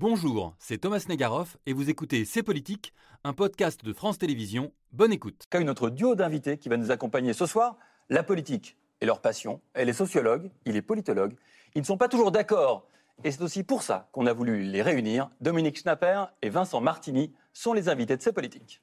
Bonjour, 0.00 0.54
c'est 0.58 0.78
Thomas 0.78 1.04
Negaroff 1.10 1.58
et 1.66 1.74
vous 1.74 1.90
écoutez 1.90 2.24
C'est 2.24 2.42
Politique, 2.42 2.94
un 3.22 3.34
podcast 3.34 3.84
de 3.84 3.92
France 3.92 4.16
Télévisions. 4.16 4.72
Bonne 4.92 5.12
écoute. 5.12 5.44
Qu'a 5.50 5.60
notre 5.60 5.90
duo 5.90 6.14
d'invités 6.14 6.56
qui 6.56 6.70
va 6.70 6.78
nous 6.78 6.90
accompagner 6.90 7.34
ce 7.34 7.44
soir, 7.44 7.76
la 8.08 8.22
politique 8.22 8.78
et 9.02 9.04
leur 9.04 9.20
passion. 9.20 9.60
Elle 9.74 9.90
est 9.90 9.92
sociologue, 9.92 10.50
il 10.64 10.76
est 10.76 10.80
politologue. 10.80 11.34
Ils 11.74 11.82
ne 11.82 11.84
sont 11.84 11.98
pas 11.98 12.08
toujours 12.08 12.32
d'accord. 12.32 12.86
Et 13.24 13.30
c'est 13.30 13.42
aussi 13.42 13.62
pour 13.62 13.82
ça 13.82 14.08
qu'on 14.12 14.24
a 14.24 14.32
voulu 14.32 14.62
les 14.62 14.80
réunir. 14.80 15.28
Dominique 15.42 15.78
Schnapper 15.78 16.24
et 16.40 16.48
Vincent 16.48 16.80
Martini 16.80 17.34
sont 17.52 17.74
les 17.74 17.90
invités 17.90 18.16
de 18.16 18.22
C'est 18.22 18.32
Politique. 18.32 18.80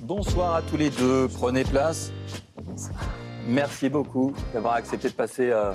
Bonsoir 0.00 0.54
à 0.54 0.62
tous 0.62 0.76
les 0.76 0.90
deux. 0.90 1.26
Prenez 1.26 1.64
place. 1.64 2.12
Merci 3.44 3.88
beaucoup 3.88 4.34
d'avoir 4.54 4.74
accepté 4.74 5.08
de 5.08 5.14
passer 5.14 5.50
euh, 5.50 5.72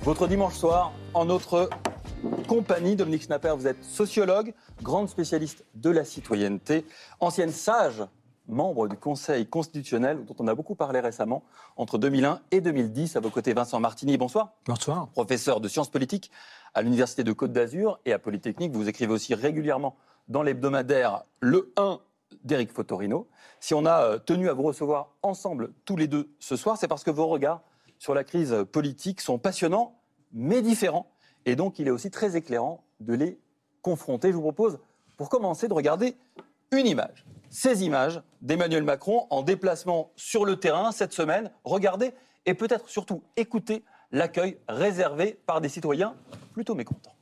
votre 0.00 0.26
dimanche 0.26 0.54
soir 0.54 0.92
en 1.14 1.24
notre 1.24 1.68
compagnie. 2.48 2.96
Dominique 2.96 3.22
Schnapper, 3.22 3.54
vous 3.56 3.66
êtes 3.66 3.82
sociologue, 3.82 4.54
grande 4.82 5.08
spécialiste 5.08 5.64
de 5.74 5.90
la 5.90 6.04
citoyenneté, 6.04 6.86
ancienne 7.20 7.50
sage, 7.50 8.02
membre 8.48 8.88
du 8.88 8.96
Conseil 8.96 9.46
constitutionnel, 9.46 10.24
dont 10.24 10.34
on 10.38 10.48
a 10.48 10.54
beaucoup 10.54 10.74
parlé 10.74 11.00
récemment, 11.00 11.42
entre 11.76 11.98
2001 11.98 12.40
et 12.50 12.60
2010. 12.60 13.16
À 13.16 13.20
vos 13.20 13.30
côtés, 13.30 13.52
Vincent 13.52 13.80
Martini, 13.80 14.16
bonsoir. 14.16 14.52
Bonsoir. 14.66 15.08
Professeur 15.08 15.60
de 15.60 15.68
sciences 15.68 15.90
politiques 15.90 16.30
à 16.74 16.82
l'Université 16.82 17.24
de 17.24 17.32
Côte 17.32 17.52
d'Azur 17.52 18.00
et 18.06 18.12
à 18.12 18.18
Polytechnique. 18.18 18.72
Vous 18.72 18.88
écrivez 18.88 19.12
aussi 19.12 19.34
régulièrement 19.34 19.96
dans 20.28 20.42
l'hebdomadaire 20.42 21.24
Le 21.40 21.72
1 21.76 22.00
d'Éric 22.44 22.72
Fotorino. 22.72 23.28
Si 23.60 23.74
on 23.74 23.84
a 23.84 24.02
euh, 24.02 24.18
tenu 24.18 24.48
à 24.48 24.54
vous 24.54 24.62
recevoir 24.62 25.14
ensemble 25.22 25.72
tous 25.84 25.96
les 25.96 26.06
deux 26.06 26.30
ce 26.38 26.56
soir, 26.56 26.76
c'est 26.78 26.88
parce 26.88 27.04
que 27.04 27.10
vos 27.10 27.26
regards 27.26 27.62
sur 27.98 28.14
la 28.14 28.24
crise 28.24 28.54
politique 28.72 29.20
sont 29.20 29.38
passionnants, 29.38 30.00
mais 30.32 30.62
différents. 30.62 31.10
Et 31.46 31.56
donc, 31.56 31.78
il 31.78 31.88
est 31.88 31.90
aussi 31.90 32.10
très 32.10 32.36
éclairant 32.36 32.84
de 33.00 33.14
les 33.14 33.38
confronter. 33.82 34.30
Je 34.30 34.36
vous 34.36 34.42
propose, 34.42 34.78
pour 35.16 35.28
commencer, 35.28 35.68
de 35.68 35.74
regarder 35.74 36.16
une 36.70 36.86
image. 36.86 37.24
Ces 37.50 37.84
images 37.84 38.22
d'Emmanuel 38.42 38.82
Macron 38.82 39.26
en 39.30 39.42
déplacement 39.42 40.12
sur 40.16 40.44
le 40.44 40.56
terrain 40.56 40.92
cette 40.92 41.12
semaine. 41.12 41.50
Regardez 41.64 42.12
et 42.44 42.54
peut-être 42.54 42.88
surtout 42.88 43.22
écoutez 43.36 43.84
l'accueil 44.12 44.58
réservé 44.68 45.38
par 45.46 45.60
des 45.60 45.68
citoyens 45.68 46.14
plutôt 46.52 46.74
mécontents. 46.74 47.14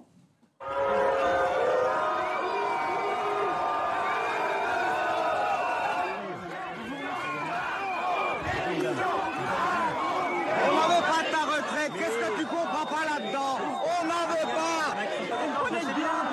On 10.69 10.75
n'en 10.75 10.89
veut 10.89 11.03
pas 11.03 11.23
de 11.23 11.31
ta 11.31 11.45
retraite. 11.45 11.92
Qu'est-ce 11.98 12.16
que 12.31 12.41
tu 12.41 12.47
comprends 12.47 12.87
pas 12.87 13.05
là-dedans 13.05 13.59
On 13.61 14.01
n'en 14.07 14.25
veut 14.29 14.49
pas. 14.55 14.87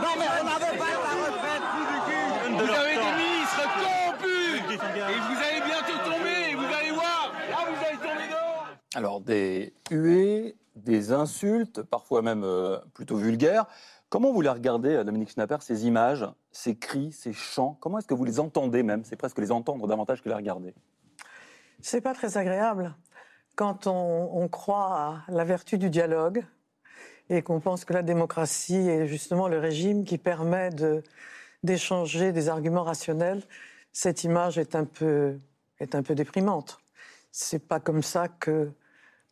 Non 0.02 0.14
mais 0.18 0.26
on 0.40 0.44
n'en 0.44 0.60
veut 0.60 0.78
pas 0.78 0.92
de 0.92 1.00
ta 1.04 1.14
retraite, 1.26 1.64
trou 1.72 1.84
du 1.92 2.00
cul. 2.08 2.24
Vous 2.54 2.72
avez 2.72 2.96
des 2.96 3.14
ministres 3.24 3.66
corrompus 3.80 4.62
Et 4.72 5.18
vous 5.20 5.40
allez 5.48 5.62
bientôt 5.66 5.98
tomber, 6.10 6.52
et 6.52 6.56
vous 6.56 6.74
allez 6.80 6.92
voir, 6.92 7.34
là 7.50 7.58
vous 7.68 7.86
allez 7.86 7.98
tomber 7.98 8.28
dehors 8.30 8.68
Alors, 8.96 9.22
des 9.22 9.74
huées, 9.90 10.56
des 10.76 11.12
insultes, 11.12 11.82
parfois 11.84 12.22
même 12.22 12.44
euh, 12.44 12.78
plutôt 12.94 13.16
vulgaires. 13.16 13.66
Comment 14.10 14.32
vous 14.32 14.42
les 14.42 14.50
regardez, 14.50 14.96
euh, 14.96 15.04
Dominique 15.04 15.32
Schnapper, 15.32 15.58
ces 15.62 15.88
images, 15.88 16.26
ces 16.52 16.78
cris, 16.78 17.12
ces 17.12 17.34
chants? 17.34 17.78
Comment 17.80 17.98
est-ce 17.98 18.08
que 18.08 18.14
vous 18.14 18.26
les 18.26 18.40
entendez 18.40 18.84
même? 18.84 19.04
C'est 19.04 19.16
presque 19.16 19.40
les 19.40 19.52
entendre 19.52 19.88
davantage 19.88 20.22
que 20.22 20.30
les 20.30 20.36
regarder. 20.36 20.76
C'est 21.82 22.02
pas 22.02 22.14
très 22.14 22.38
agréable 22.38 22.96
quand 23.56 23.88
on, 23.88 24.48
croit 24.48 25.24
à 25.28 25.32
la 25.32 25.44
vertu 25.44 25.78
du 25.78 25.90
dialogue 25.90 26.44
et 27.30 27.42
qu'on 27.42 27.60
pense 27.60 27.86
que 27.86 27.94
la 27.94 28.02
démocratie 28.02 28.90
est 28.90 29.08
justement 29.08 29.48
le 29.48 29.60
régime 29.60 30.06
qui 30.06 30.18
permet 30.18 30.70
d'échanger 31.64 32.32
des 32.32 32.50
arguments 32.50 32.84
rationnels. 32.84 33.44
Cette 33.92 34.24
image 34.24 34.58
est 34.58 34.76
un 34.76 34.86
peu, 34.86 35.40
déprimante. 36.10 36.80
C'est 37.32 37.68
pas 37.68 37.80
comme 37.80 38.04
ça 38.04 38.28
que, 38.28 38.72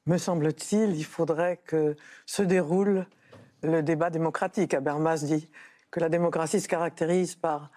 me 0.07 0.17
semble-t-il, 0.17 0.95
il 0.95 1.05
faudrait 1.05 1.57
que 1.57 1.95
se 2.25 2.41
déroule 2.41 3.05
le 3.61 3.83
débat 3.83 4.09
démocratique. 4.09 4.73
Habermas 4.73 5.23
dit 5.23 5.49
que 5.91 5.99
la 5.99 6.09
démocratie 6.09 6.59
se 6.59 6.67
caractérise 6.67 7.35
par, 7.35 7.71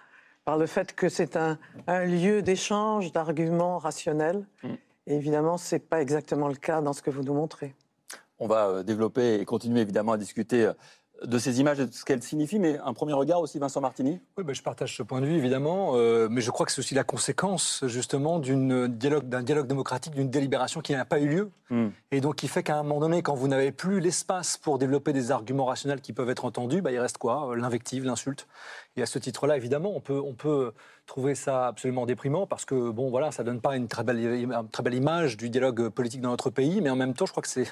le 0.47 0.65
fait 0.67 0.93
que 0.95 1.09
c'est 1.09 1.35
un, 1.35 1.57
un 1.87 2.05
lieu 2.05 2.41
d'échange 2.41 3.11
d'arguments 3.11 3.77
rationnels. 3.77 4.45
Évidemment, 5.07 5.57
ce 5.57 5.75
n'est 5.75 5.79
pas 5.79 6.01
exactement 6.01 6.47
le 6.47 6.55
cas 6.55 6.81
dans 6.81 6.93
ce 6.93 7.01
que 7.01 7.09
vous 7.11 7.23
nous 7.23 7.33
montrez. 7.33 7.75
On 8.39 8.47
va 8.47 8.67
euh, 8.67 8.83
développer 8.83 9.35
et 9.35 9.45
continuer 9.45 9.81
évidemment 9.81 10.13
à 10.13 10.17
discuter 10.17 10.65
euh, 10.65 10.73
de 11.23 11.37
ces 11.37 11.59
images 11.61 11.79
et 11.79 11.85
de 11.85 11.93
ce 11.93 12.03
qu'elles 12.03 12.21
signifient, 12.21 12.59
mais 12.59 12.77
un 12.83 12.93
premier 12.93 13.13
regard 13.13 13.39
aussi, 13.39 13.57
Vincent 13.57 13.79
Martini 13.81 14.19
Oui, 14.37 14.43
ben, 14.43 14.53
je 14.53 14.61
partage 14.61 14.95
ce 14.97 15.01
point 15.01 15.21
de 15.21 15.25
vue, 15.25 15.35
évidemment, 15.35 15.93
euh, 15.95 16.27
mais 16.29 16.41
je 16.41 16.51
crois 16.51 16.65
que 16.65 16.71
c'est 16.73 16.79
aussi 16.79 16.93
la 16.93 17.05
conséquence, 17.05 17.83
justement, 17.87 18.37
dialogue- 18.39 19.29
d'un 19.29 19.41
dialogue, 19.41 19.67
démocratique, 19.67 20.13
d'une 20.13 20.29
délibération 20.29 20.81
qui 20.81 20.91
n'a 20.93 21.05
pas 21.05 21.19
eu 21.19 21.27
lieu, 21.27 21.49
Hmm. 21.71 21.87
et 22.11 22.21
donc 22.21 22.35
qui 22.35 22.47
fait 22.47 22.61
qu'à 22.61 22.77
un 22.77 22.83
moment 22.83 22.99
donné, 22.99 23.23
quand 23.23 23.33
vous 23.33 23.47
n'avez 23.47 23.71
plus 23.71 23.99
l'espace 23.99 24.55
pour 24.57 24.77
développer 24.77 25.13
des 25.13 25.31
arguments 25.31 25.65
rationnels 25.65 25.99
qui 25.99 26.13
peuvent 26.13 26.29
être 26.29 26.45
entendus, 26.45 26.81
ben, 26.81 26.91
il 26.91 26.99
reste 26.99 27.17
quoi? 27.17 27.49
Euh, 27.49 27.55
L'invective, 27.55 28.03
l'insulte. 28.05 28.45
Et 28.97 29.01
à 29.01 29.05
ce 29.07 29.17
titre-là, 29.17 29.57
évidemment, 29.57 29.91
on 29.95 29.99
peut, 30.01 30.21
on 30.23 30.33
peut 30.33 30.73
trouver 31.07 31.33
ça 31.33 31.67
absolument 31.67 32.05
déprimant, 32.05 32.45
parce 32.45 32.65
que, 32.65 32.91
bon, 32.91 33.09
voilà, 33.09 33.31
ça 33.31 33.43
donne 33.43 33.61
pas 33.61 33.77
une 33.77 33.87
très 33.87 34.03
belle, 34.03 34.19
une 34.19 34.69
très 34.71 34.83
belle 34.83 34.93
image 34.93 35.37
du 35.37 35.49
dialogue 35.49 35.89
politique 35.89 36.21
dans 36.21 36.29
notre 36.29 36.49
pays, 36.51 36.81
mais 36.81 36.89
en 36.91 36.95
même 36.95 37.13
temps, 37.13 37.25
je 37.25 37.31
crois 37.31 37.41
que 37.41 37.49
c'est... 37.49 37.71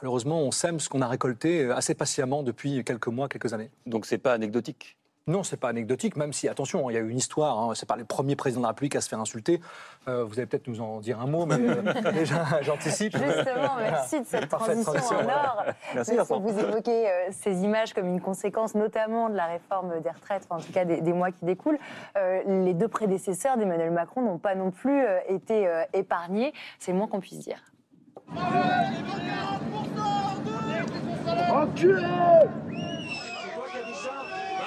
Malheureusement, 0.00 0.40
on 0.40 0.50
sème 0.50 0.80
ce 0.80 0.88
qu'on 0.88 1.02
a 1.02 1.08
récolté 1.08 1.64
euh, 1.64 1.76
assez 1.76 1.94
patiemment 1.94 2.42
depuis 2.42 2.84
quelques 2.84 3.08
mois, 3.08 3.28
quelques 3.28 3.52
années. 3.52 3.70
Donc 3.86 4.06
c'est 4.06 4.18
pas 4.18 4.32
anecdotique? 4.32 4.96
Non, 5.28 5.42
c'est 5.42 5.58
pas 5.58 5.68
anecdotique, 5.68 6.16
même 6.16 6.32
si, 6.32 6.48
attention, 6.48 6.88
il 6.88 6.94
y 6.94 6.96
a 6.96 7.00
eu 7.00 7.10
une 7.10 7.18
histoire, 7.18 7.58
hein, 7.58 7.74
c'est 7.74 7.86
pas 7.86 7.96
le 7.96 8.06
premier 8.06 8.34
président 8.34 8.62
de 8.62 8.64
la 8.64 8.68
République 8.70 8.96
à 8.96 9.02
se 9.02 9.10
faire 9.10 9.20
insulter. 9.20 9.60
Euh, 10.08 10.24
vous 10.24 10.38
allez 10.38 10.46
peut-être 10.46 10.68
nous 10.68 10.80
en 10.80 11.00
dire 11.00 11.20
un 11.20 11.26
mot, 11.26 11.44
mais 11.44 11.56
euh, 11.58 11.82
déjà, 12.12 12.62
j'anticipe. 12.62 13.12
Justement, 13.12 13.76
merci 13.78 14.20
de 14.20 14.26
cette 14.26 14.48
transition 14.48 14.90
transition, 14.90 15.18
en 15.18 15.28
or. 15.28 15.64
Merci. 15.94 16.16
Vous 16.16 16.58
évoquez 16.58 17.10
euh, 17.10 17.28
ces 17.30 17.62
images 17.62 17.92
comme 17.92 18.06
une 18.06 18.22
conséquence 18.22 18.74
notamment 18.74 19.28
de 19.28 19.36
la 19.36 19.46
réforme 19.46 20.00
des 20.00 20.10
retraites, 20.10 20.46
enfin, 20.48 20.62
en 20.62 20.64
tout 20.64 20.72
cas 20.72 20.86
des, 20.86 21.02
des 21.02 21.12
mois 21.12 21.30
qui 21.30 21.44
découlent. 21.44 21.78
Euh, 22.16 22.42
les 22.64 22.72
deux 22.72 22.88
prédécesseurs 22.88 23.58
d'Emmanuel 23.58 23.90
Macron 23.90 24.22
n'ont 24.22 24.38
pas 24.38 24.54
non 24.54 24.70
plus 24.70 25.04
euh, 25.04 25.18
été 25.28 25.66
euh, 25.66 25.84
épargnés, 25.92 26.54
c'est 26.78 26.92
le 26.92 26.96
moins 26.96 27.06
qu'on 27.06 27.20
puisse 27.20 27.40
dire. 27.40 27.60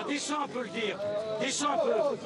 Deschamps 0.07 0.47
peut 0.53 0.63
le 0.63 0.69
dire 0.69 0.97
Deschamps 1.41 1.77
peut 1.83 2.17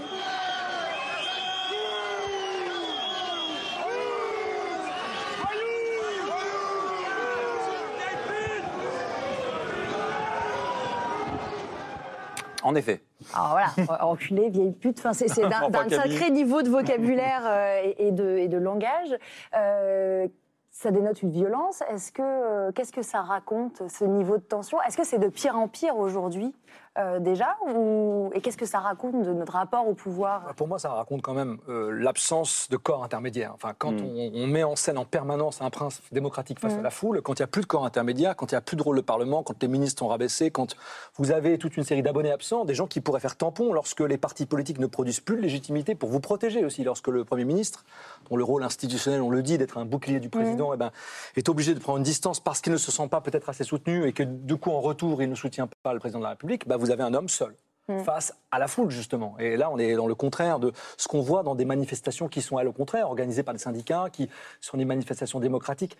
En 12.63 12.73
effet. 12.73 13.03
Alors 13.31 13.51
voilà, 13.51 14.03
enculé, 14.03 14.49
vieille 14.49 14.71
pute, 14.71 14.97
enfin, 14.97 15.13
c'est 15.13 15.27
d'un 15.69 15.89
sacré 15.89 16.31
niveau 16.31 16.63
de 16.63 16.69
vocabulaire 16.69 17.43
euh, 17.45 17.81
et, 17.83 18.07
et 18.07 18.11
de, 18.11 18.37
et 18.37 18.47
de 18.47 18.57
langage. 18.57 19.15
Euh, 19.55 20.27
ça 20.75 20.91
dénote 20.91 21.21
une 21.21 21.31
violence. 21.31 21.81
Est-ce 21.89 22.11
que 22.11 22.21
euh, 22.21 22.71
qu'est-ce 22.73 22.91
que 22.91 23.01
ça 23.01 23.21
raconte 23.21 23.81
ce 23.87 24.03
niveau 24.03 24.37
de 24.37 24.43
tension? 24.43 24.77
Est-ce 24.81 24.97
que 24.97 25.05
c'est 25.05 25.19
de 25.19 25.29
pire 25.29 25.55
en 25.55 25.69
pire 25.69 25.95
aujourd'hui? 25.95 26.53
Euh, 26.97 27.19
déjà 27.19 27.57
ou 27.67 28.29
et 28.33 28.41
qu'est-ce 28.41 28.57
que 28.57 28.65
ça 28.65 28.79
raconte 28.79 29.21
de 29.23 29.33
notre 29.33 29.53
rapport 29.53 29.87
au 29.87 29.93
pouvoir? 29.93 30.53
Pour 30.55 30.67
moi, 30.67 30.79
ça 30.79 30.89
raconte 30.91 31.21
quand 31.21 31.33
même 31.33 31.57
euh, 31.69 31.91
l'absence 31.91 32.67
de 32.69 32.77
corps 32.77 33.03
intermédiaire. 33.03 33.51
Enfin, 33.53 33.73
quand 33.77 33.91
Mm. 33.91 34.05
on, 34.17 34.31
on 34.35 34.47
met 34.47 34.63
en 34.63 34.75
scène 34.75 34.97
en 34.97 35.05
permanence 35.05 35.61
un 35.61 35.69
prince 35.69 36.01
démocratique 36.11 36.59
face 36.59 36.75
Mm. 36.75 36.79
à 36.79 36.81
la 36.83 36.89
foule, 36.89 37.21
quand 37.21 37.33
il 37.39 37.41
n'y 37.41 37.45
a 37.45 37.47
plus 37.47 37.61
de 37.61 37.67
corps 37.67 37.85
intermédiaire, 37.85 38.35
quand 38.35 38.51
il 38.51 38.55
n'y 38.55 38.57
a 38.57 38.61
plus 38.61 38.77
de 38.77 38.83
rôle 38.83 38.97
de 38.97 39.01
Parlement, 39.01 39.43
quand 39.43 39.61
les 39.61 39.67
ministres 39.67 39.99
sont 39.99 40.07
rabaissés, 40.07 40.51
quand 40.51 40.75
vous 41.15 41.31
avez 41.31 41.57
toute 41.57 41.77
une 41.77 41.83
série 41.83 42.01
d'abonnés 42.01 42.31
absents, 42.31 42.65
des 42.65 42.73
gens 42.75 42.87
qui 42.87 43.01
pourraient 43.01 43.19
faire 43.19 43.35
tampon 43.37 43.73
lorsque 43.73 44.01
les 44.01 44.17
partis 44.17 44.45
politiques 44.45 44.79
ne 44.79 44.87
produisent 44.87 45.19
plus 45.19 45.35
de 45.37 45.41
légitimité 45.41 45.95
pour 45.95 46.09
vous 46.09 46.19
protéger 46.19 46.65
aussi, 46.65 46.83
lorsque 46.83 47.07
le 47.07 47.23
Premier 47.25 47.45
ministre, 47.45 47.83
dont 48.29 48.37
le 48.37 48.43
rôle 48.43 48.63
institutionnel, 48.63 49.21
on 49.21 49.29
le 49.29 49.41
dit, 49.43 49.57
d'être 49.57 49.77
un 49.77 49.85
bouclier 49.85 50.19
du 50.19 50.29
président, 50.29 50.73
eh 50.73 50.77
ben, 50.77 50.91
est 51.35 51.49
obligé 51.49 51.73
de 51.73 51.79
prendre 51.79 51.97
une 51.97 52.03
distance 52.03 52.39
parce 52.39 52.61
qu'il 52.61 52.71
ne 52.73 52.77
se 52.77 52.91
sent 52.91 53.07
pas 53.07 53.21
peut-être 53.21 53.49
assez 53.49 53.63
soutenu 53.63 54.05
et 54.07 54.13
que 54.13 54.23
du 54.23 54.57
coup, 54.57 54.71
en 54.71 54.81
retour, 54.81 55.21
il 55.21 55.29
ne 55.29 55.35
soutient 55.35 55.67
pas 55.83 55.93
le 55.93 55.99
président 55.99 56.19
de 56.19 56.23
la 56.23 56.29
République, 56.31 56.67
bah, 56.67 56.77
vous 56.77 56.84
avez 56.91 57.03
un 57.03 57.13
homme 57.13 57.29
seul 57.29 57.55
face 58.03 58.33
à 58.49 58.57
la 58.57 58.67
foule, 58.67 58.89
justement. 58.89 59.37
Et 59.37 59.57
là, 59.57 59.69
on 59.71 59.77
est 59.77 59.95
dans 59.95 60.07
le 60.07 60.15
contraire 60.15 60.59
de 60.59 60.71
ce 60.97 61.07
qu'on 61.07 61.21
voit 61.21 61.43
dans 61.43 61.53
des 61.53 61.65
manifestations 61.65 62.27
qui 62.27 62.41
sont, 62.41 62.57
elles, 62.57 62.67
au 62.67 62.73
contraire, 62.73 63.07
organisées 63.07 63.43
par 63.43 63.53
des 63.53 63.59
syndicats, 63.59 64.07
qui 64.11 64.27
sont 64.59 64.77
des 64.77 64.85
manifestations 64.85 65.39
démocratiques 65.39 65.95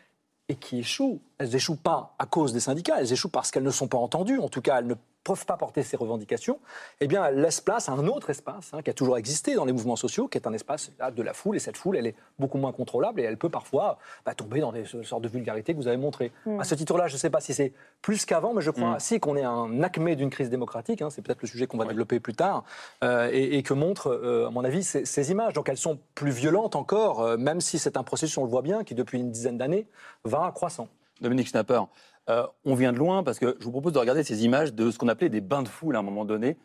et 0.49 0.55
qui 0.55 0.79
échouent. 0.79 1.21
Elles 1.37 1.49
n'échouent 1.49 1.75
pas 1.75 2.15
à 2.19 2.25
cause 2.25 2.53
des 2.53 2.59
syndicats, 2.61 2.95
elles 2.99 3.11
échouent 3.11 3.29
parce 3.29 3.51
qu'elles 3.51 3.63
ne 3.63 3.71
sont 3.71 3.87
pas 3.87 3.97
entendues. 3.97 4.39
En 4.39 4.49
tout 4.49 4.61
cas, 4.61 4.79
elles 4.79 4.87
ne 4.87 4.95
peuvent 5.25 5.45
pas 5.47 5.57
porter 5.57 5.81
ces 5.81 5.97
revendications, 5.97 6.59
eh 7.01 7.07
bien, 7.07 7.25
elle 7.25 7.41
laisse 7.41 7.59
place 7.59 7.89
à 7.89 7.93
un 7.93 8.05
autre 8.07 8.29
espace 8.29 8.69
hein, 8.73 8.83
qui 8.83 8.91
a 8.91 8.93
toujours 8.93 9.17
existé 9.17 9.55
dans 9.55 9.65
les 9.65 9.73
mouvements 9.73 9.95
sociaux, 9.95 10.27
qui 10.27 10.37
est 10.37 10.45
un 10.45 10.53
espace 10.53 10.91
là, 10.99 11.09
de 11.09 11.23
la 11.23 11.33
foule. 11.33 11.55
Et 11.55 11.59
cette 11.59 11.77
foule, 11.77 11.97
elle 11.97 12.05
est 12.05 12.15
beaucoup 12.37 12.59
moins 12.59 12.71
contrôlable 12.71 13.19
et 13.19 13.23
elle 13.23 13.37
peut 13.37 13.49
parfois 13.49 13.97
bah, 14.23 14.35
tomber 14.35 14.59
dans 14.59 14.71
des 14.71 14.85
sortes 14.85 15.23
de 15.23 15.27
vulgarités 15.27 15.73
que 15.73 15.79
vous 15.79 15.87
avez 15.87 15.97
montrées. 15.97 16.31
À 16.59 16.63
ce 16.63 16.75
titre-là, 16.75 17.07
je 17.07 17.15
ne 17.15 17.17
sais 17.17 17.31
pas 17.31 17.41
si 17.41 17.55
c'est 17.55 17.73
plus 18.03 18.23
qu'avant, 18.23 18.53
mais 18.53 18.61
je 18.61 18.69
crois 18.69 18.97
aussi 18.97 19.19
qu'on 19.19 19.35
est 19.35 19.43
un 19.43 19.81
acmé 19.81 20.15
d'une 20.15 20.29
crise 20.29 20.51
démocratique. 20.51 21.01
hein, 21.01 21.09
c'est 21.09 21.23
peut-être 21.23 21.41
le 21.41 21.47
sujet 21.47 21.65
qu'on 21.65 21.77
va 21.79 21.85
développer 21.85 22.19
plus 22.19 22.35
tard, 22.35 22.63
euh, 23.03 23.27
et, 23.33 23.57
et 23.57 23.63
que 23.63 23.73
montrent, 23.73 24.11
euh, 24.11 24.47
à 24.47 24.51
mon 24.51 24.63
avis, 24.63 24.83
ces, 24.83 25.05
ces 25.05 25.31
images. 25.31 25.53
Donc 25.53 25.69
elles 25.69 25.77
sont 25.77 25.97
plus 26.13 26.31
violentes 26.31 26.75
encore, 26.75 27.21
euh, 27.21 27.35
même 27.35 27.61
si 27.61 27.79
c'est 27.79 27.97
un 27.97 28.03
processus, 28.03 28.37
on 28.37 28.43
le 28.43 28.49
voit 28.49 28.61
bien, 28.61 28.83
qui 28.83 28.93
depuis 28.93 29.19
une 29.19 29.31
dizaine 29.31 29.57
d'années 29.57 29.87
va 30.23 30.51
croissant. 30.53 30.87
Dominique 31.21 31.47
Schnapper, 31.47 31.81
euh, 32.29 32.45
on 32.65 32.75
vient 32.75 32.91
de 32.91 32.97
loin 32.97 33.23
parce 33.23 33.39
que 33.39 33.55
je 33.59 33.65
vous 33.65 33.71
propose 33.71 33.93
de 33.93 33.99
regarder 33.99 34.23
ces 34.23 34.45
images 34.45 34.73
de 34.73 34.91
ce 34.91 34.97
qu'on 34.97 35.07
appelait 35.07 35.29
des 35.29 35.41
bains 35.41 35.63
de 35.63 35.67
foule 35.67 35.95
à 35.95 35.99
un 35.99 36.03
moment 36.03 36.25
donné. 36.25 36.57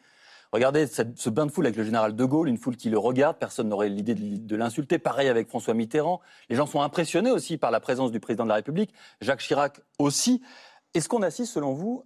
Regardez 0.52 0.88
ce 0.88 1.30
bain 1.30 1.46
de 1.46 1.52
foule 1.52 1.66
avec 1.66 1.76
le 1.76 1.84
général 1.84 2.16
de 2.16 2.24
Gaulle, 2.24 2.48
une 2.48 2.56
foule 2.56 2.76
qui 2.76 2.90
le 2.90 2.98
regarde, 2.98 3.36
personne 3.38 3.68
n'aurait 3.68 3.88
l'idée 3.88 4.16
de, 4.16 4.36
de 4.36 4.56
l'insulter. 4.56 4.98
Pareil 4.98 5.28
avec 5.28 5.48
François 5.48 5.74
Mitterrand. 5.74 6.20
Les 6.48 6.56
gens 6.56 6.66
sont 6.66 6.80
impressionnés 6.80 7.30
aussi 7.30 7.56
par 7.56 7.70
la 7.70 7.78
présence 7.78 8.10
du 8.10 8.18
président 8.18 8.42
de 8.42 8.48
la 8.48 8.56
République, 8.56 8.92
Jacques 9.20 9.42
Chirac 9.42 9.80
aussi. 10.00 10.42
Est-ce 10.94 11.08
qu'on 11.08 11.22
assiste, 11.22 11.52
selon 11.52 11.72
vous, 11.72 12.04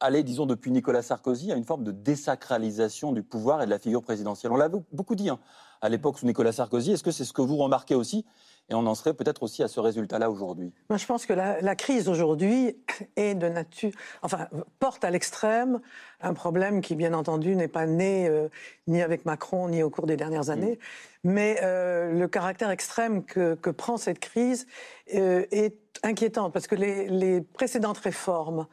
aller, 0.00 0.22
disons, 0.22 0.46
depuis 0.46 0.70
Nicolas 0.70 1.02
Sarkozy, 1.02 1.52
à 1.52 1.56
une 1.56 1.64
forme 1.64 1.84
de 1.84 1.92
désacralisation 1.92 3.12
du 3.12 3.22
pouvoir 3.22 3.60
et 3.60 3.66
de 3.66 3.70
la 3.70 3.78
figure 3.78 4.00
présidentielle? 4.00 4.52
On 4.52 4.56
l'a 4.56 4.70
beaucoup 4.70 5.14
dit 5.14 5.28
hein, 5.28 5.38
à 5.82 5.90
l'époque 5.90 6.18
sous 6.18 6.24
Nicolas 6.24 6.52
Sarkozy. 6.52 6.92
Est-ce 6.92 7.02
que 7.02 7.10
c'est 7.10 7.26
ce 7.26 7.34
que 7.34 7.42
vous 7.42 7.58
remarquez 7.58 7.94
aussi? 7.94 8.24
Et 8.68 8.74
on 8.74 8.86
en 8.86 8.94
serait 8.94 9.12
peut-être 9.12 9.42
aussi 9.42 9.62
à 9.62 9.68
ce 9.68 9.80
résultat-là 9.80 10.30
aujourd'hui. 10.30 10.72
Moi, 10.88 10.96
je 10.96 11.06
pense 11.06 11.26
que 11.26 11.32
la, 11.32 11.60
la 11.60 11.76
crise 11.76 12.08
aujourd'hui 12.08 12.76
est 13.16 13.34
de 13.34 13.48
nature, 13.48 13.92
enfin, 14.22 14.48
porte 14.78 15.04
à 15.04 15.10
l'extrême 15.10 15.80
un 16.20 16.34
problème 16.34 16.80
qui, 16.80 16.94
bien 16.94 17.12
entendu, 17.12 17.56
n'est 17.56 17.68
pas 17.68 17.86
né 17.86 18.28
euh, 18.28 18.48
ni 18.86 19.02
avec 19.02 19.26
Macron 19.26 19.68
ni 19.68 19.82
au 19.82 19.90
cours 19.90 20.06
des 20.06 20.16
dernières 20.16 20.50
années, 20.50 20.78
mais 21.24 21.58
euh, 21.62 22.12
le 22.12 22.28
caractère 22.28 22.70
extrême 22.70 23.24
que, 23.24 23.54
que 23.54 23.70
prend 23.70 23.96
cette 23.96 24.20
crise 24.20 24.66
euh, 25.14 25.44
est 25.50 25.76
inquiétant 26.02 26.50
parce 26.50 26.66
que 26.66 26.74
les, 26.74 27.08
les 27.08 27.40
précédentes 27.40 27.98
réformes 27.98 28.66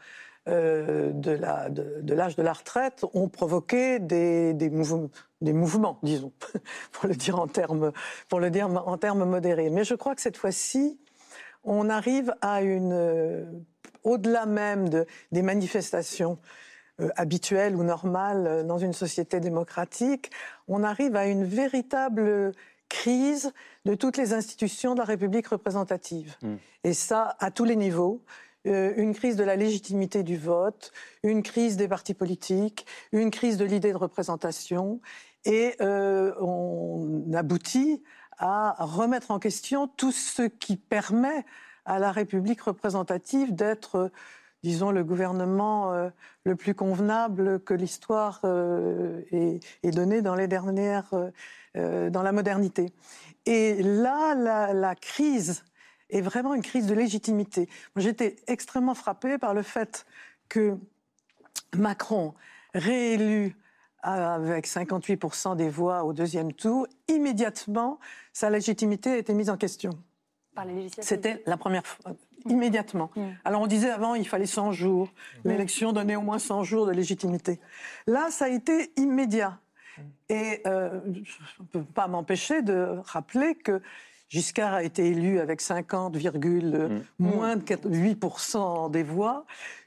euh, 0.49 1.11
de 1.13 1.31
la- 1.31 1.69
de, 1.69 2.01
de 2.01 2.13
l'âge 2.13 2.35
de, 2.35 2.43
la 2.43 2.53
retraite 2.53 3.05
ont 3.13 3.29
provoqué 3.29 3.99
des, 3.99 4.53
des, 4.53 4.69
mouvements, 4.69 5.09
des 5.41 5.53
mouvements, 5.53 5.99
disons, 6.03 6.31
pour 6.91 7.07
le 7.07 7.15
dire 7.15 7.39
en 7.39 7.47
termes, 7.47 9.25
modérés. 9.25 9.69
Mais 9.69 9.83
je 9.83 9.95
crois 9.95 10.15
que 10.15 10.21
cette 10.21 10.37
fois-ci, 10.37 10.99
on 11.63 11.89
arrive 11.89 12.33
à 12.41 12.61
une, 12.61 12.93
euh, 12.93 13.45
au-delà 14.03 14.45
même 14.45 14.89
de, 14.89 15.05
des 15.31 15.41
manifestations 15.41 16.39
euh, 16.99 17.09
habituelles 17.15 17.75
ou 17.75 17.83
normales 17.83 18.65
dans 18.65 18.77
une 18.77 18.93
société 18.93 19.39
démocratique, 19.39 20.31
on 20.67 20.83
arrive 20.83 21.15
à 21.15 21.27
une 21.27 21.45
véritable 21.45 22.53
crise 22.89 23.53
de 23.85 23.93
toutes 23.93 24.17
les 24.17 24.33
institutions 24.33 24.93
de 24.95 24.99
la 24.99 25.05
République 25.05 25.47
représentative. 25.47 26.35
Mm. 26.41 26.55
Et 26.83 26.93
ça, 26.93 27.35
à 27.39 27.51
tous 27.51 27.65
les 27.65 27.75
niveaux. 27.75 28.21
Euh, 28.69 28.93
une 28.97 29.13
crise 29.13 29.35
de 29.35 29.43
la 29.43 29.55
légitimité 29.55 30.23
du 30.23 30.37
vote, 30.37 30.91
une 31.23 31.41
crise 31.41 31.75
des 31.75 31.87
partis 31.87 32.13
politiques, 32.13 32.85
une 33.11 33.31
crise 33.31 33.57
de 33.57 33.65
l'idée 33.65 33.91
de 33.91 33.97
représentation. 33.97 35.01
Et 35.45 35.75
euh, 35.81 36.33
on 36.39 37.23
aboutit 37.33 38.03
à 38.37 38.75
remettre 38.79 39.31
en 39.31 39.39
question 39.39 39.87
tout 39.87 40.11
ce 40.11 40.43
qui 40.43 40.77
permet 40.77 41.45
à 41.85 41.97
la 41.99 42.11
République 42.11 42.61
représentative 42.61 43.55
d'être, 43.55 43.95
euh, 43.95 44.09
disons, 44.63 44.91
le 44.91 45.03
gouvernement 45.03 46.11
le 46.43 46.55
plus 46.55 46.75
convenable 46.75 47.61
que 47.61 47.73
l'histoire 47.73 48.41
ait, 48.43 49.59
donné 49.85 50.21
dans 50.21 50.35
les 50.35 50.49
dernières, 50.49 51.09
dans 51.75 52.21
la 52.21 52.31
modernité. 52.33 52.91
Et 53.45 53.81
là, 53.81 54.35
la 54.73 54.95
crise 54.95 55.63
est 56.09 56.21
vraiment 56.21 56.53
une 56.53 56.61
crise 56.61 56.87
de 56.87 56.93
légitimité. 56.93 57.69
J'étais 57.95 58.35
extrêmement 58.47 58.95
frappée 58.95 59.37
par 59.37 59.53
le 59.53 59.61
fait 59.61 60.05
que 60.47 60.77
Macron, 61.75 62.33
réélu 62.73 63.55
avec 64.01 64.67
58% 64.67 65.55
des 65.55 65.69
voix 65.69 66.03
au 66.03 66.13
deuxième 66.13 66.53
tour, 66.53 66.87
immédiatement, 67.07 67.99
sa 68.31 68.49
légitimité 68.49 69.11
a 69.11 69.17
été 69.17 69.33
mise 69.33 69.49
en 69.49 69.57
question. 69.57 69.91
Par 70.55 70.65
les 70.65 70.73
législatives. 70.73 71.03
C'était 71.03 71.43
la 71.45 71.57
première 71.57 71.85
fois, 71.85 72.13
immédiatement. 72.45 73.11
Mm. 73.15 73.21
Alors 73.43 73.61
on 73.61 73.67
disait 73.67 73.89
avant, 73.89 74.15
il 74.15 74.27
fallait 74.27 74.45
100 74.45 74.71
jours. 74.71 75.09
L'élection 75.43 75.91
donnait 75.91 76.15
au 76.15 76.21
moins 76.21 76.39
100 76.39 76.63
jours 76.63 76.85
de 76.85 76.91
légitimité. 76.91 77.59
Là, 78.07 78.29
ça 78.31 78.45
a 78.45 78.49
été 78.49 78.91
immédiat. 78.95 79.59
Et 80.29 80.61
euh, 80.65 81.01
je 81.05 81.61
ne 81.61 81.65
peux 81.67 81.83
pas 81.83 82.07
m'empêcher 82.07 82.61
de 82.61 82.99
rappeler 83.03 83.55
que 83.55 83.81
Giscard 84.29 84.73
a 84.75 84.83
été 84.83 85.07
élu 85.07 85.39
avec 85.39 85.59
50, 85.61 86.15
Mm. 86.15 87.01
moins 87.19 87.55
de 87.55 87.63
8% 87.63 88.89
des 88.89 89.03
voix, 89.03 89.45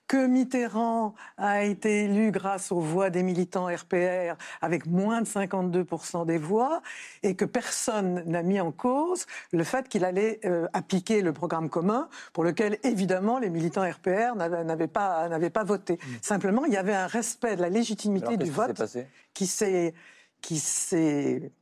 que 0.08 0.26
Mitterrand 0.26 1.14
a 1.38 1.62
été 1.64 2.04
élu 2.04 2.32
grâce 2.32 2.70
aux 2.72 2.80
voix 2.80 3.08
des 3.08 3.22
militants 3.22 3.66
RPR 3.66 4.34
avec 4.60 4.84
moins 4.84 5.22
de 5.22 5.26
52% 5.26 6.26
des 6.26 6.36
voix, 6.38 6.82
et 7.22 7.34
que 7.34 7.44
personne 7.46 8.22
n'a 8.26 8.42
mis 8.42 8.60
en 8.60 8.72
cause 8.72 9.26
le 9.52 9.64
fait 9.64 9.88
qu'il 9.88 10.04
allait 10.04 10.40
euh, 10.44 10.66
appliquer 10.74 11.22
le 11.22 11.32
programme 11.32 11.70
commun 11.70 12.08
pour 12.34 12.44
lequel, 12.44 12.78
évidemment, 12.82 13.38
les 13.38 13.48
militants 13.48 13.88
RPR 13.88 14.34
n'avaient 14.36 14.88
pas, 14.88 15.28
n'avaient 15.28 15.50
pas 15.50 15.64
voté. 15.64 15.98
Simplement, 16.20 16.64
il 16.66 16.72
y 16.72 16.76
avait 16.76 16.94
un 16.94 17.06
respect 17.06 17.56
de 17.56 17.62
la 17.62 17.70
légitimité 17.70 18.26
Alors, 18.26 18.38
du 18.38 18.50
vote 18.50 18.76
passé? 18.76 19.06
qui 19.32 19.46
s'est 19.46 19.94
qui 20.42 20.58
s'est 20.58 21.52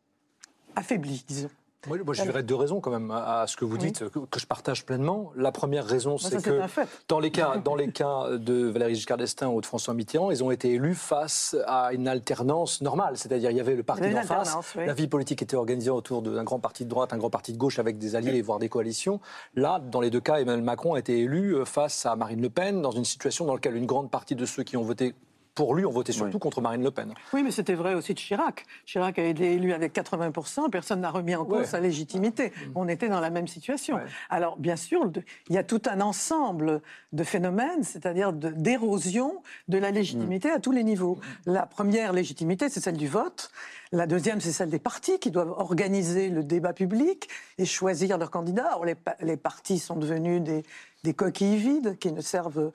affaibli, 0.75 1.23
disons. 1.29 1.51
Moi, 1.87 1.99
moi, 2.05 2.13
je 2.15 2.23
dirais 2.23 2.43
deux 2.43 2.55
raisons 2.55 2.81
quand 2.81 2.91
même 2.91 3.11
à 3.11 3.41
à 3.41 3.47
ce 3.47 3.57
que 3.57 3.65
vous 3.65 3.77
Oui. 3.77 3.79
dites, 3.79 4.09
que, 4.11 4.19
que 4.19 4.39
je 4.41 4.47
partage 4.47 4.85
pleinement. 4.85 5.33
La 5.35 5.51
première 5.51 5.87
raison, 5.87 6.11
Moi, 6.11 6.19
c'est 6.21 6.43
que 6.43 6.61
dans 7.09 7.19
les 7.21 7.31
cas, 7.31 7.57
dans 7.65 7.75
les 7.75 7.91
cas 7.91 8.37
de 8.37 8.67
Valéry 8.69 8.95
Giscard 8.95 9.17
d'Estaing 9.17 9.49
ou 9.49 9.61
de 9.61 9.67
François 9.67 9.95
Mitterrand, 9.95 10.31
ils 10.31 10.45
ont 10.45 10.51
été 10.51 10.73
élus 10.73 10.95
face 10.95 11.57
à 11.67 11.93
une 11.93 12.07
alternance 12.07 12.83
normale, 12.83 13.17
c'est-à-dire 13.17 13.51
il 13.51 13.57
y 13.57 13.61
avait 13.61 13.77
le 13.77 13.83
parti 13.83 14.11
d'en 14.11 14.23
face, 14.23 14.57
oui. 14.77 14.85
la 14.87 14.93
vie 14.95 15.09
politique 15.09 15.41
était 15.43 15.57
organisée 15.57 15.91
autour 15.91 16.23
d'un 16.23 16.45
grand 16.45 16.61
parti 16.61 16.85
de 16.85 16.91
droite, 16.91 17.13
un 17.13 17.19
grand 17.19 17.31
parti 17.31 17.53
de 17.53 17.59
gauche 17.59 17.79
avec 17.79 17.97
des 17.99 18.15
alliés, 18.15 18.43
voire 18.43 18.59
des 18.59 18.69
coalitions. 18.69 19.21
Là, 19.55 19.79
dans 19.81 20.01
les 20.01 20.11
deux 20.11 20.21
cas, 20.21 20.37
Emmanuel 20.41 20.65
Macron 20.65 20.95
a 20.95 20.99
été 20.99 21.19
élu 21.21 21.57
face 21.65 22.05
à 22.05 22.15
Marine 22.17 22.43
Le 22.43 22.51
Pen 22.51 22.83
dans 22.83 22.91
une 22.91 23.05
situation 23.05 23.47
dans 23.47 23.55
laquelle 23.55 23.77
une 23.77 23.87
grande 23.87 24.11
partie 24.11 24.35
de 24.35 24.45
ceux 24.45 24.63
qui 24.65 24.77
ont 24.77 24.83
voté 24.83 25.15
pour 25.55 25.75
lui 25.75 25.85
ont 25.85 25.91
voté 25.91 26.13
surtout 26.13 26.35
Oui. 26.35 26.41
contre 26.41 26.61
Marine 26.61 26.83
Le 26.83 26.91
Pen. 26.91 27.13
Oui, 27.33 27.43
mais 27.43 27.51
c'était 27.51 27.75
vrai 27.75 27.95
aussi 27.95 28.15
de 28.15 28.19
Chirac. 28.19 28.65
Chirac 28.87 29.19
a 29.19 29.25
été 29.25 29.55
élu 29.55 29.73
avec 29.73 29.93
80%, 29.95 30.71
personne 30.71 31.01
n'a 31.01 31.11
remis 31.11 31.35
en 31.35 31.45
cause 31.45 31.59
Ouais. 31.61 31.65
sa 31.67 31.81
légitimité. 31.81 32.53
On 32.75 32.89
était 32.89 33.09
dans 33.09 33.21
la 33.21 33.31
même 33.31 33.49
situation. 33.49 33.97
Ouais. 33.97 34.05
Alors, 34.31 34.57
bien 34.59 34.77
sûr, 34.77 35.11
il 35.49 35.55
y 35.55 35.59
a 35.59 35.65
tout 35.65 35.83
un 35.91 36.01
ensemble 36.01 36.81
de 37.13 37.25
phénomènes, 37.25 37.83
c'est-à-dire 37.83 38.33
d'érosion 38.33 39.43
de 39.69 39.79
la 39.79 39.91
légitimité 39.91 40.51
à 40.51 40.61
tous 40.61 40.73
les 40.73 40.85
niveaux. 40.85 41.19
La 41.47 41.67
première 41.67 42.13
légitimité, 42.13 42.69
c'est 42.69 42.81
celle 42.81 42.97
du 42.97 43.09
vote. 43.09 43.51
La 43.93 44.07
deuxième, 44.07 44.41
c'est 44.41 44.53
celle 44.53 44.71
des 44.71 44.79
partis 44.79 45.19
qui 45.19 45.33
doivent 45.33 45.51
organiser 45.51 46.29
le 46.29 46.45
débat 46.45 46.73
public 46.73 47.29
et 47.59 47.65
choisir 47.65 48.19
leurs 48.19 48.31
candidats. 48.31 48.77
Or, 48.77 48.85
les, 48.85 48.95
pa- 48.95 49.17
les 49.21 49.37
partis 49.37 49.81
sont 49.81 49.97
devenus 49.97 50.41
des, 50.41 51.15
coquilles 51.15 51.57
vides 51.57 51.99
qui 51.99 52.13
ne 52.13 52.21
servent, 52.21 52.73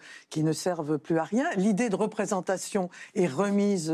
plus 0.97 1.17
à 1.17 1.23
rien. 1.23 1.49
L'idée 1.55 1.87
de 1.87 1.95
représentation 1.95 2.89
est 3.15 3.27
remise, 3.27 3.93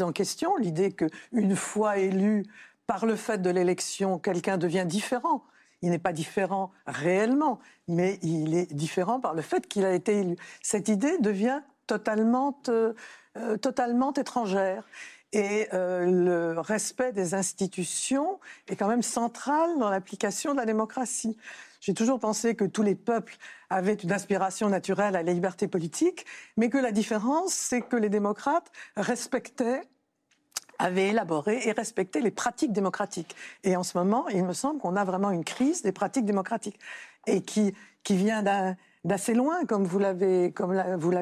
en 0.00 0.12
question. 0.12 0.56
L'idée 0.58 0.92
qu'une 0.92 1.56
fois 1.56 1.98
élu 1.98 2.44
par 2.86 3.04
le 3.04 3.16
fait 3.16 3.42
de 3.42 3.50
l'élection, 3.50 4.20
quelqu'un 4.20 4.58
devient 4.58 4.84
différent. 4.86 5.42
Il 5.82 5.90
n'est 5.90 5.98
pas 5.98 6.12
différent 6.12 6.70
réellement, 6.86 7.58
mais 7.88 8.20
il 8.22 8.54
est 8.54 8.72
différent 8.72 9.18
par 9.18 9.34
le 9.34 9.42
fait 9.42 9.66
qu'il 9.66 9.84
a 9.84 9.92
été 9.92 10.20
élu. 10.20 10.36
Cette 10.62 10.88
idée 10.88 11.18
devient 11.18 11.62
totalement, 11.88 12.60
euh, 12.68 12.92
euh, 13.36 13.56
totalement 13.56 14.12
étrangère. 14.12 14.84
Et 15.32 15.68
euh, 15.74 16.06
le 16.54 16.60
respect 16.60 17.12
des 17.12 17.34
institutions 17.34 18.40
est 18.66 18.76
quand 18.76 18.88
même 18.88 19.02
central 19.02 19.78
dans 19.78 19.90
l'application 19.90 20.52
de 20.52 20.58
la 20.58 20.64
démocratie. 20.64 21.36
J'ai 21.80 21.94
toujours 21.94 22.18
pensé 22.18 22.54
que 22.54 22.64
tous 22.64 22.82
les 22.82 22.94
peuples 22.94 23.36
avaient 23.70 23.94
une 23.94 24.12
aspiration 24.12 24.68
naturelle 24.68 25.16
à 25.16 25.22
la 25.22 25.32
liberté 25.32 25.68
politique, 25.68 26.24
mais 26.56 26.70
que 26.70 26.78
la 26.78 26.92
différence, 26.92 27.52
c'est 27.52 27.82
que 27.82 27.96
les 27.96 28.08
démocrates 28.08 28.70
respectaient 28.96 29.82
avaient 30.78 31.08
élaboré 31.08 31.66
et 31.66 31.72
respecté 31.72 32.20
les 32.20 32.30
pratiques 32.30 32.72
démocratiques. 32.72 33.34
Et 33.64 33.76
en 33.76 33.82
ce 33.82 33.98
moment, 33.98 34.28
il 34.28 34.44
me 34.44 34.52
semble 34.52 34.80
qu'on 34.80 34.96
a 34.96 35.04
vraiment 35.04 35.30
une 35.30 35.44
crise 35.44 35.82
des 35.82 35.92
pratiques 35.92 36.24
démocratiques 36.24 36.78
et 37.26 37.42
qui, 37.42 37.74
qui 38.04 38.16
vient 38.16 38.44
d'assez 39.04 39.34
loin, 39.34 39.64
comme 39.64 39.84
vous 39.84 39.98
l'avez 39.98 40.52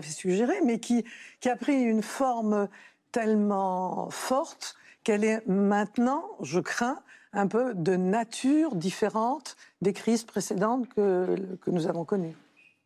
suggéré, 0.03 0.55
mais 0.65 0.79
qui, 0.79 1.05
qui 1.41 1.49
a 1.49 1.57
pris 1.57 1.83
une 1.83 2.03
forme 2.03 2.69
tellement 3.17 4.11
forte 4.11 4.77
qu'elle 5.03 5.25
est 5.25 5.41
maintenant, 5.47 6.23
je 6.43 6.61
crains, 6.61 6.99
un 7.33 7.47
peu 7.47 7.73
de 7.73 7.97
nature 7.97 8.75
différente 8.75 9.57
des 9.81 9.95
crises 9.95 10.25
précédentes 10.25 10.87
que, 10.95 11.35
que 11.63 11.71
nous 11.71 11.87
avons 11.87 12.05
connues. 12.05 12.37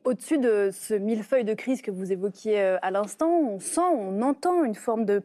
Au-dessus 0.04 0.38
de 0.38 0.70
ce 0.72 0.94
millefeuille 0.94 1.42
de 1.42 1.54
crise 1.54 1.82
que 1.82 1.90
vous 1.90 2.12
évoquiez 2.12 2.60
euh, 2.60 2.78
à 2.80 2.92
l'instant, 2.92 3.28
on 3.28 3.58
sent, 3.58 3.80
on 3.80 4.22
entend 4.22 4.62
une 4.62 4.76
forme 4.76 5.04
de 5.04 5.24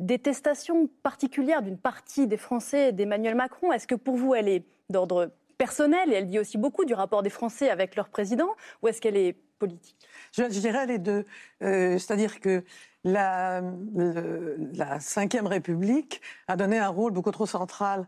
détestation 0.00 0.86
particulière 1.02 1.62
d'une 1.62 1.78
partie 1.78 2.26
des 2.26 2.36
Français 2.36 2.90
et 2.90 2.92
d'Emmanuel 2.92 3.34
Macron. 3.34 3.72
Est-ce 3.72 3.86
que 3.86 3.94
pour 3.94 4.16
vous, 4.16 4.34
elle 4.34 4.48
est 4.48 4.66
d'ordre 4.90 5.30
personnel 5.56 6.12
et 6.12 6.16
elle 6.16 6.28
dit 6.28 6.38
aussi 6.38 6.58
beaucoup 6.58 6.84
du 6.84 6.92
rapport 6.92 7.22
des 7.22 7.30
Français 7.30 7.70
avec 7.70 7.96
leur 7.96 8.10
président 8.10 8.50
ou 8.82 8.88
est-ce 8.88 9.00
qu'elle 9.00 9.16
est 9.16 9.34
politique? 9.58 9.96
Je, 10.32 10.42
je 10.42 10.60
dirais 10.60 10.84
les 10.84 10.98
deux. 10.98 11.24
Euh, 11.62 11.96
C'est-à-dire 11.98 12.38
que 12.38 12.64
la, 13.04 13.60
le- 13.94 14.56
la 14.74 14.98
Ve 14.98 15.46
République 15.46 16.20
a 16.48 16.56
donné 16.56 16.78
un 16.78 16.88
rôle 16.88 17.12
beaucoup 17.12 17.30
trop 17.32 17.46
central 17.46 18.06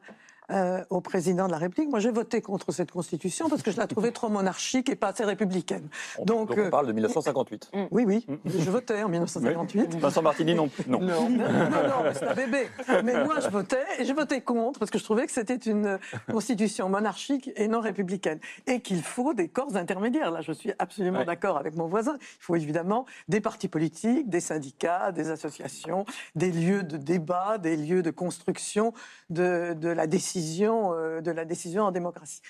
euh, 0.50 0.84
au 0.90 1.00
président 1.00 1.46
de 1.46 1.52
la 1.52 1.58
République. 1.58 1.88
Moi, 1.90 2.00
j'ai 2.00 2.10
voté 2.10 2.40
contre 2.42 2.70
cette 2.72 2.90
constitution 2.90 3.48
parce 3.48 3.62
que 3.62 3.70
je 3.70 3.78
la 3.78 3.86
trouvais 3.86 4.10
trop 4.12 4.28
monarchique 4.28 4.88
et 4.88 4.96
pas 4.96 5.08
assez 5.08 5.24
républicaine. 5.24 5.88
On, 6.18 6.24
Donc, 6.24 6.48
donc 6.50 6.58
on 6.58 6.60
euh, 6.66 6.70
parle 6.70 6.86
de 6.86 6.92
1958. 6.92 7.70
Oui, 7.90 8.04
oui, 8.06 8.26
je 8.44 8.70
votais 8.70 9.02
en 9.02 9.08
1958. 9.08 9.94
Vincent 9.96 10.22
Martini, 10.22 10.54
non. 10.54 10.68
non. 10.86 11.00
Non, 11.00 11.28
non, 11.30 11.38
non, 11.38 12.12
c'est 12.12 12.26
un 12.26 12.34
bébé. 12.34 12.68
Mais 13.04 13.24
moi, 13.24 13.40
je 13.40 13.48
votais, 13.48 13.84
et 13.98 14.04
je 14.04 14.12
votais 14.12 14.40
contre, 14.42 14.78
parce 14.78 14.90
que 14.90 14.98
je 14.98 15.04
trouvais 15.04 15.26
que 15.26 15.32
c'était 15.32 15.54
une 15.56 15.98
constitution 16.30 16.88
monarchique 16.88 17.50
et 17.56 17.68
non 17.68 17.80
républicaine. 17.80 18.38
Et 18.66 18.80
qu'il 18.80 19.02
faut 19.02 19.34
des 19.34 19.48
corps 19.48 19.76
intermédiaires. 19.76 20.30
Là, 20.30 20.40
je 20.42 20.52
suis 20.52 20.72
absolument 20.78 21.20
Ouais. 21.20 21.24
d'accord 21.24 21.56
avec 21.58 21.76
mon 21.76 21.86
voisin. 21.86 22.16
Il 22.20 22.42
faut 22.42 22.56
évidemment 22.56 23.06
des 23.28 23.40
partis 23.40 23.68
politiques, 23.68 24.28
des 24.28 24.40
syndicats, 24.40 25.12
des 25.12 25.30
associations, 25.30 26.04
des 26.34 26.50
lieux 26.50 26.82
de 26.82 26.96
débat, 26.96 27.58
des 27.58 27.76
lieux 27.76 28.02
de 28.02 28.10
construction 28.10 28.92
de, 29.30 29.74
de 29.74 29.88
la 29.88 30.06
décision, 30.06 30.33
euh, 30.36 31.20
de 31.20 31.30
la 31.30 31.44
décision 31.44 31.84
en 31.84 31.90
démocratie. 31.90 32.40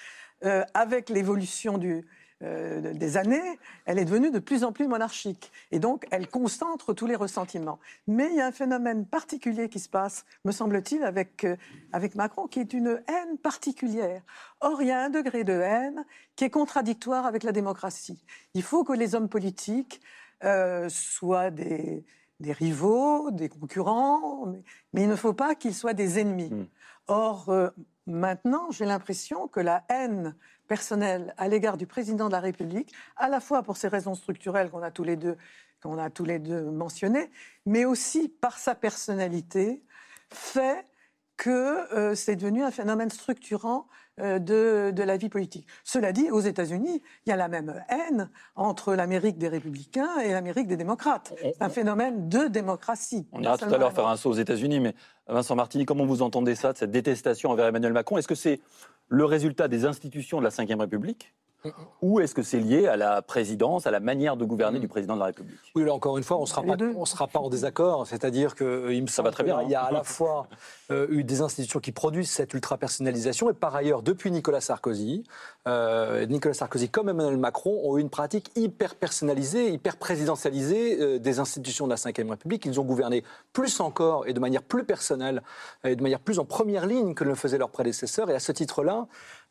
Euh, 0.45 0.65
avec 0.75 1.09
l'évolution 1.09 1.81
euh, 2.43 2.93
des 2.93 3.17
années, 3.17 3.59
elle 3.87 3.99
est 3.99 4.05
devenue 4.05 4.31
de 4.31 4.39
plus 4.39 4.65
en 4.65 4.73
plus 4.73 4.89
monarchique. 4.89 5.53
Et 5.71 5.79
donc, 5.79 6.07
elle 6.11 6.29
concentre 6.29 6.93
tous 6.93 7.07
les 7.07 7.15
ressentiments. 7.15 7.79
Mais 8.07 8.29
il 8.31 8.37
y 8.37 8.41
a 8.41 8.47
un 8.47 8.53
phénomène 8.53 9.07
particulier 9.07 9.69
qui 9.69 9.79
se 9.79 9.89
passe, 9.89 10.25
me 10.45 10.53
semble-t-il, 10.53 11.03
avec, 11.03 11.47
avec 11.93 12.15
Macron, 12.15 12.47
qui 12.47 12.61
est 12.61 12.73
une 12.73 13.01
haine 13.09 13.39
particulière. 13.39 14.23
Or, 14.61 14.83
il 14.83 14.89
y 14.89 14.93
a 14.93 15.01
un 15.01 15.11
degré 15.11 15.45
de 15.45 15.53
haine 15.53 16.05
qui 16.37 16.45
est 16.45 16.51
contradictoire 16.51 17.27
avec 17.27 17.43
la 17.43 17.53
démocratie. 17.53 18.25
Il 18.55 18.63
faut 18.63 18.85
que 18.85 18.93
les 18.93 19.15
hommes 19.15 19.29
politiques 19.29 20.01
soient 20.89 21.51
des, 21.51 22.05
des 22.41 22.53
rivaux, 22.53 23.31
des 23.31 23.49
concurrents, 23.49 24.47
mais, 24.93 25.03
il 25.03 25.09
ne 25.09 25.17
faut 25.17 25.33
pas 25.33 25.55
qu'ils 25.55 25.75
soient 25.75 25.95
des 25.95 26.19
ennemis. 26.19 26.51
Mm. 26.51 26.67
Or, 27.07 27.49
euh, 27.49 27.71
maintenant, 28.07 28.71
j'ai 28.71 28.85
l'impression 28.85 29.49
que 29.49 29.61
la 29.61 29.85
haine 29.89 30.35
personnelle 30.69 31.35
à 31.37 31.49
l'égard 31.49 31.77
du 31.77 31.87
président 31.87 32.27
de 32.27 32.33
la 32.33 32.41
République, 32.41 32.95
à 33.17 33.29
la 33.29 33.41
fois 33.41 33.63
pour 33.63 33.77
ces 33.77 33.89
raisons 33.89 34.15
structurelles 34.15 34.71
qu'on 34.71 34.83
a 34.83 34.91
tous 34.91 35.05
les 35.05 35.17
deux 35.17 35.37
qu'on 35.83 35.99
a 35.99 36.09
tous 36.09 36.25
les 36.25 36.39
deux 36.39 36.71
mentionnées, 36.71 37.31
mais 37.67 37.85
aussi 37.85 38.31
par 38.31 38.57
sa 38.59 38.75
personnalité, 38.75 39.85
fait 40.31 40.83
que 41.37 41.93
euh, 41.95 42.15
c'est 42.15 42.37
devenu 42.37 42.63
un 42.63 42.71
phénomène 42.71 43.11
structurant 43.11 43.87
de, 44.19 44.91
de 44.91 45.03
la 45.03 45.17
vie 45.17 45.29
politique. 45.29 45.67
Cela 45.83 46.13
dit, 46.13 46.31
aux 46.31 46.41
États-Unis, 46.41 47.03
il 47.27 47.31
y 47.31 47.33
a 47.33 47.37
la 47.37 47.49
même 47.49 47.83
haine 47.89 48.31
entre 48.55 48.95
l'Amérique 48.95 49.39
des 49.39 49.49
républicains 49.49 50.19
et 50.21 50.33
l'Amérique 50.33 50.67
des 50.67 50.77
démocrates. 50.77 51.35
C'est 51.41 51.61
un 51.61 51.69
phénomène 51.69 52.29
de 52.29 52.47
démocratie. 52.47 53.27
On 53.33 53.41
ira 53.43 53.59
tout 53.59 53.65
à 53.65 53.79
l'heure 53.79 53.93
faire 53.93 54.07
un 54.07 54.17
saut 54.17 54.31
aux 54.31 54.35
États-Unis, 54.35 54.81
mais 54.81 54.95
Vincent 55.27 55.57
Martini, 55.57 55.85
comment 55.85 56.07
vous 56.07 56.23
entendez 56.23 56.55
ça, 56.55 56.73
de 56.73 56.79
cette 56.79 56.91
détestation 56.91 57.51
envers 57.51 57.67
Emmanuel 57.67 57.93
Macron? 57.93 58.19
Est-ce 58.19 58.29
que 58.29 58.35
c'est 58.35 58.61
le 59.09 59.25
résultat 59.25 59.69
des 59.69 59.85
institutions 59.85 60.39
de 60.39 60.45
la 60.45 60.51
Ve 60.51 60.81
République 60.81 61.35
ou 62.03 62.21
est-ce 62.21 62.35
que 62.35 62.43
c'est 62.43 62.59
lié 62.59 62.87
à 62.87 62.97
la 62.97 63.23
présidence, 63.23 63.87
à 63.87 63.91
la 63.91 64.01
manière 64.01 64.37
de 64.37 64.45
gouverner 64.45 64.79
du 64.79 64.89
président 64.89 65.15
de 65.15 65.21
la 65.21 65.27
République? 65.27 65.59
Oui, 65.75 65.85
là 65.85 65.95
encore 65.95 66.19
une 66.19 66.25
fois, 66.25 66.37
on 66.39 66.43
ne 66.43 66.47
sera, 66.47 66.63
pas- 66.63 67.39
en 67.41 67.49
désaccord. 67.49 68.07
C'est-à-dire 68.07 68.55
qu'il 68.55 68.67
me 69.03 69.07
Ça 69.07 69.23
va 69.23 69.31
semble 69.31 69.35
très 69.35 69.45
qu'il 69.45 69.53
bien, 69.53 69.59
hein. 69.59 69.69
y 69.69 69.75
a 69.75 69.83
à 69.83 69.91
la 69.93 70.05
fois 70.05 70.47
euh, 70.91 71.07
eu 71.11 71.25
des 71.25 71.41
institutions 71.41 71.81
qui 71.81 71.93
produisent 71.93 72.31
cette 72.31 72.55
ultra-personnalisation 72.55 73.51
et 73.51 73.55
par 73.55 73.75
ailleurs, 73.75 74.03
depuis 74.03 74.31
Nicolas 74.31 74.61
Sarkozy, 74.61 75.25
euh, 75.67 76.27
Nicolas 76.27 76.55
Sarkozy 76.55 76.89
comme 76.89 77.09
Emmanuel 77.09 77.39
Macron 77.39 77.81
ont 77.85 77.97
eu 77.97 78.01
une 78.01 78.11
pratique 78.11 78.51
hyper 78.57 78.95
personnalisée, 78.95 79.71
hyper 79.71 79.97
présidentialisée 79.97 81.01
euh, 81.01 81.19
des 81.19 81.39
institutions 81.39 81.87
de 81.87 81.91
la 81.91 81.97
Ve 81.97 82.31
République. 82.31 82.65
Ils 82.67 82.79
ont 82.81 82.85
gouverné 82.85 83.25
plus 83.53 83.81
encore 83.81 84.27
et 84.27 84.33
de 84.33 84.41
manière 84.41 84.63
plus 84.63 84.85
personnelle 84.85 85.43
et 85.85 85.97
de 85.97 86.03
manière 86.03 86.21
plus 86.21 86.39
en 86.39 86.45
première 86.45 86.87
ligne 86.87 87.15
que 87.15 87.25
ne 87.25 87.31
le 87.31 87.35
faisaient 87.35 87.59
leurs 87.59 87.71
prédécesseurs. 87.71 88.31
Et 88.31 88.35
à 88.35 88.41
ce 88.41 88.53
titre-là, 88.53 89.07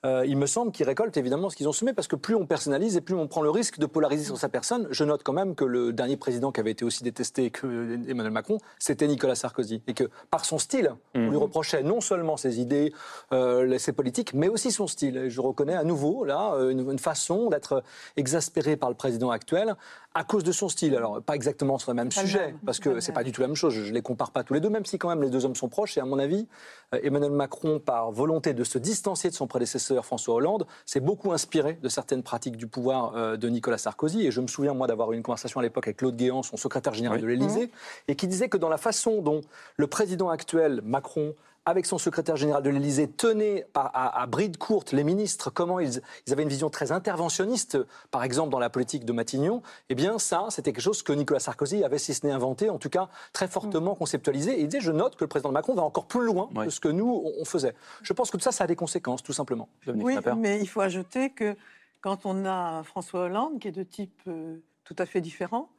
euh, 0.06 0.26
il 0.26 0.38
me 0.38 0.46
semble 0.46 0.72
qu'ils 0.72 0.86
récoltent 0.86 1.16
évidemment 1.16 1.50
ce 1.50 1.56
qu'ils 1.56 1.68
ont 1.68 1.74
semé 1.74 1.94
parce 1.94 2.08
que 2.08 2.16
plus 2.16 2.36
on 2.36 2.46
personnalise 2.46 2.98
et 2.98 3.02
plus 3.02 3.16
on 3.16 3.28
prend 3.28 3.42
le 3.42 3.50
risque 3.50 3.80
de 3.80 3.86
polariser 3.86 4.26
sur 4.26 4.38
sa 4.38 4.50
personne. 4.50 4.88
Je 4.92 5.04
note 5.04 5.24
quand 5.24 5.34
même 5.34 5.56
que 5.56 5.64
le 5.64 5.94
dernier 5.94 6.18
président 6.18 6.52
qui 6.52 6.60
avait 6.60 6.72
été 6.72 6.84
aussi 6.84 7.04
détesté 7.04 7.52
que 7.52 7.98
Emmanuel 8.10 8.32
Macron, 8.32 8.58
c'était 8.80 9.08
Nicolas 9.08 9.36
Sarkozy. 9.36 9.82
Et 9.88 9.94
que 9.94 10.10
par 10.30 10.46
son 10.46 10.58
style, 10.58 10.92
on 11.16 11.30
lui 11.30 11.38
reprochait 11.38 11.84
non 11.84 12.02
seulement 12.02 12.38
ses 12.38 12.60
idées, 12.60 12.94
euh, 13.32 13.78
ses 13.78 13.94
politiques, 13.94 14.34
mais 14.34 14.50
aussi 14.50 14.72
son 14.72 14.88
style. 14.88 15.18
Et 15.18 15.30
je 15.30 15.42
reconnais 15.42 15.76
à 15.76 15.84
nouveau 15.84 16.26
là 16.26 16.54
euh, 16.56 16.70
une, 16.70 16.92
une 16.92 17.00
façon 17.00 17.50
d'être 17.50 17.84
exaspéré 18.18 18.76
par 18.76 18.90
le 18.90 18.96
président 18.96 19.32
actuel 19.32 19.76
à 20.16 20.24
cause 20.24 20.44
de 20.44 20.52
son 20.52 20.70
style. 20.70 20.96
Alors 20.96 21.22
pas 21.22 21.34
exactement 21.36 21.78
sur 21.78 21.92
le 21.92 21.96
même 21.96 22.12
sujet, 22.12 22.48
même. 22.48 22.60
parce 22.66 22.80
que 22.80 23.00
c'est 23.00 23.14
pas 23.14 23.24
du 23.24 23.32
tout 23.32 23.42
la 23.42 23.48
même 23.48 23.56
chose. 23.56 23.74
Je, 23.74 23.84
je 23.84 23.94
les 23.94 24.02
compare 24.02 24.32
pas 24.32 24.44
tous 24.44 24.54
les 24.54 24.60
deux, 24.60 24.70
même 24.70 24.86
si 24.86 24.98
quand 25.00 25.10
même 25.10 25.22
les 25.24 25.30
deux 25.30 25.44
hommes 25.46 25.56
sont 25.56 25.70
proches. 25.70 25.98
Et 25.98 26.02
à 26.02 26.06
mon 26.06 26.20
avis, 26.20 26.48
euh, 26.94 27.00
Emmanuel 27.04 27.32
Macron, 27.32 27.80
par 27.80 28.12
volonté 28.12 28.54
de 28.54 28.64
se 28.64 28.78
distancier 28.78 29.30
de 29.30 29.36
son 29.36 29.48
prédécesseur 29.48 30.06
François 30.06 30.36
Hollande, 30.36 30.68
s'est 30.86 31.00
beaucoup 31.00 31.32
inspiré 31.32 31.80
de 31.82 31.90
certaines 31.90 32.22
pratiques 32.24 32.58
du 32.58 32.68
pouvoir 32.68 33.16
euh, 33.16 33.38
de 33.38 33.50
Nicolas 33.50 33.78
Sarkozy. 33.80 34.26
Et 34.28 34.32
je 34.32 34.42
me 34.42 34.48
souviens, 34.48 34.74
moi, 34.74 34.86
d'avoir 34.88 35.12
eu 35.14 35.16
une 35.16 35.24
conversation 35.24 35.60
à 35.60 35.64
l'époque 35.64 35.88
avec 35.88 35.98
Claude 35.98 36.16
Guéant, 36.16 36.44
son 36.44 36.58
secrétaire 36.58 36.94
général 36.94 37.18
Oui. 37.18 37.24
de 37.24 37.28
l'Élysée, 37.28 37.72
et 38.08 38.16
qui 38.16 38.28
disait 38.28 38.50
que 38.50 38.58
dans 38.58 38.70
la 38.70 38.78
façon 38.78 39.22
dont 39.22 39.42
le 39.78 39.88
président 39.88 40.30
actuel, 40.30 40.82
Macron, 40.84 41.34
avec 41.66 41.86
son 41.86 41.98
secrétaire 41.98 42.36
général 42.36 42.62
de 42.62 42.70
l'Élysée, 42.70 43.08
tenait 43.10 43.66
à, 43.74 43.82
à- 43.82 44.22
à 44.24 44.26
bride 44.28 44.58
courte 44.58 44.92
les 44.92 45.04
ministres, 45.04 45.50
comment 45.50 45.80
ils, 45.80 46.02
ils 46.28 46.34
avaient 46.34 46.44
une 46.44 46.50
vision 46.50 46.70
très 46.70 46.92
interventionniste, 46.92 47.78
par 48.12 48.24
exemple 48.24 48.50
dans 48.50 48.60
la 48.60 48.70
politique 48.70 49.06
de 49.06 49.14
Matignon, 49.14 49.62
eh 49.90 49.96
bien 49.96 50.20
ça, 50.20 50.48
c'était 50.50 50.74
quelque 50.74 50.82
chose 50.84 51.04
que 51.04 51.14
Nicolas 51.14 51.40
Sarkozy 51.40 51.84
avait, 51.84 51.98
si 52.00 52.14
ce 52.14 52.26
n'est 52.26 52.34
inventé, 52.34 52.70
en 52.70 52.78
tout 52.80 52.90
cas 52.90 53.08
très 53.32 53.48
fortement 53.48 53.96
conceptualisé. 53.96 54.54
Et 54.58 54.62
il 54.62 54.68
disait, 54.68 54.82
je 54.82 54.92
note 54.92 55.16
que 55.16 55.24
le 55.24 55.30
président 55.30 55.52
Macron 55.52 55.74
va 55.74 55.84
encore 55.84 56.06
plus 56.06 56.26
loin 56.26 56.50
Oui. 56.56 56.66
que 56.66 56.70
ce 56.72 56.80
que 56.82 56.90
nous, 56.90 57.10
on, 57.26 57.32
on 57.42 57.46
faisait. 57.46 57.76
Je 58.02 58.12
pense 58.14 58.30
que 58.30 58.38
tout 58.38 58.44
ça, 58.44 58.52
ça 58.52 58.66
a 58.66 58.68
des 58.68 58.76
conséquences, 58.76 59.24
tout 59.24 59.34
simplement. 59.34 59.70
Dominique 59.86 60.06
Oui, 60.06 60.14
Schnapper 60.14 60.34
mais 60.38 60.60
il 60.60 60.68
faut 60.68 60.82
ajouter 60.82 61.30
que 61.30 61.56
quand 62.02 62.26
on 62.26 62.46
a 62.46 62.84
François 62.84 63.22
Hollande, 63.22 63.60
qui 63.60 63.70
est 63.70 63.72
de 63.72 63.84
type 63.84 64.20
euh, 64.28 64.58
tout 64.84 64.96
à 64.98 65.06
fait 65.06 65.22
différent, 65.22 65.70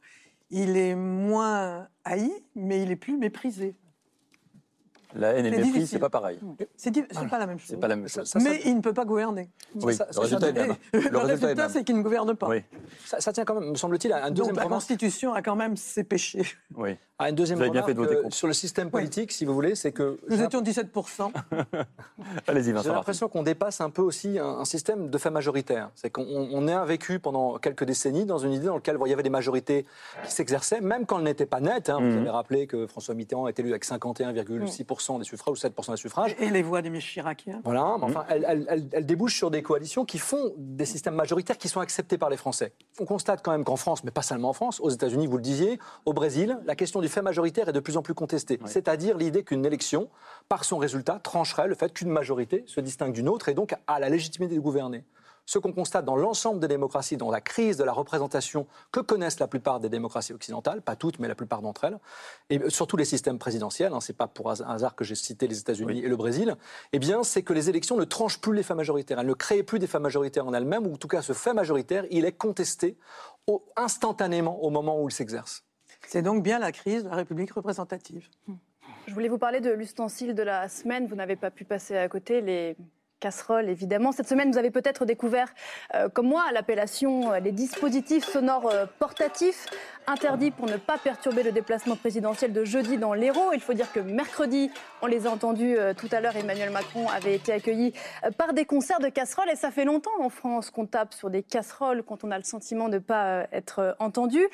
il 0.49 0.77
est 0.77 0.95
moins 0.95 1.87
haï, 2.03 2.31
mais 2.55 2.81
il 2.81 2.89
est 2.91 2.95
plus 2.95 3.17
méprisé. 3.17 3.75
La 5.15 5.29
haine 5.33 5.45
et 5.45 5.49
le 5.49 5.57
C'est 5.57 5.63
mépris, 5.65 5.87
c'est 5.87 5.99
pas 5.99 6.09
pareil. 6.09 6.39
C'est 6.75 6.93
c'est 6.93 7.29
pas 7.29 7.39
la 7.39 7.47
même 7.47 7.57
chose. 7.59 7.69
C'est 7.69 7.79
pas 7.79 7.87
la 7.87 7.95
même 7.95 8.07
Ça- 8.07 8.21
chose. 8.21 8.29
ça- 8.29 8.39
mais 8.39 8.61
il 8.65 8.75
ne 8.75 8.81
peut 8.81 8.93
pas 8.93 9.05
gouverner. 9.05 9.49
Oui, 9.75 9.95
ça- 9.95 10.07
le 10.07 10.13
ça- 10.13 10.21
résultat 11.23 11.69
c'est 11.69 11.83
qu'il 11.83 11.97
ne 11.97 12.01
gouverne 12.01 12.35
pas. 12.35 12.47
Oui, 12.49 12.63
Ça, 13.05 13.19
ça 13.21 13.31
tient 13.31 13.45
quand 13.45 13.59
même, 13.59 13.69
me 13.71 13.75
semble-t-il, 13.75 14.11
à 14.13 14.17
un 14.25 14.27
Donc 14.27 14.35
deuxième 14.37 14.55
la 14.57 14.63
remarque. 14.63 14.81
Constitution 14.81 15.33
a 15.33 15.41
quand 15.41 15.55
même 15.55 15.77
ses 15.77 16.03
péchés. 16.03 16.45
oui. 16.75 16.97
À 17.17 17.29
une 17.29 17.35
deuxième 17.35 17.57
Vous 17.59 17.63
avez 17.63 17.71
bien 17.71 17.83
fait 17.83 17.93
de 17.93 17.99
voter 17.99 18.21
contre. 18.21 18.35
sur 18.35 18.45
le 18.45 18.51
système 18.51 18.91
politique, 18.91 19.31
si 19.31 19.45
vous 19.45 19.53
voulez, 19.53 19.75
c'est 19.75 19.93
que 19.93 20.19
Nous 20.29 20.41
étions 20.41 20.59
17%. 20.61 21.31
Allez-y, 22.47 22.65
j'ai 22.65 22.71
Vincent 22.73 22.93
l'impression 22.93 23.29
qu'on 23.29 23.43
dépasse 23.43 23.79
un 23.79 23.89
peu 23.89 24.01
aussi 24.01 24.37
un, 24.39 24.45
un 24.59 24.65
système 24.65 25.09
de 25.09 25.17
fait 25.17 25.29
majoritaire. 25.29 25.91
C'est 25.95 26.09
qu'on 26.09 26.23
on 26.27 26.67
a 26.67 26.83
vécu 26.85 27.19
pendant 27.19 27.57
quelques 27.57 27.85
décennies 27.85 28.25
dans 28.25 28.37
une 28.37 28.51
idée 28.51 28.65
dans 28.65 28.75
laquelle 28.75 28.97
il 29.05 29.09
y 29.09 29.13
avait 29.13 29.23
des 29.23 29.29
majorités 29.29 29.85
qui 30.25 30.31
s'exerçaient, 30.31 30.81
même 30.81 31.05
quand 31.05 31.17
elles 31.19 31.23
n'étaient 31.23 31.45
pas 31.45 31.61
nettes. 31.61 31.89
hein. 31.89 31.99
Vous 31.99 32.05
Mhm. 32.05 32.17
avez 32.17 32.29
rappelé 32.31 32.67
que 32.67 32.85
François 32.85 33.15
Mitterrand 33.15 33.47
est 33.47 33.57
élu 33.59 33.69
avec 33.69 33.85
51,6% 33.85 35.04
des 35.19 35.23
suffrages 35.25 35.53
ou 35.53 35.67
7% 35.67 35.91
des 35.91 35.97
suffrages. 35.97 36.35
Et 36.39 36.49
les 36.49 36.61
voix 36.61 36.81
des 36.81 36.91
Chiraciens. 36.99 37.61
Voilà, 37.63 37.95
mais 37.99 38.05
enfin, 38.05 38.25
elles, 38.29 38.45
elles- 38.47 38.65
elles- 38.69 38.89
elles 38.91 39.05
débouchent 39.05 39.37
sur 39.37 39.51
des 39.51 39.61
coalitions 39.61 40.05
qui 40.05 40.17
font 40.17 40.53
des 40.57 40.85
systèmes 40.85 41.15
majoritaires 41.15 41.57
qui 41.57 41.69
sont 41.69 41.79
acceptés 41.79 42.17
par 42.17 42.29
les 42.29 42.37
Français. 42.37 42.73
On 42.99 43.05
constate 43.05 43.41
quand 43.43 43.51
même 43.51 43.63
qu'en 43.63 43.75
France, 43.75 44.03
mais 44.03 44.11
pas 44.11 44.21
seulement 44.21 44.49
en 44.49 44.53
France, 44.53 44.79
aux 44.81 44.89
États-Unis, 44.89 45.27
vous 45.27 45.37
le 45.37 45.43
disiez, 45.43 45.79
au 46.05 46.13
Brésil, 46.13 46.57
la 46.65 46.75
question 46.75 47.01
du 47.01 47.07
fait 47.07 47.21
majoritaire 47.21 47.69
est 47.69 47.73
de 47.73 47.79
plus 47.79 47.97
en 47.97 48.01
plus 48.01 48.13
contestée. 48.13 48.59
C'est-à-dire 48.65 49.17
l'idée 49.17 49.43
qu'une 49.43 49.65
élection, 49.65 50.09
par 50.49 50.63
son 50.65 50.77
résultat, 50.77 51.19
trancherait 51.19 51.67
le 51.67 51.75
fait 51.75 51.93
qu'une 51.93 52.09
majorité 52.09 52.63
se 52.67 52.79
distingue 52.81 53.13
d'une 53.13 53.29
autre 53.29 53.49
et 53.49 53.53
donc 53.53 53.73
a 53.87 53.99
la 53.99 54.09
légitimité 54.09 54.55
de 54.55 54.59
gouverner. 54.59 55.03
Ce 55.47 55.59
qu'on 55.59 55.71
constate 55.73 56.05
dans 56.05 56.15
l'ensemble 56.15 56.59
des 56.59 56.67
démocraties, 56.67 57.17
dans 57.17 57.29
la 57.29 57.39
crise 57.41 57.77
de 57.77 57.83
la 57.83 57.91
représentation 57.93 58.65
que 58.91 58.99
connaissent 58.99 59.39
la 59.39 59.47
plupart 59.47 59.79
des 59.79 59.89
démocraties 59.89 60.33
occidentales, 60.33 60.81
pas 60.81 60.95
toutes, 60.95 61.19
mais 61.19 61.27
la 61.27 61.35
plupart 61.35 61.61
d'entre 61.61 61.83
elles, 61.83 61.99
et 62.49 62.69
surtout 62.69 62.97
les 62.97 63.05
systèmes 63.05 63.37
présidentiels, 63.37 63.93
hein, 63.93 64.01
c'est 64.01 64.17
pas 64.17 64.27
pour 64.27 64.49
hasard 64.49 64.95
que 64.95 65.03
j'ai 65.03 65.13
cité 65.15 65.47
les 65.47 65.59
États-Unis 65.59 65.99
et 65.99 66.07
le 66.07 66.15
Brésil, 66.17 66.55
eh 66.93 66.99
bien, 66.99 67.23
c'est 67.23 67.43
que 67.43 67.53
les 67.53 67.69
élections 67.69 67.95
ne 67.95 68.05
tranchent 68.05 68.41
plus 68.41 68.55
les 68.55 68.63
faits 68.63 68.75
majoritaires. 68.77 69.19
Elles 69.19 69.27
ne 69.27 69.33
créent 69.33 69.63
plus 69.63 69.77
des 69.77 69.87
faits 69.87 70.01
majoritaires 70.01 70.47
en 70.47 70.53
elles-mêmes, 70.53 70.87
ou 70.87 70.93
en 70.93 70.97
tout 70.97 71.07
cas, 71.07 71.21
ce 71.21 71.33
fait 71.33 71.53
majoritaire, 71.53 72.05
il 72.09 72.25
est 72.25 72.31
contesté 72.31 72.97
au- 73.47 73.63
instantanément 73.75 74.63
au 74.63 74.71
moment 74.71 75.01
où 75.01 75.09
il 75.09 75.11
s'exerce. 75.13 75.63
C'est 76.07 76.21
donc 76.23 76.41
bien 76.43 76.57
la 76.59 76.71
crise 76.71 77.03
de 77.03 77.09
la 77.09 77.15
République 77.15 77.51
représentative. 77.51 78.27
Je 79.07 79.13
voulais 79.13 79.29
vous 79.29 79.37
parler 79.37 79.61
de 79.61 79.71
l'ustensile 79.71 80.33
de 80.33 80.41
la 80.43 80.67
semaine. 80.69 81.07
Vous 81.07 81.15
n'avez 81.15 81.35
pas 81.35 81.51
pu 81.51 81.65
passer 81.65 81.95
à 81.95 82.07
côté 82.09 82.41
les 82.41 82.75
casserole, 83.25 83.69
évidemment. 83.69 84.11
Cette 84.11 84.27
semaine, 84.27 84.51
vous 84.51 84.59
avez 84.59 84.69
peut-être 84.69 85.03
découvert, 85.03 85.47
euh, 85.95 86.09
comme 86.09 86.27
moi, 86.27 86.43
l'appellation 86.53 87.33
euh, 87.33 87.39
les 87.39 87.51
dispositifs 87.51 88.23
sonores 88.23 88.69
euh, 88.71 88.85
portatifs, 88.99 89.65
interdits 90.05 90.51
pour 90.51 90.67
ne 90.67 90.77
pas 90.77 90.99
perturber 90.99 91.41
le 91.41 91.51
déplacement 91.51 91.95
présidentiel 91.95 92.53
de 92.53 92.63
jeudi 92.63 92.97
dans 92.97 93.15
l'Hérault. 93.15 93.51
Il 93.53 93.61
faut 93.61 93.73
dire 93.73 93.91
que 93.91 93.99
mercredi, 93.99 94.69
on 95.01 95.07
les 95.07 95.25
a 95.25 95.31
entendus 95.31 95.75
euh, 95.75 95.95
tout 95.95 96.07
à 96.11 96.19
l'heure, 96.19 96.35
Emmanuel 96.35 96.69
Macron 96.69 97.07
avait 97.09 97.33
été 97.33 97.51
accueilli 97.51 97.93
par 98.37 98.53
des 98.53 98.65
concerts 98.65 98.99
de 98.99 99.09
casseroles. 99.09 99.49
Et 99.51 99.55
ça 99.55 99.71
fait 99.71 99.85
longtemps 99.85 100.11
en 100.19 100.29
France 100.29 100.69
qu'on 100.69 100.85
tape 100.85 101.15
sur 101.15 101.31
des 101.31 101.41
casseroles 101.41 102.03
quand 102.03 102.23
on 102.23 102.29
a 102.29 102.37
le 102.37 102.43
sentiment 102.43 102.89
de 102.89 102.95
ne 102.95 102.99
pas 102.99 103.47
être 103.51 103.95
entendu. 103.97 104.45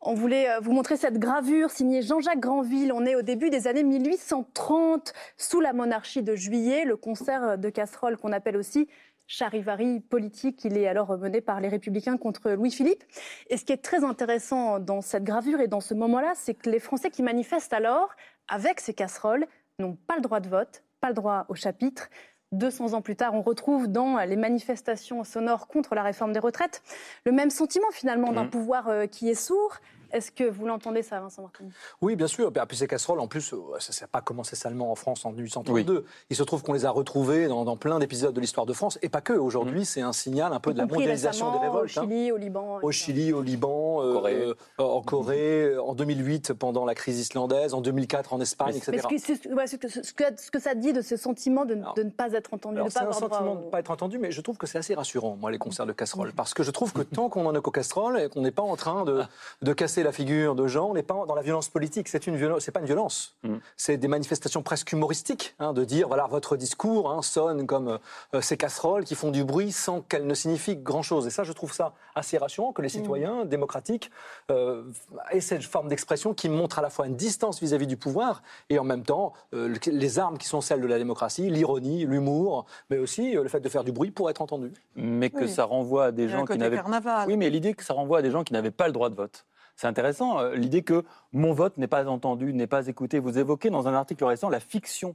On 0.00 0.14
voulait 0.14 0.48
euh, 0.48 0.60
vous 0.60 0.72
montrer 0.72 0.96
cette 0.96 1.18
gravure 1.18 1.70
signée 1.70 2.02
Jean-Jacques 2.02 2.40
Granville. 2.40 2.92
On 2.92 3.04
est 3.04 3.16
au 3.16 3.22
début 3.22 3.50
des 3.50 3.66
années 3.66 3.82
1830, 3.82 5.12
sous 5.36 5.60
la 5.60 5.72
monarchie 5.72 6.22
de 6.22 6.36
Juillet, 6.36 6.84
le 6.84 6.96
concert 6.96 7.58
de 7.58 7.68
casseroles 7.68 8.16
qu'on 8.16 8.32
appelle 8.32 8.56
aussi 8.56 8.88
charivari 9.26 10.00
politique. 10.00 10.64
Il 10.64 10.78
est 10.78 10.86
alors 10.86 11.18
mené 11.18 11.40
par 11.40 11.60
les 11.60 11.68
Républicains 11.68 12.16
contre 12.16 12.50
Louis-Philippe. 12.50 13.04
Et 13.50 13.56
ce 13.56 13.64
qui 13.64 13.72
est 13.72 13.82
très 13.82 14.04
intéressant 14.04 14.78
dans 14.78 15.00
cette 15.00 15.24
gravure 15.24 15.60
et 15.60 15.68
dans 15.68 15.80
ce 15.80 15.94
moment-là, 15.94 16.32
c'est 16.34 16.54
que 16.54 16.70
les 16.70 16.80
Français 16.80 17.10
qui 17.10 17.22
manifestent 17.22 17.72
alors, 17.72 18.10
avec 18.48 18.80
ces 18.80 18.94
casseroles, 18.94 19.46
n'ont 19.78 19.96
pas 20.06 20.16
le 20.16 20.22
droit 20.22 20.40
de 20.40 20.48
vote, 20.48 20.82
pas 21.00 21.08
le 21.08 21.14
droit 21.14 21.44
au 21.48 21.54
chapitre. 21.54 22.08
200 22.52 22.94
ans 22.94 23.02
plus 23.02 23.16
tard, 23.16 23.34
on 23.34 23.42
retrouve 23.42 23.88
dans 23.88 24.18
les 24.24 24.36
manifestations 24.36 25.22
sonores 25.24 25.66
contre 25.68 25.94
la 25.94 26.02
réforme 26.02 26.32
des 26.32 26.38
retraites 26.38 26.82
le 27.26 27.32
même 27.32 27.50
sentiment 27.50 27.90
finalement 27.92 28.32
d'un 28.32 28.44
Mhm. 28.44 28.50
pouvoir 28.50 28.88
euh, 28.88 29.06
qui 29.06 29.28
est 29.28 29.34
sourd. 29.34 29.76
Est-ce 30.12 30.30
que 30.32 30.44
vous 30.44 30.66
l'entendez 30.66 31.02
ça, 31.02 31.20
Vincent 31.20 31.42
Martini 31.42 31.70
Oui, 32.00 32.16
bien 32.16 32.26
sûr. 32.26 32.48
Et 32.48 32.66
puis 32.66 32.76
ces 32.76 32.86
casseroles, 32.86 33.20
en 33.20 33.26
plus, 33.28 33.52
euh, 33.52 33.58
ça 33.78 33.92
n'a 34.04 34.08
pas 34.08 34.20
commencé 34.20 34.56
seulement 34.56 34.90
en 34.90 34.94
France 34.94 35.24
en 35.24 35.32
1832. 35.32 36.04
Il 36.30 36.36
se 36.36 36.42
trouve 36.42 36.62
qu'on 36.62 36.72
les 36.72 36.84
a 36.84 36.90
retrouvées 36.90 37.46
dans, 37.48 37.64
dans 37.64 37.76
plein 37.76 37.98
d'épisodes 37.98 38.34
de 38.34 38.40
l'histoire 38.40 38.66
de 38.66 38.72
France, 38.72 38.98
et 39.02 39.08
pas 39.08 39.20
que. 39.20 39.32
Aujourd'hui, 39.32 39.84
c'est 39.84 40.00
un 40.02 40.12
signal 40.12 40.52
un 40.52 40.60
peu 40.60 40.72
de 40.72 40.78
la 40.78 40.86
mondialisation 40.86 41.52
des 41.52 41.58
révoltes. 41.58 41.96
Au 41.96 42.00
hein. 42.00 42.04
Chili, 42.06 42.32
au 42.32 42.36
Liban. 42.36 42.78
Au. 42.82 42.90
Chili, 42.90 43.32
au 43.32 43.42
Liban, 43.42 44.02
euh, 44.02 44.12
Corée. 44.14 44.34
euh, 44.34 44.54
en 44.78 45.02
Corée, 45.02 45.76
en 45.78 45.94
2008 45.94 46.52
pendant 46.54 46.84
la 46.84 46.94
crise 46.94 47.18
islandaise, 47.20 47.74
en 47.74 47.80
2004 47.80 48.32
en 48.32 48.40
Espagne, 48.40 48.72
Mais 48.72 48.78
etc. 48.78 49.06
Mais 49.10 49.18
ce 49.18 49.32
que, 49.48 49.54
ouais, 49.54 49.66
ce, 49.66 49.76
que, 49.76 49.88
ce 49.88 50.12
que- 50.12 50.24
ce 50.36 50.50
que 50.50 50.58
ça 50.60 50.74
dit 50.74 50.92
de 50.92 51.00
ce 51.02 51.16
sentiment 51.16 51.64
de, 51.64 51.74
Alors- 51.74 51.94
de 51.94 52.02
ne 52.02 52.10
pas 52.10 52.32
être 52.32 52.54
entendu, 52.54 52.76
Alors, 52.76 52.86
de 52.86 52.90
ne 52.90 52.92
c'est 52.92 52.98
pas 53.00 53.06
un 53.06 53.10
droit 53.10 53.20
sentiment 53.28 53.52
au- 53.52 53.56
de 53.60 53.64
ne 53.66 53.70
pas 53.70 53.80
être 53.80 53.90
entendu, 53.90 54.18
mais 54.18 54.30
je 54.30 54.40
trouve 54.40 54.56
que 54.56 54.66
c'est 54.66 54.78
assez 54.78 54.94
rassurant, 54.94 55.36
moi, 55.40 55.50
les 55.50 55.58
concerts 55.58 55.86
de 55.86 55.92
casseroles. 55.92 56.32
Parce 56.32 56.54
que 56.54 56.62
je 56.62 56.70
trouve 56.70 56.92
que 56.92 57.02
tant 57.02 57.28
qu'on 57.28 57.46
en 57.46 57.54
est 57.54 57.60
qu'aux 57.60 57.70
casseroles 57.70 58.18
et 58.20 58.28
qu'on 58.28 58.40
n'est 58.42 58.50
pas 58.50 58.62
en 58.62 58.76
train 58.76 59.04
de, 59.04 59.22
de 59.62 59.72
casser 59.72 59.97
la 60.02 60.12
figure 60.12 60.54
de 60.54 60.66
gens, 60.66 60.90
on 60.90 60.94
n'est 60.94 61.02
pas 61.02 61.24
dans 61.26 61.34
la 61.34 61.42
violence 61.42 61.68
politique. 61.68 62.08
C'est 62.08 62.26
une 62.26 62.36
violence, 62.36 62.62
c'est 62.64 62.72
pas 62.72 62.80
une 62.80 62.86
violence. 62.86 63.36
Mm. 63.42 63.56
C'est 63.76 63.96
des 63.96 64.08
manifestations 64.08 64.62
presque 64.62 64.92
humoristiques, 64.92 65.54
hein, 65.58 65.72
de 65.72 65.84
dire, 65.84 66.08
voilà, 66.08 66.26
votre 66.26 66.56
discours 66.56 67.10
hein, 67.10 67.22
sonne 67.22 67.66
comme 67.66 67.98
euh, 68.34 68.40
ces 68.40 68.56
casseroles 68.56 69.04
qui 69.04 69.14
font 69.14 69.30
du 69.30 69.44
bruit 69.44 69.72
sans 69.72 70.00
qu'elles 70.00 70.26
ne 70.26 70.34
signifient 70.34 70.76
grand-chose. 70.76 71.26
Et 71.26 71.30
ça, 71.30 71.44
je 71.44 71.52
trouve 71.52 71.72
ça 71.72 71.92
assez 72.14 72.38
rassurant 72.38 72.72
que 72.72 72.82
les 72.82 72.88
citoyens 72.88 73.44
démocratiques 73.44 74.10
euh, 74.50 74.84
aient 75.30 75.40
cette 75.40 75.62
forme 75.62 75.88
d'expression 75.88 76.34
qui 76.34 76.48
montre 76.48 76.78
à 76.78 76.82
la 76.82 76.90
fois 76.90 77.06
une 77.06 77.16
distance 77.16 77.60
vis-à-vis 77.60 77.86
du 77.86 77.96
pouvoir 77.96 78.42
et 78.70 78.78
en 78.78 78.84
même 78.84 79.02
temps 79.04 79.32
euh, 79.54 79.68
le- 79.68 79.78
les 79.92 80.18
armes 80.18 80.38
qui 80.38 80.46
sont 80.48 80.60
celles 80.60 80.80
de 80.80 80.86
la 80.86 80.98
démocratie, 80.98 81.48
l'ironie, 81.50 82.04
l'humour, 82.06 82.66
mais 82.90 82.98
aussi 82.98 83.36
euh, 83.36 83.42
le 83.42 83.48
fait 83.48 83.60
de 83.60 83.68
faire 83.68 83.84
du 83.84 83.92
bruit 83.92 84.10
pour 84.10 84.30
être 84.30 84.42
entendu. 84.42 84.72
Mais 84.96 85.30
que 85.30 85.44
Oui. 85.44 85.48
ça 85.48 85.64
renvoie 85.64 86.06
à 86.06 86.12
des 86.12 86.24
Il 86.24 86.30
y 86.30 86.32
a 86.32 86.34
un 86.36 86.38
gens 86.40 86.44
qui 86.44 86.48
côté 86.48 86.58
n'avaient 86.60 86.76
carnaval. 86.76 87.28
Oui, 87.28 87.36
mais 87.36 87.50
l'idée 87.50 87.74
que 87.74 87.84
ça 87.84 87.94
renvoie 87.94 88.18
à 88.18 88.22
des 88.22 88.30
gens 88.30 88.42
qui 88.44 88.52
n'avaient 88.52 88.70
pas 88.70 88.86
le 88.86 88.92
droit 88.92 89.10
de 89.10 89.14
vote. 89.14 89.44
C'est 89.78 89.86
intéressant, 89.86 90.40
euh, 90.40 90.56
l'idée 90.56 90.82
que 90.82 91.04
mon 91.32 91.52
vote 91.52 91.76
n'est 91.78 91.86
pas 91.86 92.08
entendu, 92.08 92.52
n'est 92.52 92.66
pas 92.66 92.88
écouté. 92.88 93.20
Vous 93.20 93.38
évoquez 93.38 93.70
dans 93.70 93.86
un 93.86 93.94
article 93.94 94.24
récent 94.24 94.48
la 94.48 94.58
fiction 94.58 95.14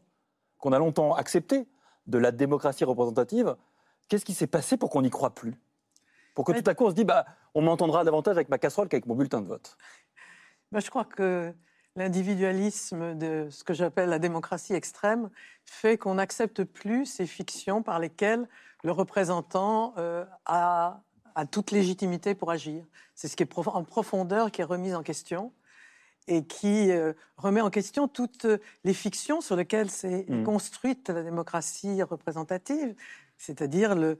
qu'on 0.58 0.72
a 0.72 0.79
longtemps 0.79 1.15
acceptée 1.15 1.67
de 2.08 2.17
la 2.17 2.32
démocratie 2.32 2.86
représentative. 2.86 3.58
Qu'est-ce 4.08 4.24
qui 4.24 4.34
s'est 4.34 4.48
passé 4.48 4.77
pour 4.77 4.89
qu'on 4.89 5.01
n'y 5.01 5.10
croit 5.10 5.36
plus? 5.36 5.53
Pour 6.34 6.46
que 6.46 6.53
Mais- 6.53 6.62
tout 6.62 6.70
à 6.70 6.75
coup 6.75 6.86
on 6.86 6.91
se 6.91 6.96
dit, 6.96 7.03
bah, 7.03 7.25
on 7.53 7.62
m'entendra 7.62 8.05
davantage 8.05 8.38
avec 8.38 8.48
ma 8.48 8.58
casserole 8.58 8.88
qu'avec 8.88 9.05
mon 9.05 9.15
bulletin 9.15 9.41
de 9.41 9.48
vote. 9.48 9.77
Ben, 10.72 10.79
je 10.79 10.89
crois 10.89 11.03
que 11.03 11.53
l'individualisme 11.98 13.15
de 13.15 13.50
ce 13.50 13.65
que 13.65 13.74
j'appelle 13.74 14.08
la 14.08 14.17
démocratie 14.17 14.74
extrême 14.74 15.29
fait 15.65 15.98
qu'on 15.98 16.13
n'accepte 16.13 16.63
plus 16.63 17.05
ces 17.05 17.27
fictions 17.27 17.84
par 17.84 18.00
lesquelles 18.00 18.48
le 18.86 18.93
représentant 18.93 19.93
euh, 19.98 20.24
a, 20.46 21.01
a 21.36 21.46
toute 21.46 21.72
légitimité 21.72 22.36
pour 22.36 22.52
agir. 22.52 22.84
C'est 23.16 23.28
ce 23.28 23.36
qui 23.36 23.44
est 23.44 23.58
en 23.68 23.84
profondeur 23.84 24.52
qui 24.52 24.62
est 24.62 24.66
remis 24.66 24.94
en 24.94 25.04
question 25.04 25.52
et 26.28 26.46
qui 26.46 26.92
euh, 26.92 27.13
remet 27.38 27.62
en 27.62 27.70
question 27.70 28.07
toutes 28.07 28.48
les 28.84 28.94
fictions 28.94 29.42
sur 29.42 29.55
lesquelles 29.55 29.90
s'est 29.90 30.25
Mhm. 30.29 30.44
construite 30.44 31.10
la 31.10 31.24
démocratie 31.24 32.01
représentative, 32.01 32.96
c'est-à-dire 33.38 33.94
le, 33.96 34.20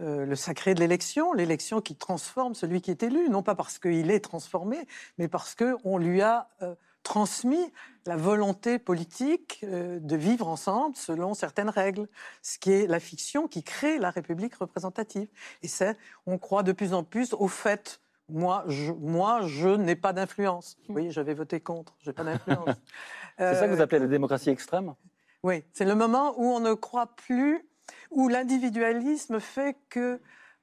euh, 0.00 0.24
le 0.24 0.36
sacré 0.36 0.74
de 0.74 0.80
l'élection, 0.80 1.32
l'élection 1.34 1.80
qui 1.80 1.96
transforme 1.96 2.54
celui 2.54 2.80
qui 2.80 2.90
est 2.90 3.02
élu, 3.02 3.28
non 3.28 3.42
pas 3.42 3.54
parce 3.54 3.78
qu'il 3.78 4.10
est 4.10 4.20
transformé, 4.20 4.86
mais 5.18 5.28
parce 5.28 5.54
qu'on 5.54 5.98
lui 5.98 6.22
a 6.22 6.48
euh, 6.62 6.74
transmis 7.04 7.72
la 8.06 8.16
volonté 8.16 8.78
politique 8.78 9.60
euh, 9.62 10.00
de 10.00 10.16
vivre 10.16 10.48
ensemble 10.48 10.96
selon 10.96 11.34
certaines 11.34 11.70
règles, 11.70 12.08
ce 12.42 12.58
qui 12.58 12.72
est 12.72 12.86
la 12.86 12.98
fiction 12.98 13.46
qui 13.46 13.62
crée 13.62 13.98
la 13.98 14.10
République 14.10 14.56
représentative. 14.56 15.28
Et 15.62 15.68
c'est, 15.68 15.96
on 16.26 16.38
croit 16.38 16.64
de 16.64 16.72
plus 16.72 16.92
en 16.92 17.04
plus 17.04 17.32
au 17.34 17.46
fait. 17.46 18.00
Moi, 18.28 18.64
je, 18.66 18.90
moi, 18.92 19.42
je 19.46 19.68
n'ai 19.68 19.96
pas 19.96 20.12
d'influence. 20.12 20.76
Oui, 20.88 21.10
j'avais 21.10 21.34
voté 21.34 21.60
contre. 21.60 21.94
J'ai 22.00 22.12
pas 22.12 22.24
d'influence. 22.24 22.76
C'est 23.38 23.54
ça 23.54 23.68
que 23.68 23.74
vous 23.74 23.80
appelez 23.80 24.00
la 24.00 24.06
démocratie 24.06 24.50
extrême? 24.50 24.94
Oui, 25.42 25.64
c'est 25.72 25.84
le 25.84 25.96
moment 25.96 26.34
où 26.38 26.44
on 26.46 26.60
ne 26.60 26.72
croit 26.72 27.16
plus, 27.16 27.68
où 28.12 28.28
l'individualisme 28.28 29.40
fait 29.40 29.76
que 29.90 30.20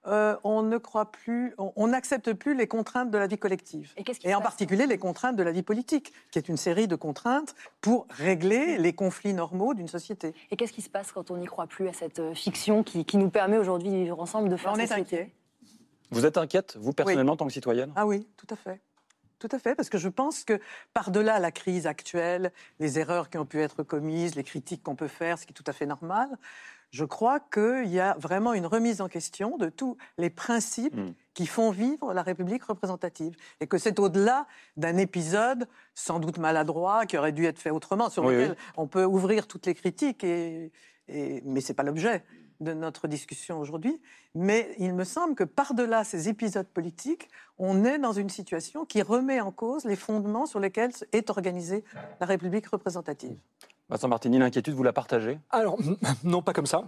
euh, 0.07 0.35
on 0.43 0.63
ne 0.63 0.77
croit 0.77 1.11
plus, 1.11 1.53
on 1.57 1.87
n'accepte 1.87 2.33
plus 2.33 2.55
les 2.55 2.67
contraintes 2.67 3.11
de 3.11 3.17
la 3.17 3.27
vie 3.27 3.37
collective. 3.37 3.93
Et 4.23 4.33
en 4.33 4.41
particulier 4.41 4.87
les 4.87 4.97
contraintes 4.97 5.35
de 5.35 5.43
la 5.43 5.51
vie 5.51 5.61
politique, 5.63 6.11
qui 6.31 6.39
est 6.39 6.49
une 6.49 6.57
série 6.57 6.87
de 6.87 6.95
contraintes 6.95 7.55
pour 7.81 8.07
régler 8.09 8.77
les 8.77 8.93
conflits 8.93 9.33
normaux 9.33 9.73
d'une 9.73 9.87
société. 9.87 10.33
Et 10.49 10.55
qu'est-ce 10.55 10.73
qui 10.73 10.81
se 10.81 10.89
passe 10.89 11.11
quand 11.11 11.29
on 11.29 11.37
n'y 11.37 11.45
croit 11.45 11.67
plus 11.67 11.87
à 11.87 11.93
cette 11.93 12.19
euh, 12.19 12.33
fiction 12.33 12.83
qui, 12.83 13.05
qui 13.05 13.17
nous 13.17 13.29
permet 13.29 13.57
aujourd'hui 13.57 13.89
de 13.89 13.95
vivre 13.95 14.19
ensemble, 14.19 14.49
de 14.49 14.57
faire 14.57 14.73
On 14.73 14.77
est 14.77 14.91
inquiet. 14.91 15.31
Vous 16.09 16.25
êtes 16.25 16.37
inquiète, 16.37 16.77
vous 16.79 16.93
personnellement, 16.93 17.33
en 17.33 17.37
tant 17.37 17.47
que 17.47 17.53
citoyenne? 17.53 17.93
Ah 17.95 18.05
oui, 18.05 18.27
tout 18.35 18.47
à 18.49 18.55
fait. 18.55 18.81
Tout 19.39 19.49
à 19.51 19.57
fait, 19.57 19.73
parce 19.73 19.89
que 19.89 19.97
je 19.97 20.07
pense 20.07 20.43
que 20.43 20.59
par-delà 20.93 21.39
la 21.39 21.51
crise 21.51 21.87
actuelle, 21.87 22.51
les 22.79 22.99
erreurs 22.99 23.27
qui 23.29 23.39
ont 23.39 23.45
pu 23.45 23.59
être 23.59 23.81
commises, 23.81 24.35
les 24.35 24.43
critiques 24.43 24.83
qu'on 24.83 24.95
peut 24.95 25.07
faire, 25.07 25.39
ce 25.39 25.47
qui 25.47 25.51
est 25.51 25.55
tout 25.55 25.63
à 25.65 25.73
fait 25.73 25.87
normal, 25.87 26.29
je 26.91 27.05
crois 27.05 27.39
qu'il 27.39 27.87
y 27.87 27.99
a 27.99 28.15
vraiment 28.19 28.53
une 28.53 28.65
remise 28.65 29.01
en 29.01 29.07
question 29.07 29.57
de 29.57 29.69
tous 29.69 29.97
les 30.17 30.29
principes 30.29 30.95
Mm. 30.95 31.13
qui 31.33 31.47
font 31.47 31.71
vivre 31.71 32.13
la 32.13 32.21
République 32.21 32.63
représentative. 32.65 33.35
Et 33.61 33.67
que 33.67 33.77
c'est 33.77 33.97
au-delà 33.99 34.45
d'un 34.77 34.97
épisode 34.97 35.67
sans 35.95 36.19
doute 36.19 36.37
maladroit 36.37 37.05
qui 37.05 37.17
aurait 37.17 37.31
dû 37.31 37.45
être 37.45 37.59
fait 37.59 37.69
autrement, 37.71 38.09
sur 38.09 38.25
Oui, 38.25 38.35
lequel 38.35 38.51
oui. 38.51 38.55
on 38.77 38.87
peut 38.87 39.05
ouvrir 39.05 39.47
toutes 39.47 39.65
les 39.65 39.73
critiques, 39.73 40.23
et, 40.25 40.71
et- 41.07 41.41
mais 41.45 41.61
ce 41.61 41.69
n'est 41.71 41.75
pas 41.75 41.83
l'objet 41.83 42.23
de 42.59 42.73
notre 42.73 43.07
discussion 43.07 43.59
aujourd'hui. 43.59 43.99
Mais 44.35 44.75
il 44.77 44.93
me 44.93 45.03
semble 45.03 45.33
que 45.33 45.43
par-delà 45.43 46.03
ces 46.03 46.29
épisodes 46.29 46.67
politiques, 46.67 47.27
on 47.57 47.85
est 47.85 47.97
dans 47.97 48.11
une 48.13 48.29
situation 48.29 48.85
qui 48.85 49.01
remet 49.01 49.39
en 49.41 49.51
cause 49.51 49.83
les 49.85 49.95
fondements 49.95 50.45
sur 50.45 50.59
lesquels 50.59 50.91
est 51.11 51.29
organisée 51.31 51.83
la 52.19 52.27
République 52.27 52.67
représentative. 52.67 53.35
Vincent 53.91 54.07
Martini, 54.07 54.39
l'inquiétude, 54.39 54.73
vous 54.73 54.83
la 54.83 54.93
partagez? 54.93 55.37
Alors, 55.49 55.77
non, 56.23 56.41
pas 56.41 56.53
comme 56.53 56.65
ça. 56.65 56.83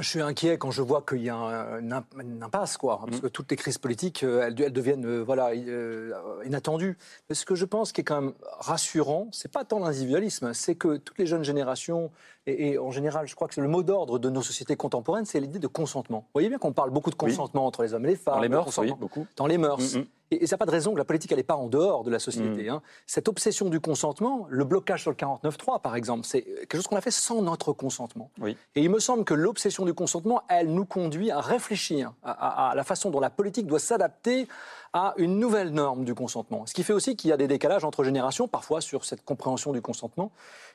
Je 0.00 0.08
suis 0.08 0.22
inquiet 0.22 0.56
quand 0.56 0.70
je 0.70 0.80
vois 0.80 1.02
qu'il 1.02 1.22
y 1.22 1.28
a 1.28 1.36
un- 1.36 1.78
une, 1.80 1.92
imp- 1.92 2.14
une 2.18 2.42
impasse, 2.42 2.78
quoi, 2.78 2.98
parce 3.04 3.18
Mm. 3.18 3.20
que 3.20 3.26
toutes 3.28 3.50
les 3.50 3.56
crises 3.58 3.76
politiques, 3.78 4.24
euh, 4.24 4.40
elles, 4.46 4.60
elles 4.60 4.72
deviennent 4.72 5.04
euh, 5.04 5.22
voilà, 5.22 5.50
euh, 5.50 6.12
inattendues. 6.46 6.96
Mais 7.28 7.34
ce 7.34 7.44
que 7.44 7.54
je 7.54 7.66
pense 7.66 7.92
qui 7.92 8.00
est 8.00 8.04
quand 8.04 8.20
même 8.22 8.32
rassurant, 8.58 9.28
c'est 9.32 9.52
pas 9.52 9.64
tant 9.64 9.78
l'individualisme, 9.80 10.54
c'est 10.54 10.76
que 10.76 10.96
toutes 10.96 11.18
les 11.18 11.26
jeunes 11.26 11.44
générations, 11.44 12.10
et, 12.46 12.70
et 12.70 12.78
en 12.78 12.90
général, 12.90 13.28
je 13.28 13.34
crois 13.36 13.48
que 13.48 13.54
c'est 13.54 13.60
le 13.60 13.68
mot 13.68 13.82
d'ordre 13.82 14.18
de 14.18 14.30
nos 14.30 14.40
sociétés 14.42 14.76
contemporaines, 14.76 15.26
c'est 15.26 15.40
l'idée 15.40 15.58
de 15.58 15.66
consentement. 15.68 16.20
Vous 16.20 16.30
voyez 16.32 16.48
bien 16.48 16.58
qu'on 16.58 16.72
parle 16.72 16.90
beaucoup 16.90 17.10
de 17.10 17.16
Oui. 17.22 17.30
consentement 17.30 17.66
entre 17.66 17.82
les 17.82 17.92
hommes 17.92 18.06
et 18.06 18.08
les 18.08 18.16
femmes. 18.16 18.36
Dans 18.36 18.40
les 18.40 18.48
mœurs, 18.48 18.76
oui, 18.78 18.92
beaucoup. 18.98 19.26
dans 19.36 19.46
les 19.46 19.58
mœurs. 19.58 19.94
Mm, 19.94 19.98
mm. 19.98 20.04
Et, 20.32 20.42
et 20.44 20.46
ça 20.46 20.54
n'a 20.54 20.58
pas 20.58 20.66
de 20.66 20.70
raison 20.70 20.92
que 20.92 20.98
la 20.98 21.04
politique, 21.04 21.30
elle 21.30 21.38
n'est 21.38 21.42
pas 21.44 21.56
en 21.56 21.66
dehors 21.68 22.04
de 22.04 22.10
la 22.10 22.18
société. 22.18 22.64
Mm. 22.64 22.74
hein. 22.74 22.82
Cette 23.06 23.28
obsession 23.28 23.68
du 23.68 23.80
consentement, 23.80 24.46
le 24.48 24.64
blocage 24.64 25.02
sur 25.02 25.10
le 25.10 25.16
49.3, 25.16 25.80
par 25.80 25.94
exemple, 25.94 26.24
c'est 26.26 26.42
quelque 26.42 26.76
chose 26.76 26.86
qu'on 26.86 26.96
a 26.96 27.00
fait 27.00 27.10
sans 27.10 27.42
notre 27.42 27.72
consentement. 27.72 28.30
Oui. 28.40 28.56
Et 28.74 28.82
il 28.82 28.90
me 28.90 28.98
semble 28.98 29.24
que 29.24 29.34
l'obsession 29.34 29.84
du 29.84 29.94
consentement, 29.94 30.42
elle 30.48 30.72
nous 30.72 30.86
conduit 30.86 31.30
à 31.30 31.40
réfléchir 31.40 32.12
à, 32.22 32.30
à- 32.32 32.70
à 32.70 32.74
la 32.74 32.84
façon 32.84 33.10
dont 33.10 33.20
la 33.20 33.30
politique 33.30 33.66
doit 33.66 33.78
s'adapter 33.78 34.48
à 34.94 35.14
une 35.16 35.38
nouvelle 35.38 35.70
norme 35.70 36.04
du 36.04 36.14
consentement. 36.14 36.66
Ce 36.66 36.74
qui 36.74 36.82
fait 36.82 36.92
aussi 36.92 37.16
qu'il 37.16 37.30
y 37.30 37.32
a 37.32 37.36
des 37.36 37.48
décalages 37.48 37.84
entre 37.84 38.04
générations, 38.04 38.48
parfois 38.48 38.80
sur 38.80 39.04
cette 39.04 39.24
compréhension 39.24 39.72
du 39.72 39.80
consentement, 39.80 40.32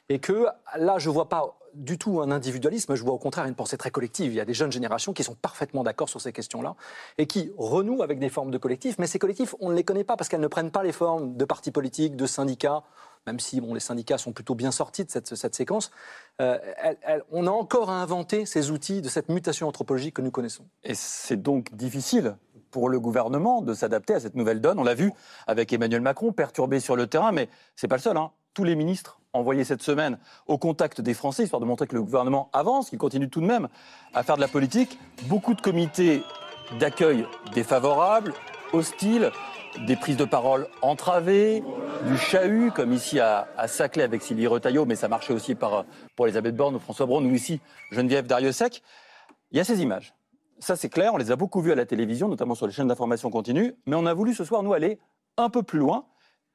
et 0.10 0.20
que 0.20 0.48
là, 0.78 0.98
je 1.00 1.10
ne 1.10 1.14
vois 1.14 1.30
pas 1.30 1.58
du 1.78 1.98
tout 1.98 2.22
un 2.22 2.32
individualisme, 2.32 2.96
je 2.96 3.04
vois 3.04 3.14
au 3.14 3.18
contraire 3.18 3.46
une 3.46 3.56
pensée 3.56 3.78
très 3.78 3.92
collective. 3.92 4.34
Il 4.34 4.36
y 4.36 4.40
a 4.40 4.46
des 4.46 4.54
jeunes 4.54 4.72
générations 4.72 5.14
qui 5.14 5.24
sont 5.24 5.36
parfaitement 5.36 5.84
d'accord 5.84 6.10
sur 6.10 6.20
ces 6.20 6.34
questions-là 6.34 6.76
et 7.18 7.28
qui 7.28 7.52
renouent 7.58 8.02
avec 8.04 8.20
des 8.20 8.30
formes 8.30 8.52
de 8.52 8.58
collectifs. 8.58 8.98
Mais 8.98 9.08
ces 9.08 9.20
collectifs, 9.20 9.56
on 9.60 9.70
ne 9.70 9.76
les 9.76 9.84
connaît 9.84 10.04
pas 10.04 10.18
parce 10.18 10.28
qu'elles 10.28 10.42
ne 10.42 10.48
prennent 10.48 10.72
pas 10.72 10.84
les 10.84 10.92
formes 10.92 11.38
de 11.38 11.46
partis 11.46 11.72
politiques, 11.72 12.16
de 12.16 12.26
syndicats, 12.26 12.84
même 13.28 13.40
si 13.40 13.62
bon, 13.62 13.74
les 13.74 13.80
syndicats 13.80 14.18
sont 14.18 14.32
plutôt 14.32 14.56
bien 14.56 14.72
sortis 14.72 15.06
de 15.06 15.12
cette, 15.12 15.56
séquence. 15.56 15.92
Euh, 16.42 16.58
on 17.32 17.46
a 17.46 17.52
encore 17.52 17.90
à 17.90 18.02
inventer 18.02 18.46
ces 18.46 18.72
outils 18.72 19.02
de 19.02 19.10
cette 19.10 19.30
mutation 19.30 19.68
anthropologique 19.68 20.16
que 20.16 20.22
nous 20.22 20.32
connaissons. 20.32 20.66
Et 20.84 20.96
c'est 20.96 21.42
donc 21.42 21.76
difficile 21.76 22.38
pour 22.72 22.90
le 22.90 23.00
gouvernement 23.00 23.62
de 23.62 23.74
s'adapter 23.74 24.14
à 24.14 24.20
cette 24.20 24.36
nouvelle 24.36 24.62
donne. 24.62 24.80
On 24.80 24.84
l'a 24.84 24.96
vu 24.96 25.12
avec 25.46 25.72
Emmanuel 25.74 26.02
Macron, 26.02 26.32
perturbé 26.32 26.80
sur 26.80 26.96
le 26.96 27.08
terrain, 27.08 27.32
mais 27.32 27.50
c'est 27.76 27.88
pas 27.88 27.98
le 27.98 28.02
seul. 28.02 28.18
hein. 28.18 28.32
Tous 28.54 28.64
les 28.64 28.76
ministres 28.76 29.20
envoyés 29.34 29.64
cette 29.64 29.82
semaine 29.82 30.18
au 30.48 30.58
contact 30.58 31.02
des 31.02 31.14
Français, 31.14 31.44
histoire 31.44 31.60
de 31.60 31.66
montrer 31.66 31.88
que 31.88 31.96
le 31.96 32.04
gouvernement 32.04 32.50
avance, 32.54 32.90
qu'il 32.90 33.00
continue 33.00 33.30
tout 33.30 33.42
de 33.42 33.46
même 33.46 33.68
à 34.14 34.24
faire 34.24 34.36
de 34.36 34.42
la 34.42 34.48
politique. 34.48 35.00
Beaucoup 35.28 35.54
de 35.54 35.62
comités 35.62 36.24
d'accueil 36.80 37.26
défavorables, 37.54 38.34
hostiles, 38.74 39.32
des 39.86 39.96
prises 39.96 40.18
de 40.18 40.26
parole 40.26 40.68
entravées, 40.82 41.64
du 42.08 42.18
chahut, 42.18 42.72
comme 42.72 42.94
ici 42.94 43.20
à, 43.20 43.48
à 43.58 43.68
Saclay 43.68 44.04
avec 44.04 44.22
Sylvie 44.22 44.48
Retailleau, 44.48 44.86
mais 44.86 44.96
ça 44.96 45.08
marchait 45.08 45.34
aussi 45.34 45.56
par, 45.56 45.86
pour 46.16 46.26
Elisabeth 46.26 46.56
Borne 46.56 46.76
ou 46.76 46.80
François 46.80 47.06
Braun, 47.06 47.24
ou 47.26 47.34
ici 47.34 47.62
Geneviève 47.92 48.26
Dariussec. 48.26 48.82
Il 49.52 49.58
y 49.58 49.60
a 49.60 49.64
ces 49.64 49.82
images. 49.82 50.14
Ça, 50.60 50.76
c'est 50.76 50.90
clair, 50.90 51.14
on 51.14 51.18
les 51.18 51.30
a 51.30 51.36
beaucoup 51.36 51.62
vues 51.62 51.72
à 51.72 51.76
la 51.76 51.86
télévision, 51.86 52.28
notamment 52.28 52.56
sur 52.56 52.66
les 52.66 52.74
chaînes 52.74 52.88
d'information 52.88 53.30
continue, 53.30 53.76
mais 53.86 53.96
on 53.96 54.08
a 54.08 54.14
voulu 54.14 54.34
ce 54.34 54.44
soir, 54.44 54.64
nous, 54.64 54.74
aller 54.74 55.00
un 55.38 55.50
peu 55.50 55.62
plus 55.62 55.80
loin 55.80 56.06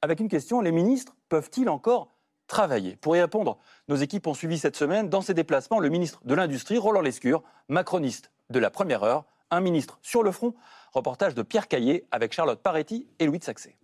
avec 0.03 0.19
une 0.19 0.29
question, 0.29 0.61
les 0.61 0.73
ministres 0.73 1.15
peuvent-ils 1.29 1.69
encore 1.69 2.09
travailler 2.53 2.97
Pour 2.97 3.17
y 3.17 3.21
répondre, 3.21 3.57
nos 3.89 3.97
équipes 3.97 4.27
ont 4.27 4.35
suivi 4.35 4.59
cette 4.59 4.77
semaine, 4.77 5.09
dans 5.09 5.23
ses 5.23 5.33
déplacements, 5.33 5.81
le 5.81 5.89
ministre 5.89 6.21
de 6.25 6.35
l'Industrie, 6.35 6.77
Roland 6.77 7.01
Lescure, 7.01 7.43
macroniste 7.69 8.31
de 8.51 8.59
la 8.59 8.69
première 8.69 9.03
heure, 9.05 9.25
un 9.51 9.61
ministre 9.61 9.99
sur 10.03 10.23
le 10.23 10.33
front, 10.33 10.55
reportage 10.93 11.35
de 11.35 11.41
Pierre 11.41 11.67
Caillé 11.67 12.05
avec 12.11 12.35
Charlotte 12.35 12.61
Paretti 12.63 13.09
et 13.19 13.25
Louis 13.25 13.39
de 13.39 13.45
Saxé. 13.45 13.75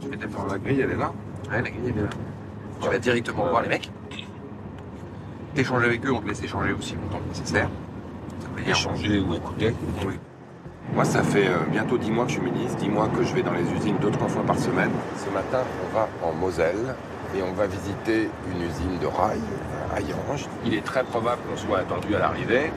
Je 0.00 0.08
vais 0.08 0.16
défendre 0.16 0.52
la 0.52 0.58
grille, 0.58 0.80
elle 0.80 0.90
est 0.92 0.96
là. 0.96 1.12
Ouais, 1.50 1.60
la 1.60 1.70
grille, 1.70 1.82
elle 1.86 1.98
est 1.98 2.02
là. 2.02 2.10
Tu 2.80 2.88
vas 2.88 2.98
directement 3.00 3.48
voir 3.48 3.62
les 3.62 3.68
mecs. 3.68 3.90
T'échanges 5.56 5.82
avec 5.82 6.06
eux, 6.06 6.12
on 6.12 6.20
te 6.20 6.28
laisse 6.28 6.42
échanger 6.44 6.72
aussi 6.72 6.94
longtemps 6.94 7.18
que 7.18 7.28
nécessaire. 7.30 7.68
Échanger 8.66 9.20
ou 9.20 9.34
écouter. 9.34 9.74
Oui. 10.06 10.14
Moi, 10.94 11.04
ça 11.04 11.22
fait 11.22 11.46
euh, 11.46 11.58
bientôt 11.70 11.96
10 11.98 12.10
mois 12.10 12.24
que 12.24 12.32
je 12.32 12.40
suis 12.40 12.50
ministre, 12.50 12.78
10 12.78 12.88
mois 12.88 13.08
que 13.08 13.22
je 13.22 13.34
vais 13.34 13.42
dans 13.42 13.52
les 13.52 13.62
usines 13.72 13.96
deux, 14.00 14.10
trois 14.10 14.28
fois 14.28 14.42
par 14.42 14.58
semaine. 14.58 14.90
Ce 15.16 15.30
matin, 15.30 15.62
on 15.84 15.94
va 15.94 16.08
en 16.22 16.32
Moselle 16.32 16.94
et 17.36 17.42
on 17.42 17.52
va 17.52 17.66
visiter 17.66 18.28
une 18.52 18.62
usine 18.62 18.98
de 19.00 19.06
rail 19.06 19.40
à 19.94 20.00
Yange. 20.00 20.46
Il 20.64 20.74
est 20.74 20.84
très 20.84 21.04
probable 21.04 21.42
qu'on 21.48 21.56
soit 21.56 21.78
attendu 21.78 22.14
à 22.16 22.18
l'arrivée. 22.18 22.72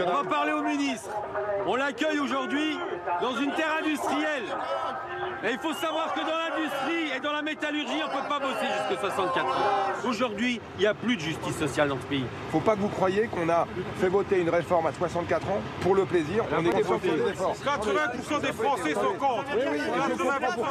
On 0.00 0.12
va 0.12 0.24
parler 0.28 0.52
au 0.52 0.62
ministre. 0.62 1.10
On 1.66 1.76
l'accueille 1.76 2.18
aujourd'hui 2.18 2.78
dans 3.20 3.36
une 3.36 3.52
terre 3.52 3.76
industrielle. 3.80 4.44
Et 5.44 5.52
il 5.52 5.58
faut 5.58 5.74
savoir 5.74 6.12
que 6.14 6.20
dans 6.20 6.26
l'industrie 6.26 7.10
et 7.14 7.20
dans 7.20 7.32
la 7.32 7.42
métallurgie, 7.42 8.00
on 8.02 8.06
ne 8.16 8.22
peut 8.22 8.28
pas 8.28 8.38
bosser 8.38 8.64
jusqu'à 8.64 8.98
64 9.08 9.46
ans. 9.46 9.50
Aujourd'hui, 10.08 10.58
il 10.78 10.80
n'y 10.80 10.86
a 10.86 10.94
plus 10.94 11.16
de 11.16 11.20
justice 11.20 11.58
sociale 11.58 11.88
dans 11.88 12.00
ce 12.00 12.06
pays. 12.06 12.24
Faut 12.50 12.60
pas 12.60 12.76
que 12.76 12.80
vous 12.80 12.88
croyiez 12.88 13.26
qu'on 13.26 13.50
a 13.50 13.66
fait 14.00 14.08
voter 14.08 14.40
une 14.40 14.48
réforme 14.48 14.86
à 14.86 14.92
64 14.92 15.46
ans 15.50 15.60
pour 15.82 15.94
le 15.94 16.06
plaisir. 16.06 16.44
On 16.50 16.64
est 16.64 16.80
efforts. 16.80 16.98
80% 16.98 18.40
des 18.40 18.52
Français 18.52 18.94
sont 18.94 19.12
contre. 19.18 19.44
Oui, 19.54 19.64
oui, 19.70 19.80
je 20.08 20.14
comprends 20.16 20.40
pas 20.40 20.52
point. 20.52 20.68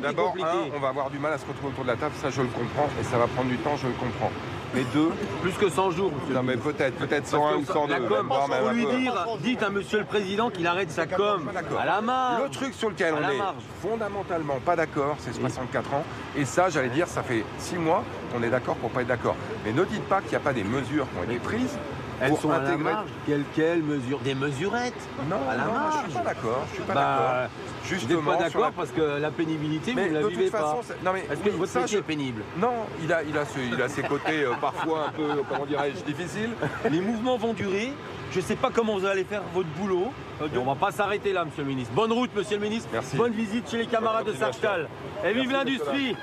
D'abord, 0.00 0.34
un, 0.38 0.76
on 0.76 0.80
va 0.80 0.88
avoir 0.88 1.10
du 1.10 1.18
mal 1.18 1.32
à 1.32 1.38
se 1.38 1.46
retrouver 1.46 1.72
autour 1.72 1.84
de 1.84 1.90
la 1.90 1.96
table, 1.96 2.14
ça 2.20 2.30
je 2.30 2.42
le 2.42 2.48
comprends, 2.48 2.88
et 3.00 3.04
ça 3.04 3.18
va 3.18 3.26
prendre 3.26 3.48
du 3.48 3.56
temps, 3.58 3.76
je 3.76 3.86
le 3.86 3.94
comprends. 3.94 4.30
Mais 4.74 4.82
deux, 4.92 5.10
Plus 5.42 5.52
que 5.52 5.70
100 5.70 5.90
jours, 5.92 6.12
monsieur. 6.12 6.34
non 6.34 6.42
mais 6.42 6.56
peut-être, 6.56 6.96
peut-être 6.96 7.26
101 7.26 7.56
ou 7.56 7.64
102, 7.64 7.92
La 7.92 8.00
com, 8.00 8.28
même 8.50 8.74
lui 8.74 8.86
dire, 8.86 9.26
dites 9.40 9.62
à 9.62 9.70
monsieur 9.70 10.00
le 10.00 10.04
président 10.04 10.50
qu'il 10.50 10.66
arrête 10.66 10.90
sa 10.90 11.06
com. 11.06 11.48
À 11.78 11.86
la 11.86 12.00
marge. 12.00 12.42
Le 12.44 12.50
truc 12.50 12.74
sur 12.74 12.90
lequel 12.90 13.14
on 13.14 13.30
est 13.30 13.38
marge. 13.38 13.54
fondamentalement 13.80 14.58
pas 14.64 14.76
d'accord, 14.76 15.16
c'est 15.20 15.32
64 15.34 15.94
ans. 15.94 16.04
Et 16.36 16.44
ça, 16.44 16.68
j'allais 16.68 16.90
dire, 16.90 17.06
ça 17.06 17.22
fait 17.22 17.44
6 17.58 17.76
mois 17.76 18.04
qu'on 18.32 18.42
est 18.42 18.50
d'accord 18.50 18.76
pour 18.76 18.90
pas 18.90 19.00
être 19.02 19.08
d'accord. 19.08 19.36
Mais 19.64 19.72
ne 19.72 19.84
dites 19.84 20.04
pas 20.04 20.20
qu'il 20.20 20.30
n'y 20.30 20.36
a 20.36 20.40
pas 20.40 20.52
des 20.52 20.64
mesures 20.64 21.06
qui 21.12 21.18
ont 21.18 21.30
été 21.30 21.38
prises 21.40 21.78
Elles 22.20 22.30
pour 22.30 22.40
sont 22.40 22.50
à 22.50 22.60
la 22.60 22.76
marge. 22.76 23.08
Quelle, 23.26 23.44
quelle 23.54 23.82
mesure 23.82 24.18
Des 24.20 24.34
mesurettes 24.34 24.94
Non, 25.28 25.36
à 25.48 25.56
la 25.56 25.64
non, 25.64 25.72
marge. 25.72 25.94
je 26.06 26.10
suis 26.10 26.18
pas 26.18 26.24
d'accord. 26.24 26.64
Je 26.70 26.74
suis 26.74 26.82
pas 26.84 26.94
Bah, 26.94 27.02
d'accord. 27.02 28.08
Vous 28.10 28.22
pas 28.22 28.36
d'accord 28.36 28.60
la- 28.62 28.70
parce 28.72 28.90
que 28.90 29.20
la 29.20 29.30
pénibilité, 29.30 29.94
Mais 29.94 30.08
vous 30.08 30.14
ne 30.14 30.18
de 30.18 30.22
la 30.24 30.28
vivez 30.28 30.42
toute 30.44 30.52
façon, 30.52 30.76
pas. 30.76 30.82
c'est- 30.82 31.04
non 31.04 31.12
mais 31.12 31.20
Est-ce 31.30 31.40
que 31.40 31.50
votre 31.50 31.72
ça, 31.72 31.80
métier 31.80 31.96
je- 31.98 32.02
est 32.02 32.06
pénible 32.06 32.42
Non, 32.58 32.72
il 33.02 33.12
a, 33.12 33.22
il 33.22 33.36
a, 33.38 33.44
ce- 33.44 33.58
il 33.60 33.80
a 33.80 33.88
ses 33.88 34.02
côtés 34.02 34.44
euh, 34.44 34.52
parfois 34.60 35.06
un 35.08 35.12
peu, 35.12 35.22
comment 35.48 35.66
dirais-je, 35.66 36.02
difficiles. 36.04 36.50
Les 36.90 37.00
mouvements 37.00 37.36
vont 37.38 37.52
durer. 37.54 37.92
Je 38.30 38.40
ne 38.40 38.44
sais 38.44 38.56
pas 38.56 38.68
comment 38.74 38.98
vous 38.98 39.06
allez 39.06 39.24
faire 39.24 39.42
votre 39.54 39.68
boulot. 39.78 40.12
Et 40.54 40.58
on 40.58 40.64
va 40.64 40.74
pas 40.74 40.92
s'arrêter 40.92 41.32
là, 41.32 41.44
monsieur 41.46 41.62
le 41.62 41.68
ministre. 41.68 41.92
Bonne 41.94 42.12
route, 42.12 42.30
monsieur 42.36 42.56
le 42.58 42.62
ministre. 42.62 42.88
Merci. 42.92 43.16
Bonne 43.16 43.32
visite 43.32 43.70
chez 43.70 43.78
les 43.78 43.86
camarades 43.86 44.26
de 44.26 44.32
Sartal. 44.34 44.88
Et 45.24 45.32
vive 45.32 45.50
l'industrie 45.50 46.14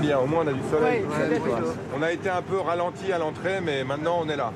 bien, 0.00 0.18
au 0.18 0.26
moins 0.26 0.44
on 0.44 0.48
a 0.48 0.52
du 0.52 0.68
soleil. 0.70 1.04
on 1.96 2.02
a 2.02 2.12
été 2.12 2.28
un 2.28 2.42
peu 2.42 2.58
ralenti 2.58 3.12
à 3.12 3.18
l'entrée, 3.18 3.60
mais 3.62 3.84
maintenant 3.84 4.20
on 4.22 4.28
est 4.28 4.36
là. 4.36 4.52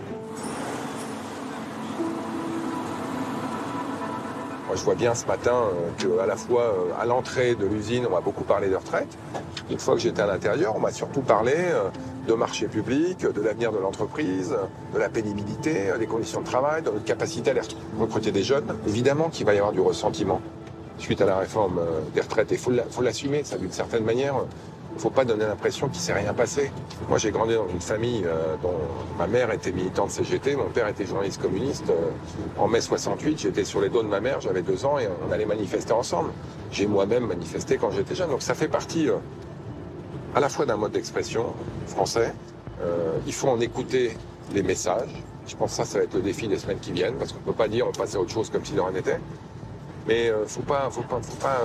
Moi, 4.67 4.77
je 4.77 4.83
vois 4.83 4.95
bien 4.95 5.15
ce 5.15 5.27
matin 5.27 5.53
euh, 5.55 6.17
qu'à 6.19 6.27
la 6.27 6.37
fois 6.37 6.63
euh, 6.63 7.01
à 7.01 7.05
l'entrée 7.05 7.55
de 7.55 7.67
l'usine, 7.67 8.07
on 8.09 8.13
m'a 8.13 8.21
beaucoup 8.21 8.45
parlé 8.45 8.71
de 8.71 8.77
retraite. 8.77 9.19
Une 9.71 9.79
fois 9.79 9.95
que 9.95 10.01
j'étais 10.01 10.23
à 10.23 10.27
l'intérieur, 10.27 10.75
on 10.75 10.81
m'a 10.81 10.91
surtout 10.91 11.21
parlé 11.21 11.53
euh, 11.55 11.91
de 12.27 12.33
marché 12.33 12.67
public, 12.67 13.21
de 13.21 13.41
l'avenir 13.43 13.73
de 13.73 13.79
l'entreprise, 13.79 14.57
de 14.95 14.99
la 14.99 15.11
pénibilité, 15.11 15.93
des 15.99 16.07
conditions 16.07 16.41
de 16.41 16.47
travail, 16.47 16.83
de 16.83 16.91
notre 16.91 17.05
capacité 17.05 17.51
à 17.51 17.55
les 17.55 17.61
recruter 18.01 18.33
des 18.33 18.43
jeunes. 18.43 18.65
Évidemment 18.89 19.29
qu'il 19.29 19.45
va 19.45 19.53
y 19.53 19.59
avoir 19.59 19.73
du 19.73 19.81
ressentiment 19.81 20.41
suite 20.99 21.21
à 21.21 21.27
la 21.27 21.37
réforme 21.37 21.81
des 22.15 22.23
retraites. 22.23 22.51
Et 22.51 22.55
il 22.55 22.61
faut 22.61 23.03
l'assumer, 23.03 23.45
ça 23.45 23.59
d'une 23.59 23.73
certaine 23.73 24.05
manière. 24.05 24.35
Il 24.95 24.99
ne 24.99 25.03
faut 25.03 25.11
pas 25.11 25.25
donner 25.25 25.45
l'impression 25.45 25.89
qu'il 25.89 25.97
ne 25.99 26.03
s'est 26.03 26.13
rien 26.13 26.33
passé. 26.33 26.71
Moi, 27.09 27.19
j'ai 27.19 27.33
grandi 27.33 27.55
dans 27.55 27.67
une 27.69 27.81
famille 27.81 28.23
euh, 28.25 28.55
dont 28.63 28.77
ma 29.19 29.27
mère 29.27 29.51
était 29.51 29.73
militante 29.73 30.13
CGT, 30.13 30.55
mon 30.55 30.67
père 30.67 30.87
était 30.87 31.05
journaliste 31.05 31.43
communiste. 31.43 31.91
Euh, 31.91 32.11
en 32.57 32.69
mai 32.69 32.81
68, 32.81 33.41
j'étais 33.41 33.65
sur 33.65 33.81
les 33.81 33.89
dos 33.89 34.05
de 34.05 34.09
ma 34.09 34.21
mère, 34.21 34.41
j'avais 34.41 34.63
deux 34.63 34.85
ans 34.85 35.01
et 35.01 35.09
on 35.29 35.33
allait 35.33 35.47
manifester 35.47 35.93
ensemble. 35.93 36.31
J'ai 36.71 36.87
moi-même 36.87 37.27
manifesté 37.27 37.77
quand 37.77 37.91
j'étais 37.91 38.15
jeune. 38.15 38.31
Donc 38.31 38.41
ça 38.41 38.55
fait 38.55 38.69
partie 38.69 39.09
euh, 39.09 39.17
à 40.37 40.39
la 40.39 40.49
fois 40.49 40.65
d'un 40.65 40.77
mode 40.77 40.93
d'expression 40.93 41.47
français. 41.89 42.33
Il 43.27 43.33
faut 43.33 43.49
en 43.49 43.61
écouter 43.61 44.17
les 44.53 44.63
messages. 44.63 45.23
Je 45.47 45.57
pense 45.57 45.71
que 45.71 45.77
ça, 45.77 45.85
ça 45.85 45.99
va 45.99 46.05
être 46.05 46.15
le 46.15 46.21
défi 46.21 46.49
des 46.49 46.59
semaines 46.59 46.81
qui 46.81 46.93
viennent, 46.93 47.15
parce 47.15 47.33
qu'on 47.33 47.41
ne 47.41 47.45
peut 47.45 47.53
pas 47.53 47.69
dire 47.69 47.87
on 47.89 47.93
passe 47.93 48.15
à 48.15 48.21
autre 48.21 48.33
chose 48.33 48.51
comme 48.51 48.65
si 48.65 48.73
de 48.73 48.81
rien 48.81 48.91
n'était. 48.91 49.19
Mais 50.07 50.29
euh, 50.29 50.45
faut 50.47 50.63
pas, 50.63 50.89
faut 50.91 51.03
pas, 51.03 51.21
faut 51.23 51.37
pas 51.37 51.61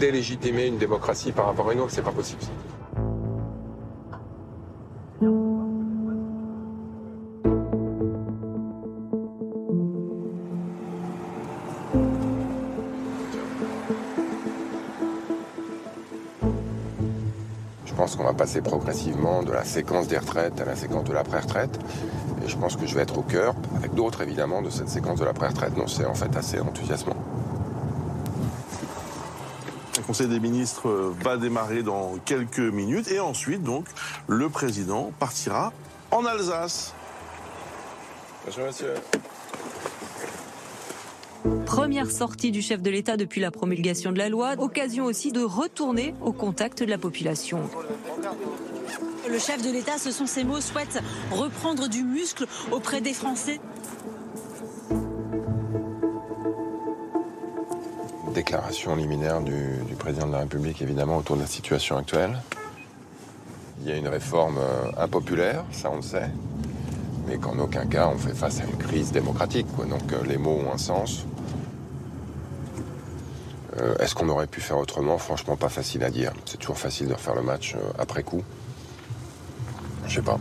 délégitimer 0.00 0.66
une 0.66 0.78
démocratie 0.78 1.32
par 1.32 1.46
rapport 1.46 1.68
à 1.68 1.74
une 1.74 1.80
autre, 1.80 1.92
c'est 1.92 2.02
pas 2.02 2.12
possible. 2.12 2.40
Je 5.20 5.26
pense 17.96 18.16
qu'on 18.16 18.24
va 18.24 18.32
passer 18.32 18.60
progressivement 18.60 19.42
de 19.44 19.52
la 19.52 19.64
séquence 19.64 20.08
des 20.08 20.18
retraites 20.18 20.60
à 20.60 20.64
la 20.64 20.74
séquence 20.74 21.04
de 21.04 21.12
l'après-retraite. 21.12 21.78
Et 22.44 22.48
je 22.48 22.56
pense 22.56 22.76
que 22.76 22.86
je 22.86 22.94
vais 22.96 23.02
être 23.02 23.16
au 23.16 23.22
cœur, 23.22 23.54
avec 23.76 23.94
d'autres 23.94 24.22
évidemment, 24.22 24.62
de 24.62 24.70
cette 24.70 24.88
séquence 24.88 25.20
de 25.20 25.24
l'après-retraite. 25.24 25.74
Donc 25.74 25.90
c'est 25.90 26.04
en 26.04 26.14
fait 26.14 26.36
assez 26.36 26.58
enthousiasmant. 26.60 27.14
Le 30.04 30.08
Conseil 30.08 30.28
des 30.28 30.38
ministres 30.38 30.90
euh, 30.90 31.14
va 31.22 31.38
démarrer 31.38 31.82
dans 31.82 32.18
quelques 32.26 32.58
minutes 32.58 33.10
et 33.10 33.20
ensuite, 33.20 33.62
donc, 33.62 33.86
le 34.26 34.50
président 34.50 35.12
partira 35.18 35.72
en 36.10 36.26
Alsace. 36.26 36.92
Bonjour 38.44 38.66
monsieur. 38.66 38.92
Première 41.64 42.10
sortie 42.10 42.50
du 42.50 42.60
chef 42.60 42.82
de 42.82 42.90
l'État 42.90 43.16
depuis 43.16 43.40
la 43.40 43.50
promulgation 43.50 44.12
de 44.12 44.18
la 44.18 44.28
loi, 44.28 44.56
occasion 44.58 45.06
aussi 45.06 45.32
de 45.32 45.42
retourner 45.42 46.14
au 46.20 46.32
contact 46.32 46.80
de 46.80 46.90
la 46.90 46.98
population. 46.98 47.60
Le 49.30 49.38
chef 49.38 49.62
de 49.62 49.70
l'État, 49.70 49.96
ce 49.96 50.10
sont 50.10 50.26
ses 50.26 50.44
mots, 50.44 50.60
souhaite 50.60 51.02
reprendre 51.30 51.88
du 51.88 52.02
muscle 52.02 52.46
auprès 52.70 53.00
des 53.00 53.14
Français. 53.14 53.58
Déclaration 58.34 58.96
liminaire 58.96 59.40
du, 59.40 59.54
président 59.96 60.26
de 60.26 60.32
la 60.32 60.40
République, 60.40 60.82
évidemment, 60.82 61.18
autour 61.18 61.36
de 61.36 61.42
la 61.42 61.46
situation 61.46 61.96
actuelle. 61.96 62.36
Il 63.80 63.88
y 63.88 63.92
a 63.92 63.96
une 63.96 64.08
réforme 64.08 64.58
euh, 64.58 64.90
impopulaire, 64.96 65.64
ça 65.70 65.88
on 65.92 65.96
le 65.96 66.02
sait, 66.02 66.28
mais 67.28 67.38
qu'en 67.38 67.56
aucun 67.60 67.86
cas 67.86 68.08
on 68.12 68.18
fait 68.18 68.34
face 68.34 68.60
à 68.60 68.64
une 68.64 68.76
crise 68.76 69.12
démocratique. 69.12 69.68
Donc 69.88 70.12
euh, 70.12 70.24
les 70.26 70.36
mots 70.36 70.58
ont 70.66 70.72
un 70.72 70.78
sens. 70.78 71.26
Euh, 73.78 73.96
Est-ce 73.98 74.16
qu'on 74.16 74.28
aurait 74.28 74.48
pu 74.48 74.60
faire 74.60 74.78
autrement? 74.78 75.16
Franchement, 75.16 75.56
pas 75.56 75.68
facile 75.68 76.02
à 76.02 76.10
dire. 76.10 76.32
C'est 76.44 76.58
toujours 76.58 76.78
facile 76.78 77.06
de 77.06 77.14
refaire 77.14 77.36
le 77.36 77.42
match 77.42 77.76
après 77.98 78.24
coup. 78.24 78.42
Je 80.08 80.16
sais 80.16 80.22
pas. 80.22 80.40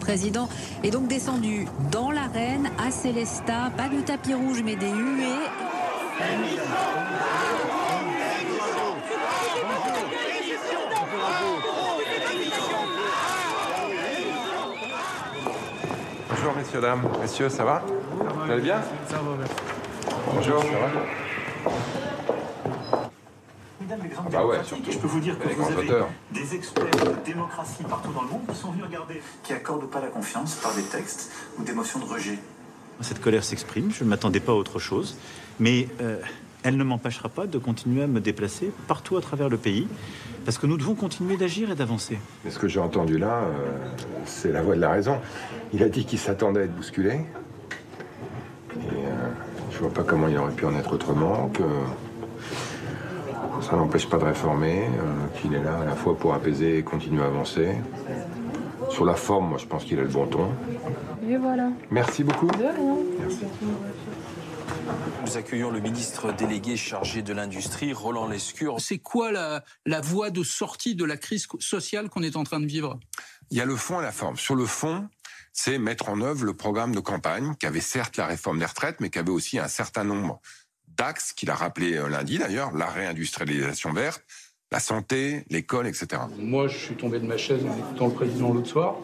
Président 0.00 0.48
est 0.82 0.90
donc 0.90 1.06
descendu 1.06 1.66
dans 1.92 2.10
l'arène 2.10 2.70
à 2.84 2.90
Célestat. 2.90 3.70
Pas 3.76 3.88
de 3.88 4.00
tapis 4.00 4.34
rouge, 4.34 4.62
mais 4.64 4.74
des 4.74 4.90
huées. 4.90 5.46
Bonjour 16.28 16.54
messieurs, 16.56 16.80
dames. 16.80 17.02
Messieurs, 17.20 17.48
ça 17.48 17.64
va 17.64 17.82
Vous 17.84 18.50
allez 18.50 18.62
bien? 18.62 18.80
Ça 19.08 19.16
va, 19.16 19.22
merci. 19.38 19.54
Bonjour, 20.34 20.62
ça 20.62 20.68
va 20.68 20.88
Mesdames 23.80 24.00
les 24.02 24.08
grandes 24.08 24.19
Ah 24.19 24.19
bah 24.32 24.46
ouais, 24.46 24.62
surtout. 24.64 24.90
je 24.90 24.98
peux 24.98 25.06
vous 25.06 25.20
dire 25.20 25.38
que 25.38 25.48
Les 25.48 25.54
vous 25.54 25.64
avez 25.72 25.86
auteurs. 25.88 26.08
des 26.32 26.54
experts 26.54 26.84
de 26.90 27.24
démocratie 27.24 27.82
partout 27.84 28.12
dans 28.12 28.22
le 28.22 28.28
monde 28.28 28.42
qui 28.48 28.56
sont 28.56 28.70
venus 28.70 28.84
regarder, 28.86 29.20
qui 29.42 29.52
accordent 29.52 29.84
ou 29.84 29.88
pas 29.88 30.00
la 30.00 30.08
confiance 30.08 30.54
par 30.56 30.74
des 30.74 30.82
textes 30.82 31.30
ou 31.58 31.62
des 31.62 31.72
motions 31.72 31.98
de 32.00 32.04
rejet. 32.04 32.38
Cette 33.00 33.20
colère 33.20 33.44
s'exprime, 33.44 33.90
je 33.92 34.04
ne 34.04 34.08
m'attendais 34.10 34.40
pas 34.40 34.52
à 34.52 34.54
autre 34.56 34.78
chose, 34.78 35.16
mais 35.58 35.88
euh, 36.02 36.18
elle 36.62 36.76
ne 36.76 36.84
m'empêchera 36.84 37.28
pas 37.30 37.46
de 37.46 37.58
continuer 37.58 38.02
à 38.02 38.06
me 38.06 38.20
déplacer 38.20 38.70
partout 38.88 39.16
à 39.16 39.20
travers 39.22 39.48
le 39.48 39.56
pays, 39.56 39.88
parce 40.44 40.58
que 40.58 40.66
nous 40.66 40.76
devons 40.76 40.94
continuer 40.94 41.36
d'agir 41.38 41.70
et 41.70 41.74
d'avancer. 41.74 42.18
Mais 42.44 42.50
ce 42.50 42.58
que 42.58 42.68
j'ai 42.68 42.80
entendu 42.80 43.16
là, 43.18 43.38
euh, 43.44 43.78
c'est 44.26 44.52
la 44.52 44.60
voix 44.62 44.74
de 44.76 44.80
la 44.80 44.90
raison. 44.90 45.18
Il 45.72 45.82
a 45.82 45.88
dit 45.88 46.04
qu'il 46.04 46.18
s'attendait 46.18 46.60
à 46.60 46.64
être 46.64 46.74
bousculé. 46.76 47.10
Et 47.12 48.78
euh, 48.78 49.28
je 49.72 49.78
vois 49.78 49.90
pas 49.92 50.02
comment 50.02 50.28
il 50.28 50.36
aurait 50.36 50.52
pu 50.52 50.66
en 50.66 50.74
être 50.76 50.92
autrement, 50.92 51.48
que 51.48 51.62
ça 53.62 53.76
n'empêche 53.76 54.08
pas 54.08 54.18
de 54.18 54.24
réformer, 54.24 54.84
euh, 54.84 55.38
qu'il 55.40 55.54
est 55.54 55.62
là 55.62 55.80
à 55.80 55.84
la 55.84 55.94
fois 55.94 56.16
pour 56.16 56.34
apaiser 56.34 56.78
et 56.78 56.82
continuer 56.82 57.22
à 57.22 57.26
avancer. 57.26 57.74
Sur 58.90 59.04
la 59.04 59.14
forme, 59.14 59.50
moi 59.50 59.58
je 59.58 59.66
pense 59.66 59.84
qu'il 59.84 59.98
a 59.98 60.02
le 60.02 60.08
bon 60.08 60.26
ton. 60.26 60.50
Et 61.28 61.36
voilà. 61.36 61.70
Merci 61.90 62.24
beaucoup. 62.24 62.46
De 62.46 62.56
rien. 62.56 62.96
Nous 65.24 65.36
accueillons 65.36 65.70
le 65.70 65.80
ministre 65.80 66.32
délégué 66.32 66.76
chargé 66.76 67.22
de 67.22 67.32
l'industrie, 67.32 67.92
Roland 67.92 68.26
Lescure. 68.26 68.80
C'est 68.80 68.98
quoi 68.98 69.30
la, 69.30 69.62
la 69.86 70.00
voie 70.00 70.30
de 70.30 70.42
sortie 70.42 70.96
de 70.96 71.04
la 71.04 71.16
crise 71.16 71.46
sociale 71.60 72.08
qu'on 72.08 72.22
est 72.22 72.36
en 72.36 72.42
train 72.42 72.58
de 72.58 72.66
vivre? 72.66 72.98
Il 73.50 73.58
y 73.58 73.60
a 73.60 73.64
le 73.64 73.76
fond 73.76 74.00
et 74.00 74.02
la 74.02 74.12
forme. 74.12 74.36
Sur 74.36 74.56
le 74.56 74.66
fond, 74.66 75.08
c'est 75.52 75.78
mettre 75.78 76.08
en 76.08 76.20
œuvre 76.20 76.44
le 76.44 76.54
programme 76.54 76.94
de 76.94 77.00
campagne 77.00 77.54
qui 77.60 77.66
avait 77.66 77.80
certes 77.80 78.16
la 78.16 78.26
réforme 78.26 78.58
des 78.58 78.64
retraites, 78.64 79.00
mais 79.00 79.10
qui 79.10 79.18
avait 79.18 79.30
aussi 79.30 79.58
un 79.58 79.68
certain 79.68 80.04
nombre 80.04 80.40
d'axes 81.00 81.32
qu'il 81.32 81.48
a 81.48 81.54
rappelé 81.54 81.96
euh, 81.96 82.08
lundi 82.08 82.36
d'ailleurs, 82.38 82.72
la 82.76 82.84
réindustrialisation 82.84 83.90
verte, 83.94 84.22
la 84.70 84.80
santé, 84.80 85.44
l'école, 85.48 85.86
etc. 85.86 86.06
Moi, 86.38 86.68
je 86.68 86.76
suis 86.76 86.94
tombé 86.94 87.18
de 87.18 87.26
ma 87.26 87.38
chaise 87.38 87.62
en 87.64 87.74
écoutant 87.76 88.06
le 88.08 88.12
président 88.12 88.52
l'autre 88.52 88.68
soir. 88.68 88.96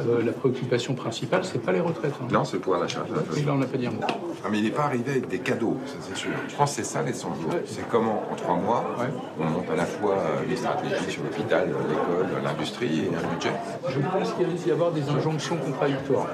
Euh, 0.00 0.22
la 0.24 0.32
préoccupation 0.32 0.94
principale, 0.94 1.44
c'est 1.44 1.62
pas 1.62 1.70
les 1.70 1.80
retraites. 1.80 2.12
hein. 2.20 2.26
Non, 2.32 2.44
c'est 2.44 2.56
le 2.56 2.60
pouvoir 2.62 2.80
d'achat. 2.80 3.06
Il 3.36 3.46
n'en 3.46 3.62
a 3.62 3.66
pas 3.66 3.78
dit 3.78 3.86
un 3.86 3.92
mot. 3.92 4.00
Ah, 4.44 4.48
mais 4.50 4.58
il 4.58 4.64
n'est 4.64 4.72
pas 4.72 4.84
arrivé 4.84 5.12
avec 5.12 5.28
des 5.28 5.38
cadeaux, 5.38 5.78
ça 5.86 5.94
c'est 6.00 6.16
sûr. 6.16 6.30
Je 6.48 6.56
pense 6.56 6.70
que 6.70 6.76
c'est 6.82 6.90
ça 6.90 7.02
les 7.02 7.12
100 7.14 7.34
jours. 7.40 7.54
C'est 7.66 7.88
comment, 7.88 8.24
en 8.30 8.34
trois 8.34 8.56
mois, 8.56 8.96
on 9.38 9.44
monte 9.44 9.70
à 9.70 9.76
la 9.76 9.86
fois 9.86 10.18
euh, 10.18 10.44
les 10.48 10.56
stratégies 10.56 11.10
sur 11.12 11.22
l'hôpital, 11.22 11.68
l'école, 11.68 12.42
l'industrie 12.42 13.04
et 13.06 13.10
un 13.14 13.32
budget. 13.32 13.52
Je 13.88 14.00
pense 14.00 14.32
qu'il 14.34 14.46
risque 14.46 14.64
d'y 14.64 14.72
avoir 14.72 14.90
des 14.90 15.08
injonctions 15.08 15.56
contradictoires. 15.56 16.26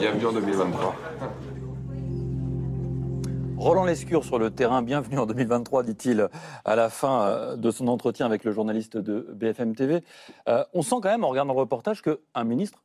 Bienvenue 0.00 0.26
en 0.26 0.32
2023. 0.32 0.96
Roland 3.56 3.84
Lescure 3.84 4.24
sur 4.24 4.38
le 4.38 4.50
terrain, 4.50 4.82
bienvenue 4.82 5.18
en 5.18 5.26
2023, 5.26 5.82
dit-il 5.82 6.28
à 6.64 6.76
la 6.76 6.90
fin 6.90 7.22
euh, 7.22 7.56
de 7.56 7.70
son 7.70 7.88
entretien 7.88 8.26
avec 8.26 8.44
le 8.44 8.52
journaliste 8.52 8.96
de 8.96 9.32
BFM 9.34 9.74
TV. 9.74 10.02
Euh, 10.48 10.64
on 10.74 10.82
sent 10.82 10.96
quand 11.02 11.08
même, 11.08 11.24
en 11.24 11.28
regardant 11.28 11.54
le 11.54 11.60
reportage, 11.60 12.02
qu'un 12.02 12.44
ministre 12.44 12.84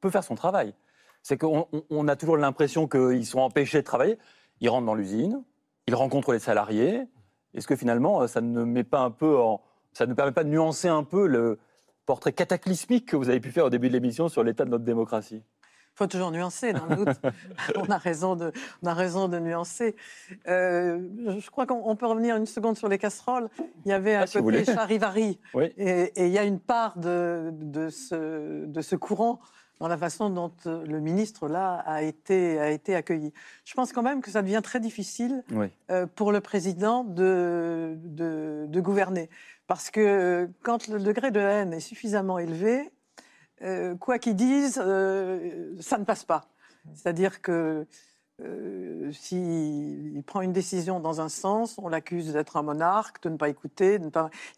peut 0.00 0.10
faire 0.10 0.24
son 0.24 0.34
travail. 0.34 0.74
C'est 1.22 1.38
qu'on 1.38 1.68
on- 1.72 1.82
on 1.90 2.08
a 2.08 2.16
toujours 2.16 2.36
l'impression 2.36 2.88
qu'ils 2.88 3.24
sont 3.26 3.38
empêchés 3.40 3.78
de 3.78 3.84
travailler. 3.86 4.18
Ils 4.60 4.68
rentrent 4.68 4.86
dans 4.86 4.94
l'usine, 4.94 5.42
ils 5.86 5.94
rencontrent 5.94 6.32
les 6.32 6.40
salariés. 6.40 7.04
Est-ce 7.54 7.66
que 7.68 7.76
finalement, 7.76 8.22
euh, 8.22 8.26
ça 8.26 8.40
ne 8.40 8.64
met 8.64 8.84
pas 8.84 9.00
un 9.00 9.10
peu 9.10 9.36
ça 9.92 10.06
ne 10.06 10.14
permet 10.14 10.32
pas 10.32 10.42
de 10.44 10.48
nuancer 10.48 10.88
un 10.88 11.04
peu 11.04 11.26
le 11.26 11.58
portrait 12.06 12.32
cataclysmique 12.32 13.06
que 13.06 13.16
vous 13.16 13.28
avez 13.28 13.40
pu 13.40 13.50
faire 13.52 13.66
au 13.66 13.70
début 13.70 13.88
de 13.88 13.92
l'émission 13.92 14.28
sur 14.28 14.42
l'état 14.42 14.64
de 14.64 14.70
notre 14.70 14.84
démocratie? 14.84 15.42
Faut 15.94 16.06
toujours 16.06 16.30
nuancer, 16.30 16.72
dans 16.72 16.86
le 16.90 16.96
doute. 16.96 17.20
on, 17.76 17.84
a 17.90 17.98
raison 17.98 18.34
de, 18.36 18.52
on 18.82 18.86
a 18.86 18.94
raison 18.94 19.28
de 19.28 19.38
nuancer. 19.38 19.94
Euh, 20.48 21.00
je 21.38 21.50
crois 21.50 21.66
qu'on 21.66 21.82
on 21.84 21.96
peut 21.96 22.06
revenir 22.06 22.36
une 22.36 22.46
seconde 22.46 22.76
sur 22.76 22.88
les 22.88 22.98
casseroles. 22.98 23.48
Il 23.84 23.90
y 23.90 23.92
avait 23.92 24.14
un 24.14 24.22
Ah, 24.22 24.26
si 24.26 24.38
vous 24.38 24.44
côté 24.44 24.64
charivari. 24.64 25.38
Oui. 25.54 25.72
Et, 25.76 26.12
et 26.16 26.26
il 26.26 26.32
y 26.32 26.38
a 26.38 26.44
une 26.44 26.60
part 26.60 26.98
de, 26.98 27.50
de, 27.52 27.88
ce, 27.90 28.64
de 28.66 28.80
ce 28.80 28.96
courant 28.96 29.40
dans 29.80 29.88
la 29.88 29.98
façon 29.98 30.30
dont 30.30 30.52
euh, 30.66 30.84
le 30.86 31.00
ministre, 31.00 31.48
là, 31.48 31.82
a 31.86 32.02
été, 32.02 32.60
a 32.60 32.70
été 32.70 32.94
accueilli. 32.94 33.32
Je 33.64 33.74
pense 33.74 33.92
quand 33.92 34.02
même 34.04 34.20
que 34.20 34.30
ça 34.30 34.40
devient 34.40 34.60
très 34.62 34.78
difficile 34.78 35.42
Oui. 35.50 35.66
euh, 35.90 36.06
pour 36.06 36.30
le 36.30 36.40
président 36.40 37.02
de, 37.02 37.96
de, 38.04 38.66
de 38.68 38.80
gouverner. 38.80 39.28
Parce 39.66 39.90
que 39.90 40.48
quand 40.62 40.86
le 40.86 41.00
degré 41.00 41.32
de 41.32 41.40
haine 41.40 41.72
est 41.72 41.80
suffisamment 41.80 42.38
élevé, 42.38 42.91
euh, 43.62 43.94
quoi 43.96 44.18
qu'ils 44.18 44.36
disent, 44.36 44.80
euh, 44.84 45.74
ça 45.80 45.98
ne 45.98 46.04
passe 46.04 46.24
pas. 46.24 46.42
C'est-à-dire 46.94 47.42
que 47.42 47.86
euh, 48.40 49.12
s'il 49.12 50.22
prend 50.26 50.40
une 50.40 50.52
décision 50.52 50.98
dans 50.98 51.20
un 51.20 51.28
sens, 51.28 51.76
on 51.78 51.88
l'accuse 51.88 52.32
d'être 52.32 52.56
un 52.56 52.62
monarque, 52.62 53.22
de 53.22 53.28
ne 53.28 53.36
pas 53.36 53.48
écouter. 53.48 54.00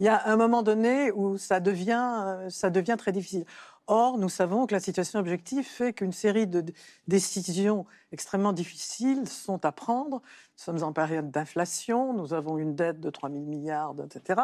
Il 0.01 0.07
y 0.07 0.09
a 0.09 0.27
un 0.27 0.37
moment 0.37 0.63
donné 0.63 1.11
où 1.13 1.37
ça 1.37 1.61
devient 1.61 2.97
très 2.97 3.13
difficile. 3.13 3.45
Or, 3.87 4.17
nous 4.17 4.31
savons 4.31 4.67
que 4.67 4.73
la 4.75 4.81
situation 4.81 5.19
objective 5.21 5.65
fait 5.67 5.93
qu'une 5.93 6.13
série 6.13 6.47
de 6.47 6.65
décisions 7.07 7.85
extrêmement 8.13 8.55
difficiles 8.55 9.29
sont 9.29 9.65
à 9.67 9.73
prendre. 9.73 10.23
Nous 10.23 10.63
sommes 10.79 10.83
en 10.83 10.93
période 10.93 11.31
d'inflation, 11.31 12.15
nous 12.15 12.33
avons 12.33 12.57
une 12.57 12.75
dette 12.75 12.99
de 13.01 13.11
3 13.11 13.29
000 13.29 13.43
milliards, 13.43 13.95
etc. 14.05 14.41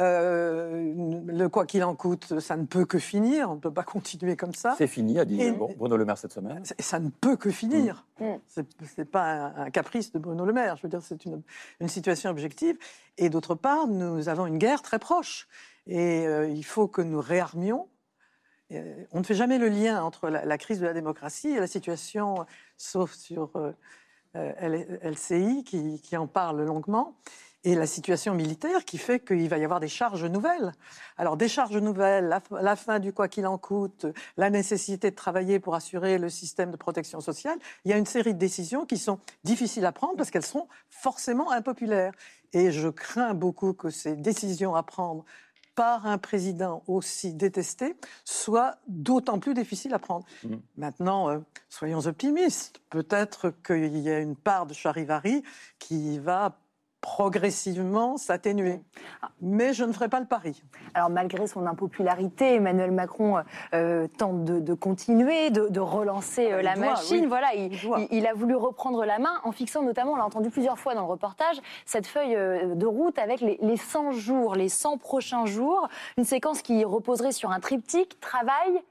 Euh, 0.00 0.92
le 1.26 1.48
quoi 1.48 1.66
qu'il 1.66 1.84
en 1.84 1.94
coûte, 1.94 2.40
ça 2.40 2.56
ne 2.56 2.64
peut 2.66 2.84
que 2.84 2.98
finir, 2.98 3.50
on 3.50 3.54
ne 3.54 3.60
peut 3.60 3.72
pas 3.72 3.84
continuer 3.84 4.36
comme 4.36 4.54
ça. 4.54 4.74
C'est 4.76 4.86
fini, 4.88 5.18
a 5.18 5.24
dit 5.24 5.40
Et- 5.40 5.52
Bruno 5.52 5.96
Le 5.96 6.04
Maire 6.04 6.18
cette 6.18 6.32
semaine. 6.32 6.62
Et 6.78 6.82
ça 6.82 6.98
ne 6.98 7.10
peut 7.10 7.36
que 7.36 7.50
finir. 7.50 8.06
C'est 8.48 8.66
C'est 8.96 9.04
pas 9.04 9.32
un, 9.32 9.56
un 9.66 9.70
caprice 9.70 10.12
de 10.12 10.18
Bruno 10.18 10.44
Le 10.44 10.52
Maire. 10.52 10.76
Je 10.76 10.82
veux 10.82 10.88
dire, 10.88 11.02
c'est 11.02 11.24
une, 11.24 11.42
une 11.80 11.88
situation 11.88 12.30
objective. 12.30 12.76
Et 13.18 13.28
d'autre 13.30 13.54
part, 13.54 13.86
nous 13.86 14.28
avons 14.28 14.46
une 14.46 14.58
guerre 14.58 14.82
très 14.82 14.98
proche. 14.98 15.46
Et 15.86 16.26
euh, 16.26 16.48
il 16.48 16.64
faut 16.64 16.88
que 16.88 17.02
nous 17.02 17.20
réarmions. 17.20 17.86
Euh, 18.74 19.04
on 19.12 19.20
ne 19.20 19.24
fait 19.24 19.34
jamais 19.34 19.58
le 19.58 19.68
lien 19.68 20.02
entre 20.02 20.28
la, 20.28 20.58
crise 20.58 20.80
de 20.80 20.86
la 20.86 20.92
démocratie 20.92 21.48
et 21.48 21.60
la 21.60 21.66
situation, 21.66 22.46
sauf 22.76 23.12
sur 23.14 23.50
euh, 23.56 23.72
euh, 24.36 24.98
LCI 25.02 25.64
qui, 25.64 26.16
en 26.16 26.26
parle 26.26 26.62
longuement, 26.64 27.16
et 27.66 27.74
la 27.74 27.86
situation 27.86 28.34
militaire 28.34 28.84
qui 28.84 28.98
fait 28.98 29.20
qu'il 29.20 29.48
va 29.48 29.56
y 29.56 29.64
avoir 29.64 29.80
des 29.80 29.88
charges 29.88 30.24
nouvelles. 30.24 30.72
Alors 31.16 31.38
des 31.38 31.48
charges 31.48 31.78
nouvelles, 31.78 32.26
la, 32.26 32.42
la 32.50 32.76
fin 32.76 32.98
du 32.98 33.14
quoi 33.14 33.26
qu'il 33.26 33.46
en 33.46 33.56
coûte, 33.56 34.04
la 34.36 34.50
nécessité 34.50 35.10
de 35.10 35.16
travailler 35.16 35.58
pour 35.60 35.74
assurer 35.74 36.18
le 36.18 36.28
système 36.28 36.70
de 36.70 36.76
protection 36.76 37.20
sociale, 37.20 37.58
il 37.86 37.90
y 37.90 37.94
a 37.94 37.96
une 37.96 38.04
série 38.04 38.34
de 38.34 38.38
décisions 38.38 38.84
qui 38.84 38.98
sont 38.98 39.18
difficiles 39.44 39.86
à 39.86 39.92
prendre 39.92 40.16
parce 40.16 40.30
qu'elles 40.30 40.44
seront 40.44 40.68
forcément 40.90 41.50
impopulaires. 41.52 42.12
Et 42.52 42.70
je 42.70 42.88
crains 42.88 43.34
beaucoup 43.34 43.72
que 43.72 43.88
ces 43.88 44.14
décisions 44.14 44.74
à 44.74 44.82
prendre 44.82 45.24
par 45.74 46.06
un 46.06 46.18
président 46.18 46.82
aussi 46.86 47.32
détesté 47.32 47.96
soient 48.24 48.76
d'autant 48.86 49.38
plus 49.38 49.54
difficiles 49.54 49.94
à 49.94 49.98
prendre. 49.98 50.24
Maintenant, 50.76 51.30
euh, 51.30 51.38
soyons 51.68 52.06
optimistes. 52.06 52.80
Peut-être 52.90 53.52
qu'il 53.64 53.98
y 53.98 54.10
a 54.10 54.20
une 54.20 54.36
part 54.36 54.66
de 54.66 54.74
charivari 54.74 55.42
qui 55.78 56.18
va 56.18 56.58
progressivement 57.04 58.16
s'atténuer. 58.16 58.80
Mais 59.42 59.74
je 59.74 59.84
ne 59.84 59.92
ferai 59.92 60.08
pas 60.08 60.20
le 60.20 60.26
pari. 60.26 60.62
Alors 60.94 61.10
malgré 61.10 61.46
son 61.46 61.66
impopularité, 61.66 62.54
Emmanuel 62.54 62.92
Macron 62.92 63.36
euh, 63.74 64.08
tente 64.18 64.44
de, 64.44 64.58
de 64.58 64.74
continuer, 64.74 65.50
de, 65.50 65.68
de 65.68 65.80
relancer 65.80 66.50
euh, 66.50 66.62
la 66.62 66.74
doit, 66.74 66.86
machine. 66.86 67.20
oui. 67.22 67.26
Voilà, 67.26 67.54
il, 67.54 67.72
Il 67.74 67.80
doit. 67.82 68.00
il- 68.00 68.18
il 68.18 68.26
a 68.26 68.32
voulu 68.32 68.54
reprendre 68.56 69.04
la 69.04 69.18
main 69.18 69.34
en 69.44 69.52
fixant 69.52 69.82
notamment, 69.82 70.12
on 70.12 70.16
l'a 70.16 70.24
entendu 70.24 70.48
plusieurs 70.50 70.78
fois 70.78 70.94
dans 70.94 71.02
le 71.02 71.06
reportage, 71.08 71.56
cette 71.84 72.06
feuille 72.06 72.36
euh, 72.36 72.74
de 72.74 72.86
route 72.86 73.18
avec 73.18 73.40
les, 73.42 73.58
les 73.60 73.76
100 73.76 74.12
jours, 74.12 74.54
les 74.54 74.70
100 74.70 74.96
prochains 74.98 75.44
jours, 75.46 75.88
une 76.16 76.24
séquence 76.24 76.62
qui 76.62 76.84
reposerait 76.84 77.32
sur 77.32 77.50
un 77.50 77.60
triptyque 77.60 78.18
travail, 78.20 78.82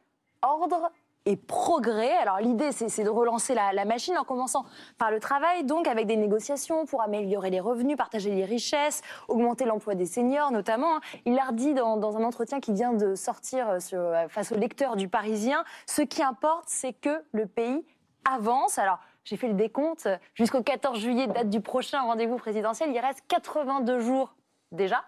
ordre 0.44 0.92
et 1.26 1.38
progrès. 1.38 2.12
Alors 2.18 2.40
l'idée, 2.40 2.72
c'est 2.72 3.04
de 3.04 3.10
relancer 3.10 3.54
la, 3.54 3.86
machine 3.86 4.18
en 4.18 4.24
commençant 4.24 4.66
par 4.98 5.12
le 5.12 5.20
travail, 5.20 5.64
donc 5.64 5.88
avec 5.88 6.06
des 6.08 6.16
négociations 6.16 6.86
pour 6.86 7.02
améliorer 7.02 7.50
les 7.50 7.60
revenus, 7.60 7.98
partager 7.98 8.32
les 8.32 8.46
richesses, 8.46 9.02
augmenter 9.28 9.66
l'emploi 9.66 9.96
des 9.96 10.06
seniors 10.06 10.52
notamment. 10.52 10.98
hein. 10.98 11.02
Il 11.26 11.36
l'a 11.36 11.46
redit 11.46 11.74
dans, 11.74 12.18
un 12.18 12.24
entretien 12.24 12.60
qui 12.60 12.74
vient 12.74 12.94
de 12.94 13.16
sortir 13.16 13.70
euh, 13.70 13.80
euh, 13.94 14.28
face 14.28 14.52
aux 14.52 14.58
lecteurs 14.58 14.96
du 14.96 15.08
Parisien. 15.08 15.64
Ce 15.86 16.02
qui 16.02 16.22
importe, 16.24 16.66
c'est 16.68 16.94
que 16.94 17.24
le 17.32 17.46
pays 17.46 17.86
avance. 18.26 18.78
Alors, 18.78 19.00
j'ai 19.24 19.38
fait 19.38 19.48
le 19.48 19.54
décompte. 19.54 20.08
Jusqu'au 20.34 20.62
14 20.62 21.00
juillet, 21.00 21.28
date 21.28 21.50
du 21.50 21.62
prochain 21.62 22.02
rendez-vous 22.02 22.38
présidentiel, 22.38 22.90
il 22.94 23.00
reste 23.00 23.24
82 23.28 24.00
jours 24.00 24.36
déjà. 24.74 25.04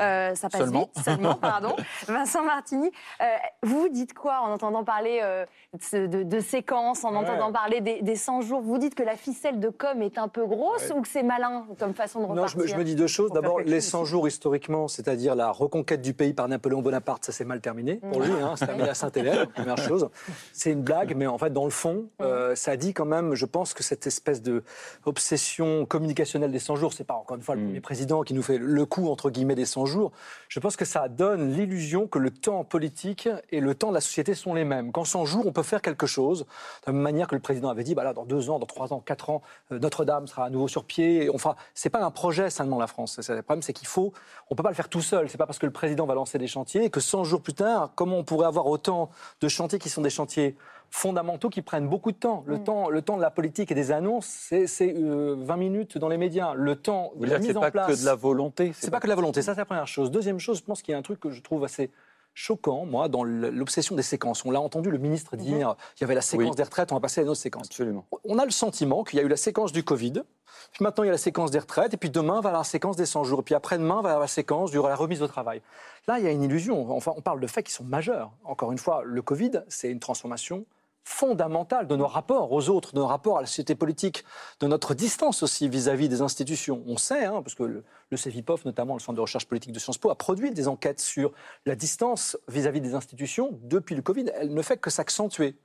Euh, 0.00 0.34
ça 0.34 0.48
passe 0.48 0.62
Seulement. 0.62 0.88
vite, 0.94 1.04
seulement, 1.04 1.34
pardon. 1.40 1.76
Vincent 2.06 2.42
Martini, 2.42 2.90
euh, 3.20 3.24
vous 3.62 3.90
dites 3.90 4.14
quoi 4.14 4.40
en 4.40 4.50
entendant 4.52 4.82
parler 4.82 5.20
euh, 5.22 5.44
de, 5.74 5.82
ce- 5.82 6.06
de- 6.06 6.22
de 6.22 6.40
séquences, 6.40 7.04
en 7.04 7.10
Ouais. 7.12 7.18
entendant 7.18 7.52
parler 7.52 7.82
des, 7.82 8.00
des 8.00 8.16
100 8.16 8.40
jours? 8.40 8.62
Vous 8.62 8.78
dites 8.78 8.94
que 8.94 9.02
la 9.02 9.16
ficelle 9.16 9.60
de 9.60 9.68
com 9.68 10.00
est 10.00 10.16
un 10.16 10.28
peu 10.28 10.46
grosse 10.46 10.88
Ouais. 10.88 10.94
ou 10.96 11.02
que 11.02 11.08
c'est 11.08 11.22
malin 11.22 11.66
comme 11.78 11.92
façon 11.92 12.20
de 12.20 12.26
Non, 12.28 12.34
je 12.34 12.40
repartir 12.56 12.60
me, 12.62 12.66
je 12.66 12.76
me 12.76 12.84
dis 12.84 12.94
deux 12.94 13.06
choses. 13.06 13.30
D'abord, 13.32 13.60
les 13.60 13.80
chose 13.80 13.90
100 13.90 14.00
aussi. 14.02 14.10
jours 14.10 14.26
historiquement, 14.28 14.88
c'est-à-dire 14.88 15.34
la 15.34 15.50
reconquête 15.50 16.00
du 16.00 16.14
pays 16.14 16.32
par 16.32 16.48
Napoléon 16.48 16.80
Bonaparte, 16.80 17.26
ça 17.26 17.32
s'est 17.32 17.44
mal 17.44 17.60
terminé 17.60 17.96
pour 17.96 18.22
lui. 18.22 18.32
Hein, 18.32 18.54
c'est 18.56 18.66
terminé 18.66 18.88
à 18.88 18.94
Saint-Hélène, 18.94 19.46
première 19.54 19.76
chose. 19.76 20.08
C'est 20.54 20.70
une 20.72 20.82
blague, 20.82 21.14
mais 21.14 21.26
en 21.26 21.36
fait, 21.36 21.52
dans 21.52 21.64
le 21.64 21.70
fond, 21.70 22.08
euh, 22.22 22.54
ça 22.54 22.76
dit 22.78 22.94
quand 22.94 23.04
même, 23.04 23.34
je 23.34 23.44
pense 23.44 23.74
que 23.74 23.82
cette 23.82 24.06
espèce 24.06 24.40
de 24.40 24.62
obsession 25.04 25.84
communicationnelle 25.86 26.52
des 26.52 26.58
100 26.58 26.76
jours, 26.76 26.92
c'est 26.92 27.04
pas 27.04 27.14
encore 27.14 27.36
une 27.36 27.42
fois 27.42 27.54
le 27.54 27.62
premier 27.64 27.80
président 27.80 28.22
qui 28.22 28.32
nous 28.34 28.42
fait 28.42 28.58
le 28.58 28.86
coup, 28.86 29.07
entre 29.12 29.30
guillemets, 29.30 29.54
des 29.54 29.64
100 29.64 29.86
jours. 29.86 30.12
Je 30.48 30.60
pense 30.60 30.76
que 30.76 30.84
ça 30.84 31.08
donne 31.08 31.52
l'illusion 31.52 32.06
que 32.06 32.18
le 32.18 32.30
temps 32.30 32.64
politique 32.64 33.28
et 33.50 33.60
le 33.60 33.74
temps 33.74 33.88
de 33.88 33.94
la 33.94 34.00
société 34.00 34.34
sont 34.34 34.54
les 34.54 34.64
mêmes. 34.64 34.92
Qu'en 34.92 35.04
100 35.04 35.24
jours, 35.24 35.46
on 35.46 35.52
peut 35.52 35.62
faire 35.62 35.82
quelque 35.82 36.06
chose, 36.06 36.40
de 36.40 36.88
la 36.88 36.92
même 36.92 37.02
manière 37.02 37.26
que 37.26 37.34
le 37.34 37.40
président 37.40 37.68
avait 37.68 37.84
dit, 37.84 37.94
bah 37.94 38.04
là, 38.04 38.12
dans 38.12 38.24
deux 38.24 38.50
ans, 38.50 38.58
dans 38.58 38.66
trois 38.66 38.92
ans, 38.92 39.00
quatre 39.00 39.30
ans, 39.30 39.42
euh, 39.72 39.78
Notre-Dame 39.78 40.26
sera 40.26 40.44
à 40.44 40.50
nouveau 40.50 40.68
sur 40.68 40.84
pied. 40.84 41.24
Et 41.24 41.30
Enfin, 41.30 41.54
c'est 41.74 41.90
pas 41.90 42.04
un 42.04 42.10
projet 42.10 42.50
seulement 42.50 42.78
la 42.78 42.86
France. 42.86 43.18
Le 43.28 43.42
problème, 43.42 43.62
c'est 43.62 43.72
qu'il 43.72 43.88
faut, 43.88 44.12
on 44.50 44.54
peut 44.54 44.62
pas 44.62 44.70
le 44.70 44.74
faire 44.74 44.88
tout 44.88 45.02
seul. 45.02 45.28
C'est 45.28 45.38
pas 45.38 45.46
parce 45.46 45.58
que 45.58 45.66
le 45.66 45.72
président 45.72 46.06
va 46.06 46.14
lancer 46.14 46.38
des 46.38 46.48
chantiers 46.48 46.90
que 46.90 47.00
100 47.00 47.24
jours 47.24 47.42
plus 47.42 47.54
tard, 47.54 47.92
comment 47.94 48.18
on 48.18 48.24
pourrait 48.24 48.46
avoir 48.46 48.66
autant 48.66 49.10
de 49.40 49.48
chantiers 49.48 49.78
qui 49.78 49.88
sont 49.88 50.02
des 50.02 50.10
chantiers 50.10 50.56
fondamentaux 50.90 51.48
qui 51.50 51.62
prennent 51.62 51.88
beaucoup 51.88 52.12
de 52.12 52.16
temps. 52.16 52.44
Le, 52.46 52.58
temps, 52.62 52.88
le 52.88 53.02
temps 53.02 53.16
de 53.16 53.22
la 53.22 53.30
politique 53.30 53.70
et 53.70 53.74
des 53.74 53.92
annonces, 53.92 54.26
c'est 54.26 54.94
euh, 54.94 55.36
20 55.38 55.56
minutes 55.56 55.98
dans 55.98 56.08
les 56.08 56.16
médias. 56.18 56.54
Le 56.54 56.76
temps 56.76 57.12
Vous 57.16 57.26
de 57.26 57.30
la 57.30 57.38
dire 57.38 57.38
que 57.38 57.42
mise 57.42 57.52
c'est 57.52 57.56
en 57.58 57.60
pas 57.60 57.70
place. 57.70 57.86
que 57.94 58.00
de 58.00 58.06
la 58.06 58.14
volonté 58.14 58.72
C'est 58.74 58.90
pas 58.90 59.00
que 59.00 59.06
de 59.06 59.10
la 59.10 59.14
volonté, 59.16 59.42
ça 59.42 59.54
c'est 59.54 59.60
la 59.60 59.64
première 59.66 59.86
chose. 59.88 60.10
Deuxième 60.10 60.38
chose, 60.38 60.58
je 60.58 60.64
pense 60.64 60.82
qu'il 60.82 60.92
y 60.92 60.94
a 60.94 60.98
un 60.98 61.02
truc 61.02 61.20
que 61.20 61.30
je 61.30 61.42
trouve 61.42 61.64
assez 61.64 61.90
choquant, 62.34 62.86
moi, 62.86 63.08
dans 63.08 63.24
l'obsession 63.24 63.96
des 63.96 64.02
séquences. 64.02 64.44
On 64.44 64.52
l'a 64.52 64.60
entendu 64.60 64.90
le 64.92 64.98
ministre 64.98 65.36
dire, 65.36 65.74
il 65.96 66.00
y 66.00 66.04
avait 66.04 66.14
la 66.14 66.20
séquence 66.20 66.50
Oui. 66.50 66.56
des 66.56 66.62
retraites, 66.62 66.92
on 66.92 66.94
va 66.94 67.00
passer 67.00 67.20
à 67.20 67.24
une 67.24 67.30
autre 67.30 67.40
séquence. 67.40 67.66
Absolument. 67.66 68.06
On 68.24 68.38
a 68.38 68.44
le 68.44 68.52
sentiment 68.52 69.02
qu'il 69.02 69.18
y 69.18 69.22
a 69.22 69.24
eu 69.24 69.28
la 69.28 69.36
séquence 69.36 69.72
du 69.72 69.82
Covid, 69.82 70.22
puis 70.70 70.84
maintenant 70.84 71.02
il 71.02 71.08
y 71.08 71.10
a 71.10 71.12
la 71.12 71.18
séquence 71.18 71.50
des 71.50 71.58
retraites, 71.58 71.94
et 71.94 71.96
puis 71.96 72.10
demain 72.10 72.40
va 72.40 72.52
la 72.52 72.62
séquence 72.62 72.94
des 72.94 73.06
100 73.06 73.24
jours, 73.24 73.40
et 73.40 73.42
puis 73.42 73.56
après-demain 73.56 74.02
va 74.02 74.20
la 74.20 74.28
séquence 74.28 74.70
de 74.70 74.80
la 74.80 74.94
remise 74.94 75.20
au 75.20 75.26
travail. 75.26 75.62
Là, 76.06 76.20
il 76.20 76.24
y 76.24 76.28
a 76.28 76.30
une 76.30 76.44
illusion. 76.44 76.92
Enfin, 76.92 77.12
on 77.16 77.22
parle 77.22 77.40
de 77.40 77.46
faits 77.48 77.66
qui 77.66 77.72
sont 77.72 77.84
majeurs. 77.84 78.30
Encore 78.44 78.70
une 78.70 78.78
fois, 78.78 79.02
le 79.04 79.20
Covid, 79.20 79.62
c'est 79.68 79.90
une 79.90 79.98
transformation 80.00 80.64
fondamentale 81.08 81.86
de 81.86 81.96
nos 81.96 82.06
rapports 82.06 82.52
aux 82.52 82.68
autres, 82.68 82.92
de 82.92 82.98
nos 82.98 83.06
rapports 83.06 83.38
à 83.38 83.40
la 83.40 83.46
société 83.46 83.74
politique, 83.74 84.24
de 84.60 84.66
notre 84.66 84.94
distance 84.94 85.42
aussi 85.42 85.68
vis-à-vis 85.68 86.08
des 86.08 86.20
institutions. 86.20 86.82
On 86.86 86.98
sait, 86.98 87.24
hein, 87.24 87.40
parce 87.42 87.54
que 87.54 87.62
le, 87.62 87.84
le 88.10 88.16
CEVIPOF, 88.16 88.66
notamment 88.66 88.94
le 88.94 89.00
Centre 89.00 89.16
de 89.16 89.20
recherche 89.22 89.46
politique 89.46 89.72
de 89.72 89.78
Sciences 89.78 89.96
Po, 89.96 90.10
a 90.10 90.14
produit 90.14 90.50
des 90.50 90.68
enquêtes 90.68 91.00
sur 91.00 91.32
la 91.64 91.74
distance 91.74 92.36
vis-à-vis 92.48 92.82
des 92.82 92.94
institutions 92.94 93.58
depuis 93.62 93.96
le 93.96 94.02
Covid. 94.02 94.26
Elle 94.34 94.52
ne 94.52 94.62
fait 94.62 94.76
que 94.76 94.90
s'accentuer. 94.90 95.56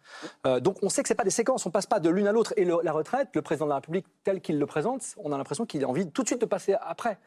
Euh, 0.47 0.61
donc 0.61 0.77
on 0.81 0.89
sait 0.89 1.03
que 1.03 1.09
ce 1.09 1.13
pas 1.13 1.25
des 1.25 1.29
séquences, 1.29 1.65
on 1.65 1.71
passe 1.71 1.87
pas 1.87 1.99
de 1.99 2.09
l'une 2.09 2.27
à 2.27 2.31
l'autre. 2.31 2.53
Et 2.55 2.65
la 2.65 2.91
retraite, 2.91 3.27
le 3.33 3.41
président 3.41 3.65
de 3.65 3.69
la 3.69 3.75
République 3.75 4.05
tel 4.23 4.39
qu'il 4.39 4.57
le 4.57 4.65
présente, 4.65 5.03
on 5.17 5.31
a 5.33 5.37
l'impression 5.37 5.65
qu'il 5.65 5.83
a 5.83 5.89
envie 5.89 6.09
tout 6.09 6.23
de 6.23 6.27
suite 6.27 6.41
de 6.41 6.45
passer 6.45 6.75
après. 6.81 7.19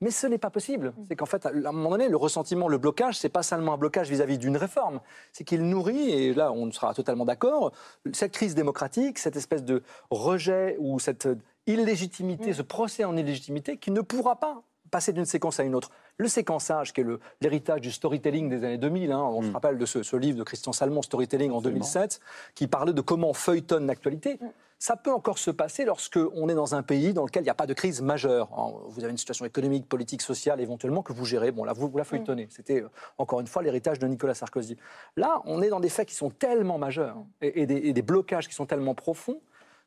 Mais 0.00 0.10
ce 0.12 0.26
n'est 0.28 0.38
pas 0.38 0.50
possible. 0.50 0.92
C'est 1.08 1.16
qu'en 1.16 1.26
fait, 1.26 1.44
à 1.46 1.48
un 1.50 1.72
moment 1.72 1.90
donné, 1.90 2.08
le 2.08 2.16
ressentiment, 2.16 2.68
le 2.68 2.78
blocage, 2.78 3.18
c'est 3.18 3.28
pas 3.28 3.42
seulement 3.42 3.74
un 3.74 3.78
blocage 3.78 4.08
vis-à-vis 4.08 4.38
d'une 4.38 4.56
réforme. 4.56 5.00
C'est 5.32 5.42
qu'il 5.44 5.62
nourrit, 5.68 6.10
et 6.10 6.34
là, 6.34 6.52
on 6.52 6.70
sera 6.70 6.94
totalement 6.94 7.24
d'accord, 7.24 7.72
cette 8.12 8.32
crise 8.32 8.54
démocratique, 8.54 9.18
cette 9.18 9.34
espèce 9.36 9.64
de 9.64 9.82
rejet 10.10 10.76
ou 10.78 10.98
cette 11.00 11.28
illégitimité, 11.66 12.52
ce 12.52 12.62
procès 12.62 13.04
en 13.04 13.16
illégitimité 13.16 13.76
qui 13.76 13.90
ne 13.90 14.00
pourra 14.00 14.36
pas 14.36 14.62
passer 14.90 15.12
d'une 15.12 15.26
séquence 15.26 15.60
à 15.60 15.64
une 15.64 15.74
autre. 15.74 15.90
Le 16.16 16.28
séquençage, 16.28 16.94
qui 16.94 17.02
est 17.02 17.04
le- 17.04 17.20
l'héritage 17.42 17.82
du 17.82 17.90
storytelling 17.90 18.48
des 18.48 18.64
années 18.64 18.78
2000, 18.78 19.12
hein, 19.12 19.20
on 19.20 19.42
se 19.42 19.50
rappelle 19.52 19.76
de 19.78 19.84
ce, 19.84 20.02
ce 20.02 20.16
livre 20.16 20.38
de 20.38 20.42
Christian 20.44 20.72
Salmon, 20.72 21.02
Storytelling, 21.02 21.50
en 21.52 21.60
2007, 21.60 22.20
qui 22.54 22.68
parlait 22.68 22.94
de 22.94 23.00
comment 23.02 23.30
on 23.30 23.34
feuilletonne 23.34 23.86
l'actualité. 23.86 24.38
Ça 24.78 24.94
peut 24.94 25.12
encore 25.12 25.38
se 25.38 25.50
passer 25.50 25.84
lorsque 25.84 26.20
on 26.34 26.48
est 26.48 26.54
dans 26.54 26.76
un 26.76 26.84
pays 26.84 27.12
dans 27.12 27.24
lequel 27.24 27.42
il 27.42 27.46
n'y 27.46 27.50
a 27.50 27.54
pas 27.54 27.66
de 27.66 27.74
crise 27.74 28.00
majeure. 28.00 28.48
Vous 28.88 29.02
avez 29.02 29.10
une 29.10 29.18
situation 29.18 29.44
économique, 29.44 29.88
politique, 29.88 30.22
sociale, 30.22 30.60
éventuellement, 30.60 31.02
que 31.02 31.12
vous 31.12 31.24
gérez. 31.24 31.50
Bon, 31.50 31.64
là, 31.64 31.72
vous, 31.72 31.88
vous 31.88 31.98
la 31.98 32.04
feuilletonnez. 32.04 32.46
C'était, 32.50 32.82
euh, 32.82 32.88
encore 33.18 33.40
une 33.40 33.48
fois, 33.48 33.62
l'héritage 33.62 33.98
de 33.98 34.06
Nicolas 34.06 34.34
Sarkozy. 34.34 34.76
Là, 35.16 35.42
on 35.46 35.62
est 35.62 35.68
dans 35.68 35.80
des 35.80 35.88
faits 35.88 36.08
qui 36.08 36.14
sont 36.14 36.30
tellement 36.30 36.78
majeurs 36.78 37.16
et, 37.42 37.62
et 37.62 37.66
des, 37.66 37.76
et 37.76 37.92
des 37.92 38.02
blocages 38.02 38.46
qui 38.46 38.54
sont 38.54 38.66
tellement 38.66 38.94
profonds 38.94 39.40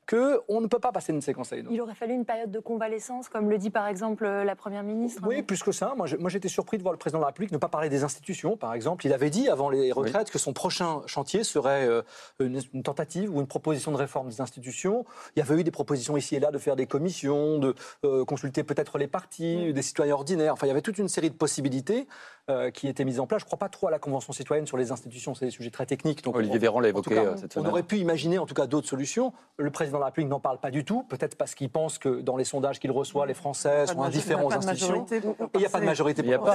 qu'on 0.10 0.62
ne 0.62 0.68
peut 0.68 0.80
pas 0.80 0.92
passer 0.92 1.12
d'une 1.12 1.22
séquence 1.22 1.54
à 1.54 1.56
une 1.56 1.68
autre. 1.68 1.74
Il 1.74 1.82
aurait 1.82 1.96
fallu 1.96 2.14
une 2.14 2.26
période 2.26 2.52
de 2.52 2.60
convalescence, 2.60 3.30
comme 3.30 3.50
le 3.50 3.58
dit 3.58 3.70
par 3.70 3.88
exemple 3.88 4.26
euh, 4.26 4.44
la 4.44 4.56
Première 4.56 4.84
ministre. 4.84 5.22
Oui, 5.26 5.42
plus 5.42 5.64
que 5.64 5.72
ça. 5.72 5.94
Moi, 5.96 6.30
j'étais 6.30 6.50
surpris 6.50 6.78
de 6.78 6.84
voir 6.84 6.92
le 6.92 6.98
président 6.98 7.20
de 7.20 7.24
la 7.24 7.28
République 7.28 7.52
ne 7.52 7.58
pas 7.58 7.70
parler 7.70 7.90
des 7.90 8.04
institutions, 8.04 8.58
par 8.58 8.74
exemple. 8.74 9.06
Il 9.06 9.14
avait 9.14 9.30
dit 9.30 9.50
avant 9.50 9.70
les 9.70 9.92
retraites 9.92 10.32
que 10.32 10.40
son 10.40 10.54
prochain 10.54 11.02
chantier 11.06 11.44
serait 11.44 11.88
euh, 11.88 12.02
une, 12.40 12.62
une 12.74 12.84
tentative 12.84 13.34
ou 13.36 13.40
une 13.40 13.48
proposition 13.48 13.92
de 13.92 13.98
réforme 13.98 14.30
des 14.30 14.42
institutions. 14.42 15.06
Il 15.36 15.40
y 15.40 15.42
avait 15.42 15.60
eu 15.60 15.64
des 15.64 15.72
propositions 15.72 16.18
ici 16.18 16.36
et 16.36 16.40
là 16.40 16.52
de 16.52 16.58
faire 16.58 16.76
des 16.76 16.88
commissions, 16.88 17.60
de 17.60 17.76
euh, 18.04 18.26
consulter 18.26 18.64
peut-être 18.64 18.98
les 18.98 19.08
partis, 19.08 19.74
des 19.74 19.82
citoyens 19.82 20.16
ordinaires. 20.16 20.54
Enfin, 20.54 20.68
il 20.68 20.70
y 20.70 20.72
avait 20.72 20.82
toute 20.82 20.98
une 20.98 21.08
série 21.08 21.30
de 21.30 21.36
possibilités 21.36 22.08
euh, 22.52 22.70
qui 22.70 22.88
étaient 22.88 23.06
mises 23.06 23.20
en 23.20 23.26
place. 23.26 23.40
Je 23.42 23.46
ne 23.46 23.48
crois 23.48 23.58
pas 23.60 23.70
trop 23.70 23.88
à 23.88 23.92
la 23.92 24.00
Convention 24.00 24.34
citoyenne 24.34 24.68
sur 24.68 24.78
les 24.78 24.92
institutions. 24.92 25.34
C'est 25.34 25.46
des 25.46 25.52
sujets 25.52 25.72
très 25.72 25.86
techniques. 25.86 26.24
Donc 26.24 26.36
Olivier 26.36 26.58
on- 26.58 26.60
Véran 26.62 26.80
l'a 26.80 26.90
évoqué, 26.90 27.16
cas, 27.16 27.22
euh, 27.24 27.38
cette 27.38 27.52
On 27.58 27.62
semaine. 27.62 27.72
aurait 27.72 27.84
pu 27.84 27.98
imaginer 27.98 28.38
en 28.38 28.46
tout 28.46 28.54
cas 28.54 28.68
d'autres 28.68 28.88
solutions. 28.88 29.34
Le 29.58 29.72
président 29.72 29.98
de 29.98 30.02
la 30.02 30.08
République 30.08 30.30
n'en 30.30 30.40
parle 30.40 30.60
pas 30.60 30.70
du 30.72 30.84
tout, 30.86 31.04
peut-être 31.04 31.36
parce 31.36 31.56
qu'il 31.56 31.70
pense 31.70 31.98
que 31.98 32.22
dans 32.22 32.38
les 32.38 32.44
sondages 32.44 32.80
qu'il 32.80 32.92
reçoit, 32.92 33.26
les 33.26 33.34
Français 33.34 33.88
sont 33.88 34.04
indifférents 34.04 34.44
aux 34.46 34.50
il 34.50 34.52
y 34.52 34.56
a 34.56 34.60
pas 34.60 34.66
de 34.66 34.70
institutions. 34.70 35.02
majorité 35.02 35.22
pour 35.22 35.36
Et 35.46 35.50
il 35.56 35.60
n'y 35.60 35.66
a 35.66 35.70
pas 35.70 35.80
de 35.80 35.86
majorité 35.86 36.22
Il 36.22 36.28
n'y 36.28 36.34
a 36.34 36.38
pour 36.40 36.48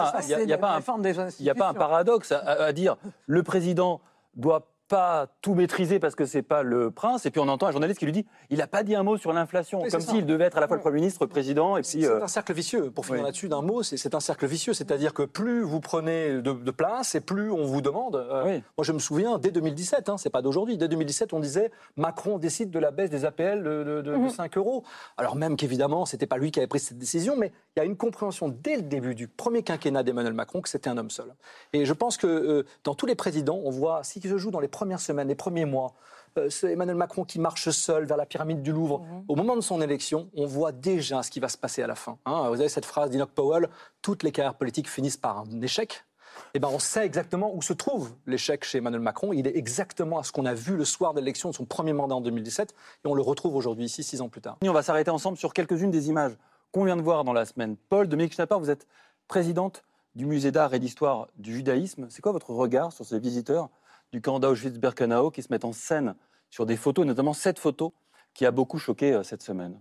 il 1.38 1.42
n'y 1.42 1.50
a 1.50 1.54
pas 1.54 1.68
un 1.68 1.74
paradoxe 1.74 2.32
à, 2.32 2.38
à 2.40 2.72
dire 2.72 2.96
le 3.26 3.42
président 3.42 4.00
doit 4.34 4.66
pas 4.88 5.26
tout 5.42 5.54
maîtriser 5.54 5.98
parce 5.98 6.14
que 6.14 6.24
c'est 6.26 6.42
pas 6.42 6.62
le 6.62 6.90
prince 6.90 7.26
et 7.26 7.30
puis 7.30 7.40
on 7.40 7.48
entend 7.48 7.66
un 7.66 7.70
journaliste 7.72 7.98
qui 7.98 8.04
lui 8.06 8.12
dit 8.12 8.26
il 8.50 8.58
n'a 8.58 8.66
pas 8.66 8.82
dit 8.82 8.94
un 8.94 9.02
mot 9.02 9.16
sur 9.16 9.32
l'inflation 9.32 9.82
Oui, 9.82 9.90
comme 9.90 10.00
s'il 10.00 10.26
devait 10.26 10.44
être 10.44 10.56
à 10.56 10.60
la 10.60 10.68
fois 10.68 10.76
le 10.76 10.82
premier 10.82 10.96
ministre, 10.96 11.22
le 11.24 11.28
président 11.28 11.76
et 11.76 11.82
puis 11.82 12.02
C'est 12.02 12.06
euh, 12.06 12.22
un 12.22 12.28
cercle 12.28 12.52
vicieux. 12.52 12.90
Pour 12.90 13.04
finir 13.06 13.20
oui. 13.20 13.26
là-dessus 13.26 13.48
d'un 13.48 13.62
mot, 13.62 13.82
c'est 13.82 13.96
c'est 13.96 14.14
un 14.14 14.20
cercle 14.20 14.46
vicieux. 14.46 14.72
C'est-à-dire 14.74 15.12
que 15.14 15.22
plus 15.22 15.62
vous 15.62 15.80
prenez 15.80 16.34
de, 16.34 16.52
de 16.52 16.70
place 16.70 17.14
et 17.14 17.20
plus 17.20 17.50
on 17.50 17.64
vous 17.64 17.80
demande. 17.80 18.16
Euh, 18.16 18.44
Oui. 18.46 18.62
Moi, 18.78 18.84
je 18.84 18.92
me 18.92 18.98
souviens, 18.98 19.38
dès 19.38 19.50
2017, 19.50 20.08
hein, 20.08 20.16
c'est 20.18 20.30
pas 20.30 20.42
d'aujourd'hui, 20.42 20.76
dès 20.78 20.88
2017, 20.88 21.32
on 21.32 21.40
disait 21.40 21.70
Macron 21.96 22.38
décide 22.38 22.70
de 22.70 22.78
la 22.78 22.90
baisse 22.90 23.10
des 23.10 23.24
APL 23.24 23.62
de, 23.62 23.82
de- 23.84 24.02
de- 24.02 24.16
de 24.24 24.28
5 24.28 24.56
euros. 24.56 24.84
Alors 25.16 25.34
même 25.36 25.56
qu'évidemment, 25.56 26.06
c'était 26.06 26.26
pas 26.26 26.36
lui 26.38 26.50
qui 26.50 26.60
avait 26.60 26.66
pris 26.68 26.78
cette 26.80 26.98
décision, 26.98 27.34
mais 27.36 27.52
il 27.76 27.80
y 27.80 27.82
a 27.82 27.84
une 27.84 27.96
compréhension 27.96 28.48
dès 28.48 28.76
le 28.76 28.82
début 28.82 29.14
du 29.14 29.26
premier 29.28 29.62
quinquennat 29.62 30.02
d'Emmanuel 30.02 30.32
Macron 30.34 30.60
que 30.60 30.68
c'était 30.68 30.88
un 30.90 30.96
homme 30.98 31.10
seul. 31.10 31.34
Et 31.72 31.84
je 31.84 31.92
pense 31.92 32.16
que 32.16 32.26
euh, 32.26 32.64
dans 32.84 32.94
tous 32.94 33.06
les 33.06 33.14
présidents, 33.14 33.60
on 33.64 33.70
voit 33.70 34.02
ce 34.04 34.18
qui 34.18 34.28
se 34.28 34.36
joue 34.38 34.50
dans 34.50 34.60
les 34.60 34.68
premières 34.76 35.00
semaines, 35.00 35.28
les 35.28 35.34
premiers 35.34 35.64
mois. 35.64 35.94
euh, 36.38 36.50
c'est 36.50 36.72
Emmanuel 36.72 36.96
Macron 36.96 37.24
qui 37.24 37.38
marche 37.38 37.70
seul 37.70 38.04
vers 38.04 38.18
la 38.18 38.26
pyramide 38.26 38.62
du 38.62 38.72
Louvre. 38.72 39.00
Au 39.26 39.34
moment 39.36 39.56
de 39.56 39.62
son 39.62 39.80
élection, 39.80 40.28
on 40.36 40.46
voit 40.46 40.70
déjà 40.72 41.22
ce 41.22 41.30
qui 41.30 41.40
va 41.40 41.48
se 41.48 41.56
passer 41.56 41.82
à 41.82 41.86
la 41.86 41.94
fin. 41.94 42.18
hein. 42.26 42.48
Vous 42.50 42.60
avez 42.60 42.68
cette 42.68 42.84
phrase 42.84 43.08
d'Enoch 43.10 43.30
Powell 43.34 43.68
toutes 44.02 44.22
les 44.22 44.32
carrières 44.32 44.54
politiques 44.56 44.88
finissent 44.88 45.16
par 45.16 45.38
un 45.38 45.62
échec. 45.62 46.04
Eh 46.52 46.58
ben, 46.58 46.68
on 46.70 46.78
sait 46.78 47.06
exactement 47.06 47.50
où 47.54 47.62
se 47.62 47.72
trouve 47.72 48.12
l'échec 48.26 48.64
chez 48.64 48.78
Emmanuel 48.78 49.00
Macron. 49.00 49.32
Il 49.32 49.46
est 49.46 49.56
exactement 49.56 50.18
à 50.18 50.22
ce 50.22 50.30
qu'on 50.32 50.44
a 50.44 50.52
vu 50.52 50.76
le 50.76 50.84
soir 50.84 51.14
de 51.14 51.20
l'élection 51.20 51.48
de 51.48 51.54
son 51.54 51.64
premier 51.64 51.94
mandat 51.94 52.14
en 52.14 52.20
2017, 52.20 52.74
et 53.04 53.08
on 53.08 53.14
le 53.14 53.22
retrouve 53.22 53.56
aujourd'hui 53.56 53.86
ici, 53.86 54.02
six 54.02 54.20
ans 54.20 54.28
plus 54.28 54.42
tard. 54.42 54.58
on 54.62 54.72
va 54.74 54.82
s'arrêter 54.82 55.10
ensemble 55.10 55.38
sur 55.38 55.54
quelques-unes 55.54 55.90
des 55.90 56.10
images 56.10 56.36
qu'on 56.72 56.84
vient 56.84 56.96
de 56.98 57.02
voir 57.02 57.24
dans 57.24 57.32
la 57.32 57.46
semaine. 57.46 57.76
Paul 57.88 58.06
Dominique 58.06 58.34
Schnapper, 58.34 58.56
vous 58.60 58.68
êtes 58.68 58.86
présidente 59.28 59.82
du 60.14 60.26
musée 60.26 60.50
d'art 60.50 60.74
et 60.74 60.78
d'histoire 60.78 61.28
du 61.36 61.54
judaïsme. 61.54 62.06
C'est 62.10 62.20
quoi 62.22 62.32
votre 62.32 62.50
regard 62.50 62.92
sur 62.92 63.06
ces 63.06 63.18
visiteurs 63.18 63.70
du 64.16 64.22
camp 64.22 64.40
d'Auschwitz-Birkenau 64.40 65.30
qui 65.30 65.42
se 65.42 65.48
mettent 65.50 65.66
en 65.66 65.74
scène 65.74 66.14
sur 66.48 66.64
des 66.64 66.78
photos, 66.78 67.04
notamment 67.04 67.34
cette 67.34 67.58
photo 67.58 67.92
qui 68.32 68.46
a 68.46 68.50
beaucoup 68.50 68.78
choqué 68.78 69.12
euh, 69.12 69.22
cette 69.22 69.42
semaine 69.42 69.78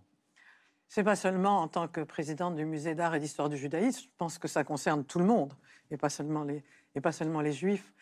C'est 0.90 1.06
pas 1.06 1.16
seulement 1.16 1.62
en 1.62 1.70
tant 1.70 1.88
que 1.88 2.02
présidente 2.02 2.58
du 2.58 2.66
musée 2.66 2.96
d'art 2.96 3.16
et 3.16 3.22
d'histoire 3.22 3.48
du 3.48 3.56
judaïsme, 3.56 4.02
je 4.02 4.10
pense 4.18 4.38
que 4.38 4.50
ça 4.50 4.66
concerne 4.66 5.06
tout 5.06 5.20
le 5.20 5.26
monde, 5.26 5.54
et 5.90 5.96
pas 5.96 6.10
seulement 6.10 6.44
les, 6.44 6.66
et 6.96 7.00
pas 7.00 7.14
seulement 7.14 7.40
les 7.40 7.54
juifs. 7.54 7.94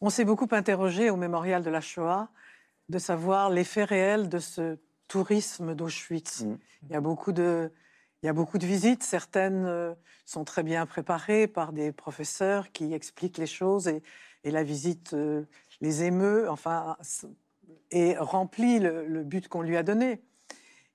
On 0.00 0.08
s'est 0.08 0.24
beaucoup 0.24 0.48
interrogé 0.52 1.10
au 1.10 1.16
mémorial 1.16 1.62
de 1.62 1.68
la 1.68 1.82
Shoah 1.82 2.30
de 2.88 2.98
savoir 2.98 3.50
l'effet 3.50 3.84
réel 3.84 4.30
de 4.30 4.38
ce 4.38 4.78
tourisme 5.06 5.74
d'Auschwitz. 5.74 6.46
Il, 6.84 6.92
y 6.92 6.94
a 6.94 7.02
beaucoup 7.02 7.32
de, 7.32 7.70
il 8.22 8.26
y 8.26 8.28
a 8.30 8.32
beaucoup 8.32 8.56
de 8.56 8.64
visites, 8.64 9.02
certaines 9.02 9.66
euh, 9.66 9.92
sont 10.24 10.44
très 10.44 10.62
bien 10.62 10.86
préparées 10.86 11.46
par 11.46 11.74
des 11.74 11.92
professeurs 11.92 12.72
qui 12.72 12.94
expliquent 12.94 13.36
les 13.36 13.46
choses 13.46 13.86
et, 13.86 14.02
et 14.44 14.50
la 14.50 14.62
visite 14.62 15.12
euh, 15.14 15.44
les 15.80 16.04
émeut, 16.04 16.48
enfin, 16.50 16.96
et 17.90 18.16
remplit 18.18 18.78
le, 18.78 19.22
but 19.24 19.48
qu'on 19.48 19.62
lui 19.62 19.76
a 19.76 19.82
donné. 19.82 20.22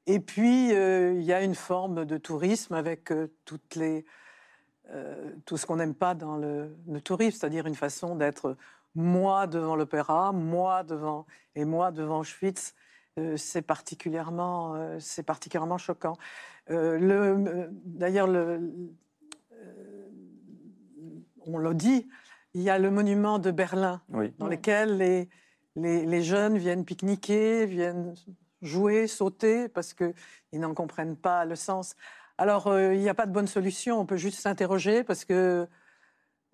Et 0.06 0.20
puis, 0.20 0.74
euh, 0.74 1.14
il 1.14 1.24
y 1.24 1.34
a 1.34 1.42
une 1.42 1.56
forme 1.56 2.06
de 2.06 2.18
tourisme 2.18 2.74
avec 2.74 3.12
euh, 3.12 3.28
euh, 4.90 5.32
tout 5.46 5.58
ce 5.58 5.66
qu'on 5.66 5.78
n'aime 5.78 5.96
pas 5.96 6.14
dans 6.14 6.36
le, 6.36 6.76
tourisme, 7.04 7.38
c'est-à-dire 7.40 7.68
une 7.68 7.76
façon 7.76 8.16
d'être 8.16 8.58
moi 8.96 9.48
devant 9.48 9.76
l'opéra, 9.76 10.32
moi 10.34 10.84
devant 10.84 11.26
et 11.56 11.66
moi 11.66 11.92
devant 11.92 12.20
Auschwitz. 12.20 12.76
C'est 13.38 13.62
particulièrement, 13.62 14.98
c'est 15.00 15.22
particulièrement 15.22 15.78
choquant. 15.78 16.18
Le- 16.68 17.70
D'ailleurs, 17.86 18.26
le, 18.26 18.72
on 21.46 21.58
l'a 21.60 21.74
dit, 21.74 22.08
il 22.54 22.62
y 22.62 22.70
a 22.70 22.78
le 22.78 22.92
monument 22.92 23.40
de 23.40 23.52
Berlin, 23.52 24.02
Oui. 24.10 24.34
dans 24.38 24.48
lequel 24.48 24.98
les, 24.98 25.30
les, 25.76 26.06
les 26.06 26.24
jeunes 26.24 26.58
viennent 26.58 26.86
pique-niquer, 26.86 27.66
viennent 27.66 28.14
jouer, 28.62 29.08
sauter, 29.08 29.68
parce 29.68 29.94
qu'ils 29.94 30.14
n'en 30.60 30.74
comprennent 30.74 31.18
pas 31.18 31.46
le 31.46 31.56
sens. 31.56 31.96
Alors, 32.38 32.68
euh, 32.68 32.94
il 32.94 33.02
n'y 33.02 33.10
a 33.10 33.14
pas 33.14 33.26
de 33.26 33.32
bonne 33.32 33.48
solution, 33.48 34.00
on 34.00 34.06
peut 34.06 34.18
juste 34.18 34.40
s'interroger, 34.40 35.04
parce 35.04 35.26
que 35.26 35.68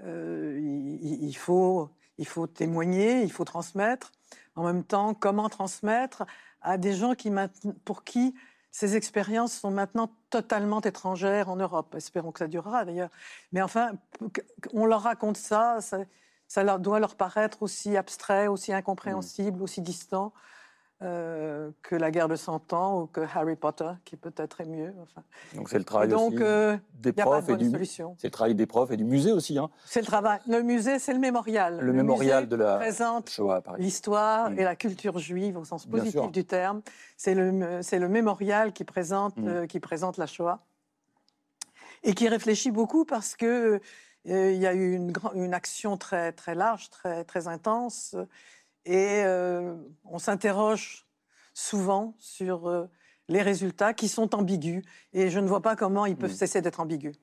euh, 0.01 0.59
il, 0.61 1.23
il 1.25 1.33
faut, 1.37 1.89
il 2.17 2.27
faut 2.27 2.47
témoigner, 2.47 3.21
il 3.21 3.31
faut 3.31 3.45
transmettre. 3.45 4.11
En 4.55 4.63
même 4.63 4.83
temps, 4.83 5.13
comment 5.13 5.49
transmettre 5.49 6.25
à 6.61 6.77
des 6.77 6.93
gens 6.93 7.13
qui, 7.15 7.31
pour 7.85 8.03
qui 8.03 8.33
ces 8.71 8.95
expériences 8.95 9.53
sont 9.53 9.71
maintenant 9.71 10.11
totalement 10.29 10.81
étrangères 10.81 11.49
en 11.49 11.55
Europe. 11.55 11.95
Espérons 11.95 12.31
que 12.31 12.39
ça 12.39 12.47
durera 12.47 12.85
d'ailleurs. 12.85 13.09
Mais 13.51 13.61
enfin, 13.61 13.93
on 14.73 14.85
leur 14.85 15.01
raconte 15.01 15.37
ça, 15.37 15.81
ça, 15.81 15.99
ça 16.47 16.63
leur, 16.63 16.79
doit 16.79 16.99
leur 16.99 17.15
paraître 17.15 17.63
aussi 17.63 17.97
abstrait, 17.97 18.47
aussi 18.47 18.73
incompréhensible, 18.73 19.61
aussi 19.61 19.81
distant 19.81 20.33
euh, 21.01 21.71
que 21.81 21.95
la 21.95 22.11
guerre 22.11 22.27
de 22.27 22.35
Cent 22.35 22.73
Ans 22.73 23.01
ou 23.01 23.05
que 23.07 23.21
Harry 23.33 23.55
Potter, 23.55 23.89
qui 24.03 24.17
peut-être 24.17 24.59
est 24.59 24.65
mieux. 24.65 24.93
Enfin. 25.01 25.23
Donc 25.55 25.69
c'est 25.69 25.77
le 25.77 25.85
travail 25.85 26.09
donc, 26.09 26.33
aussi 26.33 26.43
euh, 26.43 26.77
des 26.95 27.13
profs 27.13 27.47
de 27.47 27.53
et 27.53 27.57
du 27.57 27.85
c'est 27.85 28.27
le 28.27 28.31
travail 28.31 28.53
des 28.55 28.65
profs 28.65 28.91
et 28.91 28.97
du 28.97 29.05
musée 29.05 29.31
aussi. 29.31 29.57
Hein. 29.57 29.69
C'est 29.85 30.01
le 30.01 30.05
travail. 30.05 30.39
Le 30.47 30.61
musée, 30.61 30.99
c'est 30.99 31.13
le 31.13 31.19
mémorial. 31.19 31.79
Le 31.79 31.93
mémorial 31.93 32.43
musée 32.43 32.47
de 32.49 32.55
la 32.57 32.77
présente 32.77 33.29
Shoah 33.29 33.61
l'histoire 33.77 34.49
Mm. 34.49 34.59
et 34.59 34.63
la 34.63 34.75
culture 34.75 35.19
juive 35.19 35.57
au 35.57 35.63
sens 35.63 35.87
Bien 35.87 35.99
positif 35.99 36.19
sûr. 36.21 36.31
du 36.31 36.43
terme. 36.43 36.81
C'est 37.15 37.33
le, 37.33 37.81
c'est 37.81 37.99
le 37.99 38.09
mémorial 38.09 38.73
qui 38.73 38.83
présente, 38.83 39.37
Mm. 39.37 39.47
euh, 39.47 39.67
qui 39.67 39.79
présente 39.79 40.17
la 40.17 40.25
Shoah 40.27 40.59
et 42.03 42.13
qui 42.13 42.27
réfléchit 42.27 42.71
beaucoup 42.71 43.05
parce 43.05 43.35
que 43.35 43.79
il 44.25 44.57
y 44.57 44.67
a 44.67 44.73
eu 44.73 44.95
une, 44.95 45.13
une 45.33 45.53
action 45.53 45.95
très 45.95 46.33
très 46.33 46.53
large, 46.53 46.89
très 46.89 47.23
très 47.23 47.47
intense, 47.47 48.17
et 48.85 49.23
euh, 49.23 49.75
on 50.05 50.19
s'interroge 50.19 51.05
souvent 51.53 52.15
sur 52.19 52.67
euh, 52.69 52.87
les 53.27 53.41
résultats 53.41 53.93
qui 53.93 54.07
sont 54.07 54.33
ambigus. 54.35 54.83
Et 55.13 55.29
je 55.29 55.39
ne 55.39 55.47
vois 55.47 55.61
pas 55.61 55.75
comment 55.75 56.05
ils 56.05 56.15
peuvent 56.15 56.31
Mm. 56.31 56.35
cesser 56.35 56.61
d'être 56.61 56.79
ambigus. 56.79 57.15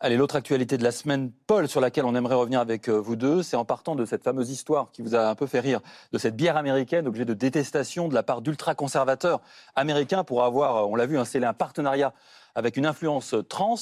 Allez, 0.00 0.16
l'autre 0.16 0.34
actualité 0.34 0.76
de 0.78 0.82
la 0.82 0.90
semaine, 0.90 1.30
Paul, 1.46 1.68
sur 1.68 1.80
laquelle 1.80 2.04
on 2.04 2.16
aimerait 2.16 2.34
revenir 2.34 2.58
avec 2.58 2.88
euh, 2.88 3.00
vous 3.00 3.14
deux, 3.14 3.44
c'est 3.44 3.56
en 3.56 3.64
partant 3.64 3.94
de 3.94 4.04
cette 4.04 4.24
fameuse 4.24 4.50
histoire 4.50 4.90
qui 4.90 5.00
vous 5.00 5.14
a 5.14 5.28
un 5.28 5.36
peu 5.36 5.46
fait 5.46 5.60
rire, 5.60 5.80
de 6.10 6.18
cette 6.18 6.34
bière 6.34 6.56
américaine, 6.56 7.06
objet 7.06 7.24
de 7.24 7.34
détestation 7.34 8.08
de 8.08 8.14
la 8.14 8.24
part 8.24 8.42
d'ultra-conservateurs 8.42 9.40
américains 9.76 10.24
pour 10.24 10.42
avoir, 10.42 10.88
on 10.90 10.96
l'a 10.96 11.06
vu, 11.06 11.24
scellé 11.24 11.46
un 11.46 11.54
partenariat 11.54 12.12
avec 12.56 12.76
une 12.76 12.84
influence 12.84 13.36
trans. 13.48 13.76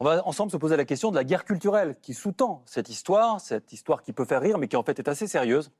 On 0.00 0.06
va 0.06 0.26
ensemble 0.26 0.50
se 0.50 0.56
poser 0.56 0.78
la 0.78 0.86
question 0.86 1.10
de 1.10 1.16
la 1.16 1.24
guerre 1.24 1.44
culturelle 1.44 1.96
qui 2.00 2.14
sous-tend 2.14 2.62
cette 2.64 2.88
histoire, 2.88 3.38
cette 3.38 3.70
histoire 3.72 4.02
qui 4.02 4.14
peut 4.14 4.24
faire 4.24 4.40
rire, 4.40 4.56
mais 4.56 4.68
qui 4.68 4.76
en 4.76 4.82
fait 4.82 4.98
est 4.98 5.08
assez 5.08 5.26
sérieuse. 5.26 5.70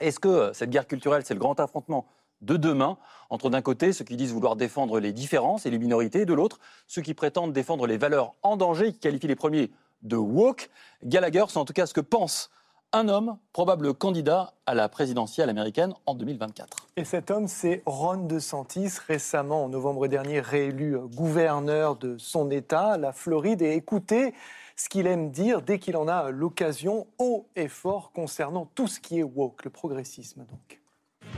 Est-ce 0.00 0.20
que 0.20 0.28
euh, 0.28 0.52
cette 0.52 0.70
guerre 0.70 0.86
culturelle, 0.86 1.22
c'est 1.24 1.34
le 1.34 1.40
grand 1.40 1.58
affrontement 1.60 2.06
de 2.42 2.56
demain, 2.56 2.98
entre 3.30 3.48
d'un 3.48 3.62
côté 3.62 3.92
ceux 3.92 4.04
qui 4.04 4.16
disent 4.16 4.32
vouloir 4.32 4.56
défendre 4.56 5.00
les 5.00 5.12
différences 5.12 5.64
et 5.64 5.70
les 5.70 5.78
minorités, 5.78 6.22
et 6.22 6.26
de 6.26 6.34
l'autre 6.34 6.58
ceux 6.86 7.02
qui 7.02 7.14
prétendent 7.14 7.52
défendre 7.52 7.86
les 7.86 7.96
valeurs 7.96 8.34
en 8.42 8.56
danger, 8.56 8.92
qui 8.92 8.98
qualifient 8.98 9.28
les 9.28 9.36
premiers 9.36 9.70
de 10.02 10.16
woke? 10.16 10.68
Gallagher, 11.02 11.44
c'est 11.48 11.58
en 11.58 11.64
tout 11.64 11.72
cas 11.72 11.86
ce 11.86 11.94
que 11.94 12.00
pense 12.00 12.50
un 12.92 13.08
homme, 13.08 13.36
probable 13.52 13.94
candidat 13.94 14.54
à 14.64 14.74
la 14.74 14.88
présidentielle 14.88 15.50
américaine 15.50 15.92
en 16.06 16.14
2024. 16.14 16.88
Et 16.96 17.04
cet 17.04 17.30
homme, 17.30 17.48
c'est 17.48 17.82
Ron 17.84 18.26
DeSantis, 18.26 18.92
récemment, 19.06 19.64
en 19.64 19.68
novembre 19.68 20.06
dernier, 20.06 20.40
réélu 20.40 20.96
gouverneur 20.98 21.96
de 21.96 22.16
son 22.18 22.50
État, 22.50 22.96
la 22.96 23.12
Floride. 23.12 23.60
Et 23.62 23.72
écoutez 23.72 24.34
ce 24.76 24.88
qu'il 24.88 25.06
aime 25.06 25.30
dire 25.30 25.62
dès 25.62 25.78
qu'il 25.78 25.96
en 25.96 26.06
a 26.06 26.30
l'occasion, 26.30 27.06
haut 27.18 27.48
et 27.56 27.68
fort, 27.68 28.12
concernant 28.12 28.70
tout 28.74 28.86
ce 28.86 29.00
qui 29.00 29.18
est 29.18 29.22
woke, 29.22 29.64
le 29.64 29.70
progressisme 29.70 30.44
donc. 30.44 30.80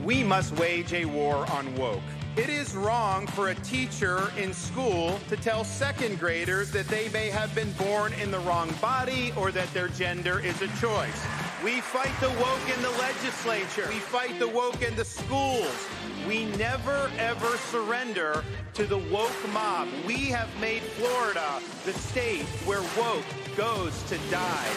We 0.05 0.23
must 0.23 0.53
wage 0.57 0.93
a 0.93 1.03
war 1.05 1.45
on 1.51 1.75
woke. 1.75 1.99
It 2.37 2.49
is 2.49 2.75
wrong 2.75 3.27
for 3.27 3.49
a 3.49 3.55
teacher 3.55 4.31
in 4.37 4.53
school 4.53 5.19
to 5.29 5.35
tell 5.35 5.63
second 5.63 6.19
graders 6.19 6.71
that 6.71 6.87
they 6.87 7.09
may 7.09 7.29
have 7.29 7.53
been 7.55 7.71
born 7.73 8.13
in 8.21 8.31
the 8.31 8.39
wrong 8.39 8.69
body 8.81 9.33
or 9.35 9.51
that 9.51 9.67
their 9.73 9.89
gender 9.89 10.39
is 10.39 10.61
a 10.61 10.67
choice. 10.79 11.48
We 11.63 11.81
fight 11.81 12.13
the 12.21 12.29
woke 12.39 12.73
in 12.73 12.81
the 12.81 12.89
legislature. 12.91 13.85
We 13.89 13.99
fight 13.99 14.39
the 14.39 14.47
woke 14.47 14.81
in 14.81 14.95
the 14.95 15.03
schools. 15.03 15.89
We 16.25 16.45
never 16.55 17.11
ever 17.17 17.57
surrender 17.69 18.45
to 18.75 18.85
the 18.85 18.99
woke 19.11 19.35
mob. 19.51 19.89
We 20.07 20.31
have 20.31 20.47
made 20.61 20.81
Florida 20.81 21.59
the 21.83 21.91
state 21.91 22.45
where 22.65 22.81
woke 22.97 23.25
goes 23.57 23.91
to 24.03 24.17
die. 24.31 24.71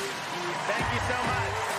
Thank 0.66 0.86
you 0.92 1.00
so 1.08 1.16
much. 1.30 1.72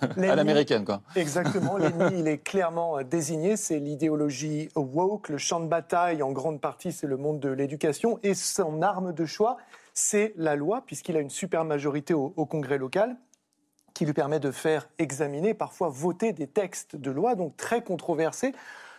À 0.16 0.36
l'américaine, 0.36 0.84
quoi. 0.84 1.02
Exactement, 1.14 1.76
l'ennemi, 1.78 2.20
il 2.20 2.28
est 2.28 2.38
clairement 2.38 2.98
euh, 2.98 3.02
désigné, 3.02 3.56
c'est 3.56 3.78
l'idéologie 3.78 4.68
woke, 4.76 5.28
le 5.28 5.38
champ 5.38 5.60
de 5.60 5.66
bataille, 5.66 6.22
en 6.22 6.30
grande 6.30 6.60
partie, 6.60 6.92
c'est 6.92 7.06
le 7.06 7.16
monde 7.16 7.40
de 7.40 7.48
l'éducation, 7.48 8.18
et 8.22 8.34
son 8.34 8.80
arme 8.80 9.12
de 9.12 9.26
choix, 9.26 9.56
c'est 9.98 10.32
la 10.36 10.54
loi, 10.54 10.82
puisqu'il 10.86 11.16
a 11.16 11.20
une 11.20 11.28
super 11.28 11.64
majorité 11.64 12.14
au, 12.14 12.30
Congrès 12.46 12.78
local 12.78 13.16
qui 13.94 14.06
lui 14.06 14.12
permet 14.12 14.38
de 14.38 14.52
faire 14.52 14.88
examiner, 14.98 15.54
parfois 15.54 15.88
voter 15.88 16.32
des 16.32 16.46
textes 16.46 16.94
de 16.94 17.10
loi, 17.10 17.34
donc 17.34 17.56
très 17.56 17.82
controversés, 17.82 18.54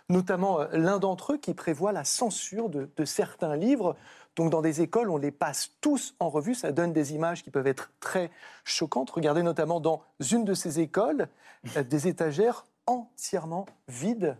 notamment 0.10 0.60
euh, 0.60 0.68
l'un 0.74 1.00
d'entre 1.00 1.34
eux 1.34 1.38
qui 1.38 1.54
prévoit 1.54 1.94
la 1.94 2.04
censure 2.04 2.68
de, 2.68 2.90
de 2.98 3.06
certains 3.06 3.56
livres. 3.56 3.96
Donc 4.36 4.52
dans 4.52 4.62
des 4.62 4.82
écoles, 4.82 5.10
on 5.10 5.16
les 5.16 5.32
passe 5.32 5.72
tous 5.80 6.16
en 6.20 6.30
revue, 6.30 6.54
ça 6.54 6.74
donne 6.74 6.92
des 6.92 7.14
images 7.14 7.44
qui 7.44 7.50
peuvent 7.50 7.68
être 7.68 7.92
très 8.02 8.30
choquantes. 8.66 9.10
Regardez 9.10 9.42
notamment 9.42 9.80
dans 9.80 10.04
une 10.32 10.44
de 10.44 10.54
ces 10.54 10.82
écoles, 10.82 11.30
euh, 11.78 11.84
des 11.84 12.10
étagères 12.10 12.66
entièrement 12.88 13.68
vides. 13.88 14.36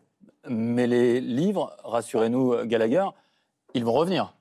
Mais 0.50 0.88
les 0.88 1.22
livres, 1.22 1.78
rassurez-nous, 1.86 2.66
Gallagher, 2.66 3.08
ils 3.74 3.86
vont 3.86 3.94
revenir. 3.94 4.34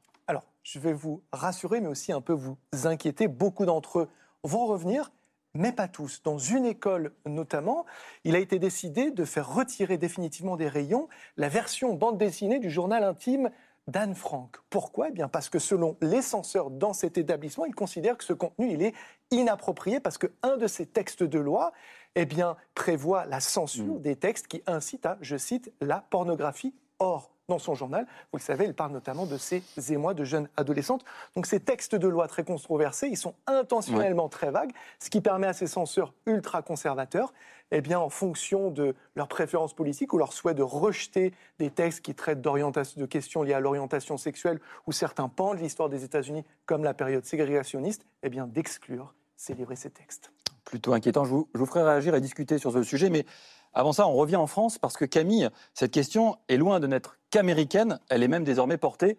Je 0.70 0.80
vais 0.80 0.92
vous 0.92 1.22
rassurer, 1.32 1.80
mais 1.80 1.88
aussi 1.88 2.12
un 2.12 2.20
peu 2.20 2.34
vous 2.34 2.58
inquiéter. 2.84 3.26
Beaucoup 3.26 3.64
d'entre 3.64 4.00
eux 4.00 4.08
vont 4.42 4.66
revenir, 4.66 5.10
mais 5.54 5.72
pas 5.72 5.88
tous. 5.88 6.22
Dans 6.22 6.36
une 6.36 6.66
école 6.66 7.14
notamment, 7.24 7.86
il 8.24 8.36
a 8.36 8.38
été 8.38 8.58
décidé 8.58 9.10
de 9.10 9.24
faire 9.24 9.48
retirer 9.48 9.96
définitivement 9.96 10.58
des 10.58 10.68
rayons 10.68 11.08
la 11.38 11.48
version 11.48 11.94
bande 11.94 12.18
dessinée 12.18 12.58
du 12.58 12.68
journal 12.68 13.02
intime 13.02 13.48
d'Anne 13.86 14.14
Frank. 14.14 14.58
Pourquoi? 14.68 15.08
Eh 15.08 15.12
bien 15.12 15.26
parce 15.26 15.48
que 15.48 15.58
selon 15.58 15.96
les 16.02 16.20
censeurs 16.20 16.68
dans 16.68 16.92
cet 16.92 17.16
établissement, 17.16 17.64
ils 17.64 17.74
considèrent 17.74 18.18
que 18.18 18.24
ce 18.24 18.34
contenu 18.34 18.70
il 18.70 18.82
est 18.82 18.92
inapproprié 19.30 20.00
parce 20.00 20.18
qu'un 20.18 20.58
de 20.58 20.66
ces 20.66 20.84
textes 20.84 21.22
de 21.22 21.38
loi 21.38 21.72
eh 22.14 22.26
bien, 22.26 22.56
prévoit 22.74 23.24
la 23.24 23.40
censure 23.40 24.00
des 24.00 24.16
textes 24.16 24.48
qui 24.48 24.62
incitent 24.66 25.06
à, 25.06 25.16
je 25.22 25.38
cite, 25.38 25.72
la 25.80 26.04
pornographie. 26.10 26.74
Or, 26.98 27.30
dans 27.48 27.58
son 27.58 27.74
journal, 27.74 28.06
vous 28.32 28.38
le 28.38 28.42
savez, 28.42 28.66
il 28.66 28.74
parle 28.74 28.92
notamment 28.92 29.24
de 29.24 29.38
ces 29.38 29.62
émois 29.90 30.12
de 30.12 30.24
jeunes 30.24 30.48
adolescentes. 30.56 31.04
Donc 31.34 31.46
ces 31.46 31.60
textes 31.60 31.94
de 31.94 32.06
loi 32.06 32.28
très 32.28 32.44
controversés, 32.44 33.08
ils 33.08 33.16
sont 33.16 33.34
intentionnellement 33.46 34.28
très 34.28 34.50
vagues, 34.50 34.72
ce 34.98 35.08
qui 35.08 35.22
permet 35.22 35.46
à 35.46 35.54
ces 35.54 35.66
censeurs 35.66 36.12
ultra-conservateurs, 36.26 37.32
eh 37.70 37.80
bien, 37.80 37.98
en 38.00 38.10
fonction 38.10 38.70
de 38.70 38.94
leurs 39.14 39.28
préférences 39.28 39.74
politiques 39.74 40.12
ou 40.12 40.18
leur 40.18 40.32
souhait 40.32 40.54
de 40.54 40.62
rejeter 40.62 41.32
des 41.58 41.70
textes 41.70 42.02
qui 42.02 42.14
traitent 42.14 42.42
d'orientation- 42.42 43.00
de 43.00 43.06
questions 43.06 43.42
liées 43.42 43.54
à 43.54 43.60
l'orientation 43.60 44.18
sexuelle 44.18 44.60
ou 44.86 44.92
certains 44.92 45.28
pans 45.28 45.54
de 45.54 45.60
l'histoire 45.60 45.88
des 45.88 46.04
États-Unis, 46.04 46.44
comme 46.66 46.84
la 46.84 46.94
période 46.94 47.24
ségrégationniste, 47.24 48.04
eh 48.22 48.28
bien, 48.28 48.46
d'exclure 48.46 49.14
et 49.48 49.76
ces 49.76 49.90
textes. 49.90 50.32
Plutôt 50.68 50.92
inquiétant. 50.92 51.24
Je 51.24 51.30
vous, 51.30 51.48
je 51.54 51.58
vous 51.58 51.64
ferai 51.64 51.82
réagir 51.82 52.14
et 52.14 52.20
discuter 52.20 52.58
sur 52.58 52.72
ce 52.72 52.82
sujet, 52.82 53.08
mais 53.08 53.24
Avant 53.74 53.92
ça, 53.92 54.06
on 54.06 54.14
revient 54.14 54.36
en 54.36 54.46
France 54.46 54.78
parce 54.78 54.96
que 54.96 55.04
Camille, 55.04 55.48
cette 55.72 55.92
question 55.92 56.36
est 56.48 56.56
loin 56.56 56.80
de 56.80 56.86
n'être 56.86 57.18
qu'américaine, 57.30 58.00
elle 58.08 58.22
est 58.22 58.28
même 58.28 58.44
désormais 58.44 58.76
portée 58.76 59.18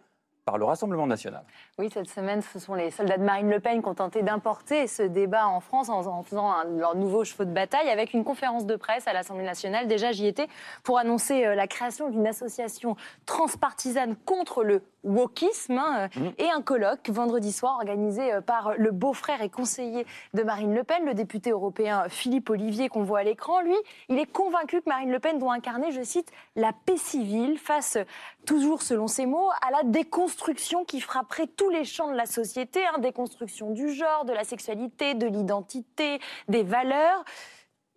par 0.49 0.57
le 0.57 0.65
Rassemblement 0.65 1.05
national. 1.05 1.43
Oui, 1.77 1.91
cette 1.93 2.09
semaine, 2.09 2.41
ce 2.41 2.57
sont 2.57 2.73
les 2.73 2.89
soldats 2.89 3.17
de 3.17 3.23
Marine 3.23 3.51
Le 3.51 3.59
Pen 3.59 3.83
qui 3.83 3.87
ont 3.87 3.93
tenté 3.93 4.23
d'importer 4.23 4.87
ce 4.87 5.03
débat 5.03 5.47
en 5.47 5.59
France 5.59 5.89
en, 5.89 6.07
en 6.07 6.23
faisant 6.23 6.51
un, 6.51 6.63
leur 6.63 6.95
nouveau 6.95 7.23
chevaux 7.23 7.45
de 7.45 7.51
bataille 7.51 7.87
avec 7.87 8.15
une 8.15 8.23
conférence 8.23 8.65
de 8.65 8.75
presse 8.75 9.07
à 9.07 9.13
l'Assemblée 9.13 9.45
nationale. 9.45 9.87
Déjà, 9.87 10.11
j'y 10.11 10.25
étais 10.25 10.47
pour 10.81 10.97
annoncer 10.97 11.45
euh, 11.45 11.53
la 11.53 11.67
création 11.67 12.09
d'une 12.09 12.25
association 12.25 12.95
transpartisane 13.27 14.15
contre 14.25 14.63
le 14.63 14.81
wokisme 15.03 15.77
hein, 15.77 16.09
euh, 16.17 16.31
et 16.39 16.49
un 16.49 16.63
colloque 16.63 17.07
vendredi 17.09 17.53
soir 17.53 17.75
organisé 17.75 18.33
euh, 18.33 18.41
par 18.41 18.73
le 18.75 18.91
beau-frère 18.91 19.43
et 19.43 19.49
conseiller 19.49 20.07
de 20.33 20.41
Marine 20.41 20.73
Le 20.73 20.83
Pen, 20.83 21.05
le 21.05 21.13
député 21.13 21.51
européen 21.51 22.05
Philippe 22.09 22.49
Olivier 22.49 22.89
qu'on 22.89 23.03
voit 23.03 23.19
à 23.19 23.23
l'écran. 23.23 23.61
Lui, 23.61 23.75
il 24.09 24.17
est 24.17 24.25
convaincu 24.25 24.81
que 24.81 24.89
Marine 24.89 25.11
Le 25.11 25.19
Pen 25.19 25.37
doit 25.37 25.53
incarner, 25.53 25.91
je 25.91 26.01
cite, 26.01 26.31
la 26.55 26.71
paix 26.85 26.97
civile 26.97 27.59
face, 27.59 27.99
toujours 28.47 28.81
selon 28.81 29.07
ses 29.07 29.27
mots, 29.27 29.49
à 29.65 29.71
la 29.71 29.83
déconstruction 29.83 30.38
qui 30.87 31.01
frapperait 31.01 31.47
tous 31.47 31.69
les 31.69 31.85
champs 31.85 32.09
de 32.09 32.15
la 32.15 32.25
société, 32.25 32.85
hein, 32.85 32.99
déconstruction 32.99 33.71
du 33.71 33.93
genre, 33.93 34.25
de 34.25 34.33
la 34.33 34.43
sexualité, 34.43 35.13
de 35.13 35.27
l'identité, 35.27 36.19
des 36.47 36.63
valeurs. 36.63 37.23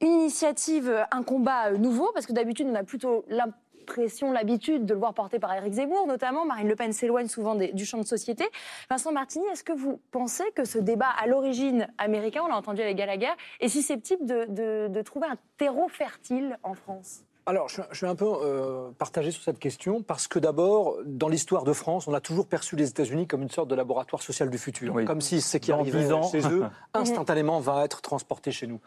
Une 0.01 0.09
initiative, 0.09 0.89
euh, 0.89 1.05
un 1.13 1.23
combat 1.23 1.69
euh, 1.69 1.79
nouveau, 1.79 2.11
parce 2.13 2.27
que 2.27 2.33
d'habitude, 2.33 2.67
on 2.69 2.75
a 2.75 2.83
plutôt 2.83 3.25
l'impression, 3.29 4.33
l'habitude 4.33 4.85
de 4.85 4.95
le 4.95 4.99
voir 4.99 5.15
porté 5.15 5.39
par 5.39 5.55
Éric 5.55 5.75
Zemmour, 5.75 6.07
notamment. 6.07 6.45
Marine 6.45 6.69
Le 6.69 6.77
Pen 6.77 6.93
s'éloigne 6.93 7.29
souvent 7.29 7.55
des- 7.55 7.73
du 7.73 7.85
champ 7.87 7.99
de 7.99 8.07
société. 8.07 8.45
Vincent 8.91 9.13
Martini, 9.13 9.47
est-ce 9.53 9.65
que 9.65 9.73
vous 9.73 10.01
pensez 10.11 10.45
que 10.55 10.65
ce 10.65 10.79
débat, 10.79 11.11
à 11.21 11.27
l'origine 11.27 11.89
américain, 11.99 12.43
on 12.45 12.49
l'a 12.49 12.57
entendu 12.57 12.83
avec 12.83 12.97
Gallagher, 12.97 13.33
est 13.61 13.69
susceptible 13.69 14.27
de 14.27 15.03
trouver 15.03 15.27
un 15.29 15.37
terreau 15.57 15.89
fertile 15.89 16.59
en 16.63 16.75
France? 16.75 17.25
Alors, 17.45 17.69
je, 17.69 17.83
je 17.91 17.97
suis 17.97 18.07
un 18.07 18.15
peu 18.15 18.25
euh, 18.27 18.91
partagé 18.99 19.33
sur 19.33 19.43
cette 19.43 19.59
question 19.59 20.03
parce 20.03 20.29
que 20.29 20.39
d'abord, 20.39 20.97
dans 21.05 21.29
l'histoire 21.29 21.65
de 21.65 21.73
France, 21.73 22.07
on 22.07 22.15
a 22.15 22.21
toujours 22.21 22.47
perçu 22.47 22.77
les 22.77 22.89
États-Unis 22.89 23.27
comme 23.27 23.43
une 23.43 23.51
sorte 23.51 23.69
de 23.69 23.75
laboratoire 23.75 24.23
social 24.23 24.49
du 24.49 24.59
futur, 24.59 24.95
Oui. 24.95 25.05
comme 25.05 25.21
si 25.21 25.41
ce 25.41 25.57
qui 25.57 25.71
Dans 25.73 25.81
arrivait 25.81 26.05
10 26.05 26.13
ans. 26.13 26.31
chez 26.31 26.47
eux 26.49 26.65
instantanément 26.95 27.59
va 27.59 27.85
être 27.85 28.01
transporté 28.01 28.53
chez 28.53 28.69
nous. 28.69 28.81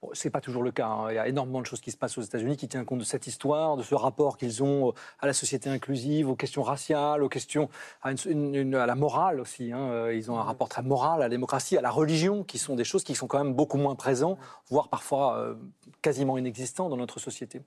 Bon, 0.00 0.10
c'est 0.12 0.30
pas 0.30 0.40
toujours 0.40 0.62
le 0.62 0.70
cas. 0.70 0.86
hein. 0.86 1.10
Il 1.10 1.16
y 1.16 1.18
a 1.18 1.26
énormément 1.26 1.60
de 1.60 1.66
choses 1.66 1.80
qui 1.80 1.90
se 1.90 1.96
passent 1.96 2.16
aux 2.18 2.22
États-Unis 2.22 2.56
qui 2.56 2.68
tiennent 2.68 2.84
compte 2.84 3.00
de 3.00 3.04
cette 3.04 3.26
histoire, 3.26 3.76
de 3.76 3.82
ce 3.82 3.96
rapport 3.96 4.36
qu'ils 4.38 4.62
ont 4.62 4.92
à 5.18 5.26
la 5.26 5.32
société 5.32 5.68
inclusive, 5.70 6.28
aux 6.28 6.36
questions 6.36 6.62
raciales, 6.62 7.22
aux 7.24 7.28
questions 7.28 7.68
à, 8.02 8.12
une- 8.12 8.18
une- 8.26 8.54
une- 8.54 8.74
à 8.76 8.86
la 8.86 8.94
morale 8.94 9.40
aussi. 9.40 9.72
hein. 9.72 10.08
Ils 10.12 10.30
ont 10.30 10.38
un 10.38 10.44
rapport 10.44 10.68
très 10.68 10.82
moral 10.82 11.16
à 11.20 11.24
la 11.24 11.28
démocratie, 11.28 11.76
à 11.76 11.80
la 11.80 11.90
religion, 11.90 12.44
qui 12.44 12.58
sont 12.58 12.76
des 12.76 12.84
choses 12.84 13.02
qui 13.02 13.16
sont 13.16 13.26
quand 13.26 13.42
même 13.42 13.54
beaucoup 13.54 13.76
moins 13.78 13.96
présentes, 13.96 14.38
voire 14.70 14.88
parfois 14.88 15.36
euh, 15.38 15.54
quasiment 16.00 16.38
inexistants 16.38 16.88
dans 16.88 16.96
notre 16.96 17.18
société. 17.18 17.62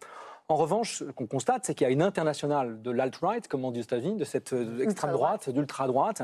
En 0.52 0.58
revanche, 0.58 0.97
ce 0.97 1.04
qu'on 1.06 1.28
constate, 1.28 1.64
c'est 1.64 1.74
qu'il 1.74 1.88
y 1.88 1.89
a 1.89 1.93
une 1.93 2.02
internationale 2.02 2.82
de 2.82 2.91
l'alt-right, 2.91 3.47
comme 3.47 3.64
on 3.64 3.72
dit 3.72 3.80
aux 3.80 3.84
États-Unis, 3.84 4.18
de 4.18 4.26
cette 4.26 4.52
euh, 4.52 4.84
extrême 4.84 5.14
droite, 5.14 5.49
d'ultra-droite, 5.49 6.24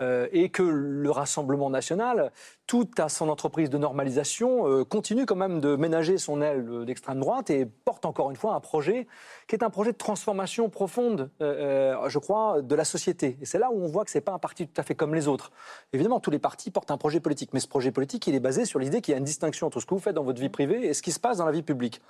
euh, 0.00 0.28
et 0.32 0.48
que 0.48 0.62
le 0.62 1.10
Rassemblement 1.10 1.68
national, 1.68 2.32
tout 2.66 2.88
à 2.96 3.10
son 3.10 3.28
entreprise 3.28 3.68
de 3.68 3.76
normalisation, 3.76 4.66
euh, 4.66 4.84
continue 4.84 5.26
quand 5.26 5.36
même 5.36 5.60
de 5.60 5.76
ménager 5.76 6.16
son 6.16 6.40
aile 6.40 6.86
d'extrême 6.86 7.20
droite 7.20 7.50
et 7.50 7.66
porte 7.66 8.06
encore 8.06 8.30
une 8.30 8.36
fois 8.36 8.54
un 8.54 8.60
projet 8.60 9.06
qui 9.46 9.54
est 9.54 9.62
un 9.62 9.68
projet 9.68 9.92
de 9.92 9.98
transformation 9.98 10.70
profonde, 10.70 11.28
euh, 11.42 12.08
je 12.08 12.18
crois, 12.18 12.62
de 12.62 12.74
la 12.74 12.84
société. 12.84 13.36
Et 13.42 13.44
c'est 13.44 13.58
là 13.58 13.68
où 13.70 13.84
on 13.84 13.88
voit 13.88 14.06
que 14.06 14.10
c'est 14.10 14.22
pas 14.22 14.32
un 14.32 14.38
parti 14.38 14.66
tout 14.66 14.80
à 14.80 14.84
fait 14.84 14.94
comme 14.94 15.14
les 15.14 15.28
autres. 15.28 15.52
Évidemment, 15.92 16.18
tous 16.18 16.30
les 16.30 16.38
partis 16.38 16.70
portent 16.70 16.92
un 16.92 16.96
projet 16.96 17.20
politique, 17.20 17.50
mais 17.52 17.60
ce 17.60 17.68
projet 17.68 17.90
politique, 17.90 18.26
il 18.26 18.34
est 18.34 18.40
basé 18.40 18.64
sur 18.64 18.78
l'idée 18.78 19.02
qu'il 19.02 19.12
y 19.12 19.14
a 19.14 19.18
une 19.18 19.24
distinction 19.24 19.66
entre 19.66 19.80
ce 19.80 19.84
que 19.84 19.92
vous 19.92 20.00
faites 20.00 20.14
dans 20.14 20.24
votre 20.24 20.40
vie 20.40 20.48
privée 20.48 20.86
et 20.86 20.94
ce 20.94 21.02
qui 21.02 21.12
se 21.12 21.20
passe 21.20 21.36
dans 21.36 21.44
la 21.44 21.52
vie 21.52 21.62
publique. 21.62 22.00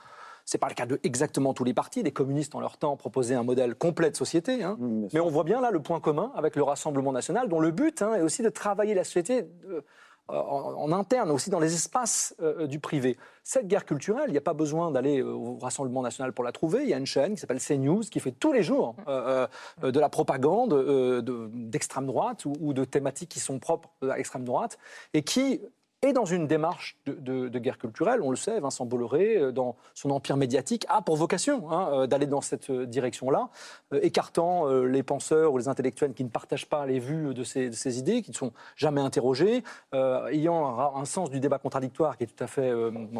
C'est 0.47 0.59
pas 0.59 0.69
le 0.69 0.75
cas 0.75 0.87
de 0.87 0.99
exactement 1.03 1.53
tous 1.55 1.65
les 1.65 1.75
partis. 1.75 2.03
Les 2.05 2.13
communistes, 2.13 2.55
en 2.55 2.61
leur 2.61 2.79
temps, 2.79 2.97
proposaient 2.97 3.35
un 3.35 3.43
modèle 3.43 3.75
complet 3.75 4.11
de 4.11 4.17
société. 4.17 4.63
hein. 4.63 4.77
Mais 5.13 5.21
on 5.21 5.29
voit 5.29 5.43
bien 5.45 5.61
là 5.61 5.73
le 5.73 5.81
point 5.83 5.99
commun 6.01 6.31
avec 6.37 6.55
le 6.55 6.63
Rassemblement 6.63 7.13
national, 7.13 7.49
dont 7.49 7.59
le 7.61 7.73
but 7.73 8.01
hein, 8.01 8.15
est 8.15 8.23
aussi 8.23 8.43
de 8.43 8.49
travailler 8.49 8.95
la 8.95 9.03
société 9.03 9.49
euh, 9.69 9.81
en, 10.29 10.75
en 10.77 10.93
interne, 10.93 11.31
aussi 11.33 11.51
dans 11.51 11.59
les 11.61 11.75
espaces 11.75 12.35
euh, 12.41 12.67
du 12.69 12.79
privé. 12.79 13.17
Cette 13.43 13.67
guerre 13.69 13.85
culturelle, 13.85 14.25
il 14.29 14.33
n'y 14.33 14.39
a 14.39 14.41
pas 14.41 14.55
besoin 14.55 14.91
d'aller 14.93 15.21
euh, 15.21 15.33
au 15.33 15.57
Rassemblement 15.59 16.03
national 16.03 16.33
pour 16.33 16.45
la 16.45 16.53
trouver. 16.53 16.83
Il 16.85 16.89
y 16.89 16.95
a 16.95 16.99
une 16.99 17.07
chaîne 17.07 17.35
qui 17.35 17.41
s'appelle 17.41 17.61
CNews 17.61 18.01
qui 18.03 18.21
fait 18.21 18.33
tous 18.33 18.53
les 18.53 18.63
jours 18.63 18.95
euh, 19.09 19.47
euh, 19.83 19.91
de 19.91 19.99
la 20.01 20.09
propagande 20.09 20.73
euh, 20.75 21.23
de- 21.23 21.49
d'extrême 21.55 22.07
droite 22.07 22.45
ou, 22.45 22.53
ou 22.61 22.73
de 22.73 22.85
thématiques 22.85 23.31
qui 23.31 23.41
sont 23.41 23.59
propres 23.59 23.89
à 24.03 24.17
l'extrême 24.17 24.45
droite 24.45 24.79
et 25.15 25.23
qui 25.23 25.61
est 26.07 26.13
dans 26.13 26.25
une 26.25 26.47
démarche 26.47 26.97
de, 27.07 27.13
de- 27.13 27.49
de 27.49 27.59
guerre 27.59 27.79
culturelle, 27.79 28.21
on 28.23 28.31
le 28.31 28.37
sait, 28.37 28.59
Vincent 28.61 28.87
Bolloré, 28.87 29.37
euh, 29.37 29.53
dans 29.53 29.77
son 29.95 30.11
empire 30.11 30.37
médiatique, 30.37 30.87
a 30.89 31.03
pour 31.03 31.17
vocation 31.17 31.71
hein, 31.71 31.89
euh, 31.93 32.07
d'aller 32.07 32.27
dans 32.27 32.41
cette 32.41 32.71
euh, 32.71 32.87
direction-là, 32.87 33.49
euh, 33.93 34.01
écartant 34.03 34.69
euh, 34.69 34.85
les 34.85 35.03
penseurs 35.03 35.53
ou 35.53 35.59
les 35.59 35.69
intellectuels 35.69 36.15
qui 36.15 36.25
ne 36.25 36.29
partagent 36.29 36.67
pas 36.69 36.87
les 36.87 36.99
vues 36.99 37.35
de 37.35 37.45
ces, 37.45 37.69
de 37.71 37.75
ces 37.75 37.99
idées, 37.99 38.23
qui 38.23 38.31
ne 38.31 38.37
sont 38.37 38.53
jamais 38.77 39.01
interrogés, 39.01 39.63
euh, 39.95 40.27
ayant 40.29 40.79
un, 40.97 41.05
sens 41.05 41.31
du 41.31 41.41
débat 41.41 41.59
contradictoire 41.59 42.17
qui 42.17 42.25
est 42.25 42.27
tout 42.27 42.43
à 42.43 42.47
fait, 42.47 42.73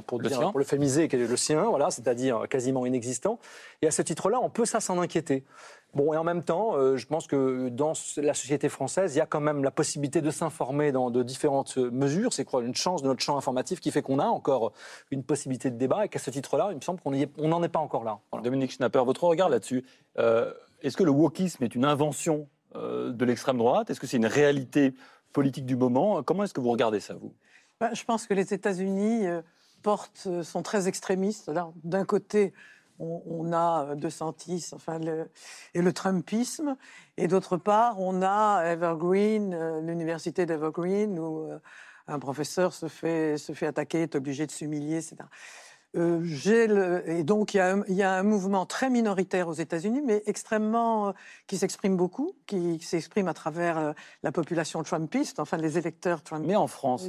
pour, 0.07 0.19
Le 0.21 0.29
dire- 0.29 0.39
sien. 0.39 0.51
pour 0.51 0.59
le 0.59 0.65
fémiser, 0.65 1.09
qui 1.09 1.17
est 1.17 1.27
le 1.27 1.37
sien, 1.37 1.63
voilà, 1.65 1.91
c'est-à-dire 1.91 2.49
quasiment 2.49 2.87
inexistant. 2.87 3.39
Et 3.83 3.87
à 3.87 3.91
ce 3.91 4.03
titre-là, 4.03 4.39
on 4.43 4.51
peut 4.51 4.65
ça 4.65 4.81
s'en 4.81 4.99
inquiéter. 5.01 5.45
Bon, 5.97 6.13
et 6.13 6.17
en 6.19 6.25
même 6.25 6.43
temps, 6.43 6.77
euh, 6.77 6.99
je 6.99 7.07
pense 7.07 7.27
que 7.27 7.71
dans 7.71 7.95
la 8.19 8.35
société 8.35 8.69
française, 8.69 9.15
il 9.15 9.19
y 9.19 9.23
a 9.23 9.25
quand 9.25 9.41
même 9.41 9.65
la 9.65 9.71
possibilité 9.71 10.21
de 10.21 10.31
s'informer 10.31 10.93
dans 10.93 11.11
de 11.11 11.23
différentes 11.23 11.79
euh, 11.79 11.91
mesures. 11.91 12.35
C'est 12.35 12.45
quoi 12.45 12.63
une 12.63 12.75
chance 12.75 13.01
de 13.03 13.09
notre 13.09 13.23
champ 13.23 13.39
informatif 13.39 13.81
qui 13.81 13.91
fait 13.91 14.03
qu'on 14.03 14.19
a 14.19 14.27
encore 14.27 14.75
une 15.11 15.25
possibilité 15.25 15.71
de 15.71 15.79
débat 15.79 16.05
et 16.05 16.11
qu'à 16.11 16.19
ce 16.19 16.29
titre-là, 16.29 16.69
il 16.73 16.77
me 16.77 16.83
semble 16.83 17.01
qu'on 17.01 17.13
n'en 17.49 17.63
est 17.63 17.69
pas 17.69 17.79
encore 17.79 18.05
là. 18.05 18.19
Voilà. 18.31 18.45
Dominique 18.45 18.73
Schnapper, 18.73 19.03
votre 19.07 19.25
regard 19.25 19.49
là-dessus. 19.49 19.87
Euh, 20.19 20.53
Est-ce 20.83 20.99
que 20.99 21.03
le 21.03 21.13
wokisme 21.13 21.65
est 21.65 21.75
une 21.75 21.87
invention 21.87 22.47
euh, 22.75 23.11
de 23.11 23.25
l'extrême 23.25 23.57
droite? 23.57 23.89
Est-ce 23.89 23.99
que 23.99 24.07
c'est 24.07 24.19
une 24.19 24.27
réalité 24.27 24.93
politique 25.33 25.65
du 25.65 25.77
moment? 25.77 26.23
Comment 26.23 26.45
est-ce 26.45 26.53
que 26.53 26.61
vous 26.61 26.73
regardez 26.73 27.01
ça, 27.01 27.15
vous? 27.15 27.33
Ben, 27.81 27.95
je 27.95 28.05
pense 28.05 28.27
que 28.27 28.35
les 28.35 28.53
États-Unis 28.53 29.27
euh, 29.27 29.41
portent, 29.83 30.25
euh, 30.27 30.43
sont 30.43 30.63
très 30.63 30.89
extrémistes. 30.89 31.49
Alors, 31.49 31.73
D'un 31.85 32.05
côté, 32.05 32.53
on, 32.99 33.53
a 33.53 33.89
euh, 33.91 33.95
De 33.95 34.09
Santis 34.09 34.71
enfin, 34.73 34.99
le, 34.99 35.31
et 35.75 35.83
le 35.83 35.93
Trumpisme, 35.93 36.77
et 37.17 37.29
d'autre 37.29 37.57
part, 37.57 38.01
on 38.01 38.23
a 38.23 38.63
Evergreen, 38.65 39.55
euh, 39.55 39.81
l'université 39.81 40.47
d'Evergreen, 40.47 41.19
où 41.19 41.51
euh, 41.51 41.59
un 42.09 42.19
professeur 42.19 42.73
se 42.73 42.89
fait, 42.89 43.37
se 43.39 43.53
fait 43.53 43.67
attaquer, 43.67 44.03
est 44.03 44.15
obligé 44.15 44.47
de 44.47 44.51
s'humilier, 44.51 44.97
etc. 44.97 45.17
Euh, 45.97 46.21
le- 46.67 47.09
et 47.11 47.23
donc, 47.25 47.55
il 47.55 47.59
y, 47.59 47.61
a 47.61 47.75
un, 47.75 47.83
il 47.89 47.95
y 47.95 48.03
a 48.03 48.13
un 48.13 48.23
mouvement 48.23 48.67
très 48.67 48.91
minoritaire 48.91 49.49
aux 49.49 49.55
États-Unis, 49.55 50.03
mais 50.05 50.23
extrêmement. 50.27 51.09
euh, 51.09 51.13
qui 51.47 51.57
s'exprime 51.59 51.97
beaucoup, 51.97 52.33
qui 52.47 52.79
s'exprime 52.81 53.29
à 53.29 53.35
travers 53.35 53.79
euh, 53.79 53.93
la 54.23 54.33
population 54.33 54.83
trumpiste, 54.83 55.39
enfin 55.41 55.57
les 55.57 55.79
électeurs 55.79 56.23
trumpistes. 56.23 56.49
Mais 56.49 56.57
en 56.57 56.67
France 56.67 57.09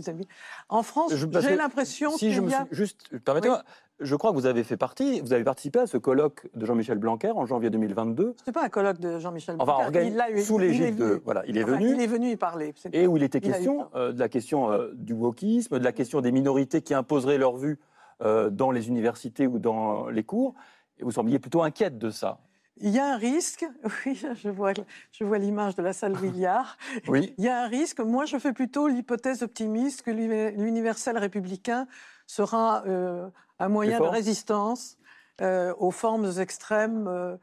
En 0.70 0.84
France, 0.84 1.14
j'ai 1.16 1.28
que 1.28 1.54
l'impression 1.58 2.12
si 2.12 2.32
je 2.34 2.42
me 2.42 2.48
a. 2.54 2.66
suis- 2.66 2.76
juste, 2.76 3.18
permettez-moi, 3.26 3.64
je 4.00 4.16
crois 4.16 4.30
que 4.32 4.36
vous 4.36 4.46
avez 4.46 4.64
fait 4.64 4.78
partie, 4.78 5.22
vous 5.22 5.34
avez 5.34 5.44
participé 5.44 5.80
à 5.80 5.88
ce 5.88 5.98
colloque 5.98 6.48
de 6.56 6.66
Jean-Michel 6.68 7.00
Blanquer 7.00 7.32
en 7.32 7.46
janvier 7.48 7.72
2022. 7.72 8.36
C'est 8.46 8.52
pas 8.52 8.64
un 8.64 8.70
colloque 8.70 9.00
de 9.00 9.18
Jean-Michel 9.20 9.56
Enfin, 9.58 9.78
Blanquer. 9.80 10.00
organi- 10.00 10.08
Il 10.10 10.16
l'a 10.16 10.30
eu- 10.30 10.42
sous 10.44 10.60
il 10.60 10.68
l'égide 10.68 10.96
de, 10.98 11.04
venu. 11.06 11.22
voilà, 11.26 11.44
il 11.48 11.58
est 11.58 11.64
Enfin, 11.64 11.74
venu. 11.78 11.94
Il 11.96 12.02
est 12.02 12.08
venu 12.08 12.30
y 12.30 12.36
parler. 12.38 12.74
Et 12.94 13.08
où 13.08 13.18
il 13.18 13.24
était 13.24 13.40
il 13.40 13.50
eu 13.50 13.52
question 13.52 13.88
de 13.96 14.20
la 14.20 14.30
question 14.30 14.70
du 14.94 15.14
wokisme, 15.14 15.80
de 15.80 15.84
la 15.84 15.92
question 15.92 16.22
des 16.22 16.32
minorités 16.32 16.82
qui 16.82 16.94
imposeraient 16.94 17.40
leur 17.40 17.58
vue 17.58 17.80
euh, 18.22 18.50
dans 18.50 18.72
les 18.72 18.88
universités 18.88 19.48
ou 19.48 19.60
dans 19.60 20.08
les 20.08 20.24
cours. 20.24 20.56
Et 20.98 21.04
vous 21.04 21.12
sembliez 21.12 21.40
plutôt 21.40 21.62
inquiète 21.64 21.98
de 21.98 22.10
ça. 22.10 22.40
Il 22.80 22.90
y 22.92 23.00
a 23.00 23.14
un 23.14 23.18
risque, 23.18 23.66
oui, 24.06 24.16
je 24.36 24.50
vois, 24.50 24.72
je 25.12 25.24
vois 25.24 25.38
l'image 25.40 25.76
de 25.76 25.82
la 25.82 25.94
salle 25.94 26.14
Williard. 26.22 26.78
Oui. 27.08 27.34
Il 27.38 27.44
y 27.44 27.48
a 27.50 27.64
un 27.64 27.68
risque. 27.68 28.00
Moi, 28.00 28.26
je 28.26 28.38
fais 28.38 28.54
plutôt 28.54 28.88
l'hypothèse 28.88 29.42
optimiste 29.44 30.04
que 30.04 30.12
l'uni- 30.12 30.52
l'universel 30.52 31.18
républicain 31.18 31.88
sera 32.28 32.84
euh, 32.86 33.30
un 33.60 33.70
moyen 33.70 34.00
de 34.00 34.04
résistance 34.06 34.98
euh, 35.42 35.74
aux 35.78 35.92
formes 35.92 36.32
extrêmes 36.40 37.08
euh, 37.08 37.38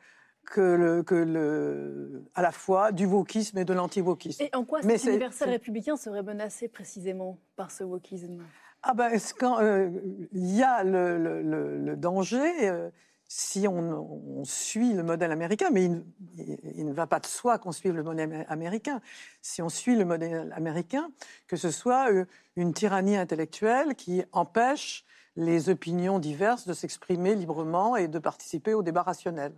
que, 0.47 0.61
le, 0.61 1.03
que 1.03 1.15
le, 1.15 2.25
à 2.35 2.43
la 2.43 2.53
fois 2.53 2.93
du 2.93 3.07
wokisme 3.07 3.57
et 3.59 3.65
de 3.65 3.73
l'anti-wokisme. 3.73 4.43
Et 4.43 4.51
en 4.55 4.65
quoi 4.65 4.83
cet 4.83 5.05
universel 5.05 5.49
républicain 5.51 5.97
serait 5.97 6.23
menacé 6.23 6.69
précisément 6.69 7.39
par 7.57 7.71
ce 7.71 7.83
wokisme? 7.83 8.43
Ah 8.87 8.93
ben, 8.93 9.11
euh, 9.43 9.91
il 10.33 10.55
y 10.55 10.63
a 10.63 10.85
le, 10.85 11.95
danger 11.97 12.69
euh, 12.69 12.91
si 13.27 13.67
on, 13.67 14.45
suit 14.45 14.93
le 14.93 15.03
modèle 15.03 15.33
américain, 15.33 15.71
mais 15.73 15.87
il, 15.87 16.85
ne- 16.87 16.93
va 16.93 17.07
pas 17.07 17.19
de 17.19 17.25
soi 17.25 17.59
qu'on 17.59 17.73
suive 17.73 17.95
le 17.95 18.03
modèle 18.03 18.29
amé- 18.29 18.47
américain. 18.47 19.01
Si 19.41 19.63
on 19.63 19.71
suit 19.71 19.97
le 19.97 20.05
modèle 20.05 20.53
américain, 20.55 21.11
que 21.47 21.57
ce 21.57 21.71
soit 21.71 22.13
euh, 22.13 22.27
une 22.57 22.75
tyrannie 22.75 23.17
intellectuelle 23.17 23.95
qui 23.95 24.23
empêche 24.33 25.07
les 25.37 25.71
opinions 25.71 26.19
diverses 26.19 26.67
de 26.67 26.75
s'exprimer 26.75 27.35
librement 27.35 27.97
et 27.97 28.07
de 28.07 28.19
participer 28.19 28.75
au 28.75 28.83
débat 28.83 29.03
rationnel. 29.03 29.55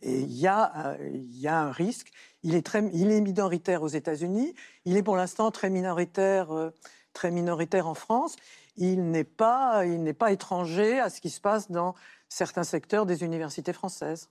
Et 0.00 0.20
il 0.20 0.32
y, 0.32 0.46
a, 0.46 0.96
un 1.44 1.70
risque. 1.70 2.10
Il 2.42 2.54
est, 2.54 2.64
très, 2.64 2.80
minoritaire 2.80 3.82
aux 3.82 3.88
États-Unis. 3.88 4.54
Il 4.86 4.96
est 4.96 5.02
pour 5.02 5.16
l'instant 5.16 5.50
très 5.50 5.70
minoritaire 5.70 6.48
en 6.48 7.94
France. 7.94 8.36
Il 8.76 9.10
n'est 9.10 9.24
pas, 9.24 9.84
il 9.84 10.02
n'est 10.02 10.12
pas 10.14 10.32
étranger 10.32 10.98
à 11.00 11.10
ce 11.10 11.20
qui 11.20 11.30
se 11.30 11.40
passe 11.40 11.70
dans 11.70 11.94
certains 12.28 12.64
secteurs 12.64 13.06
des 13.06 13.22
universités 13.24 13.72
françaises. 13.72 14.28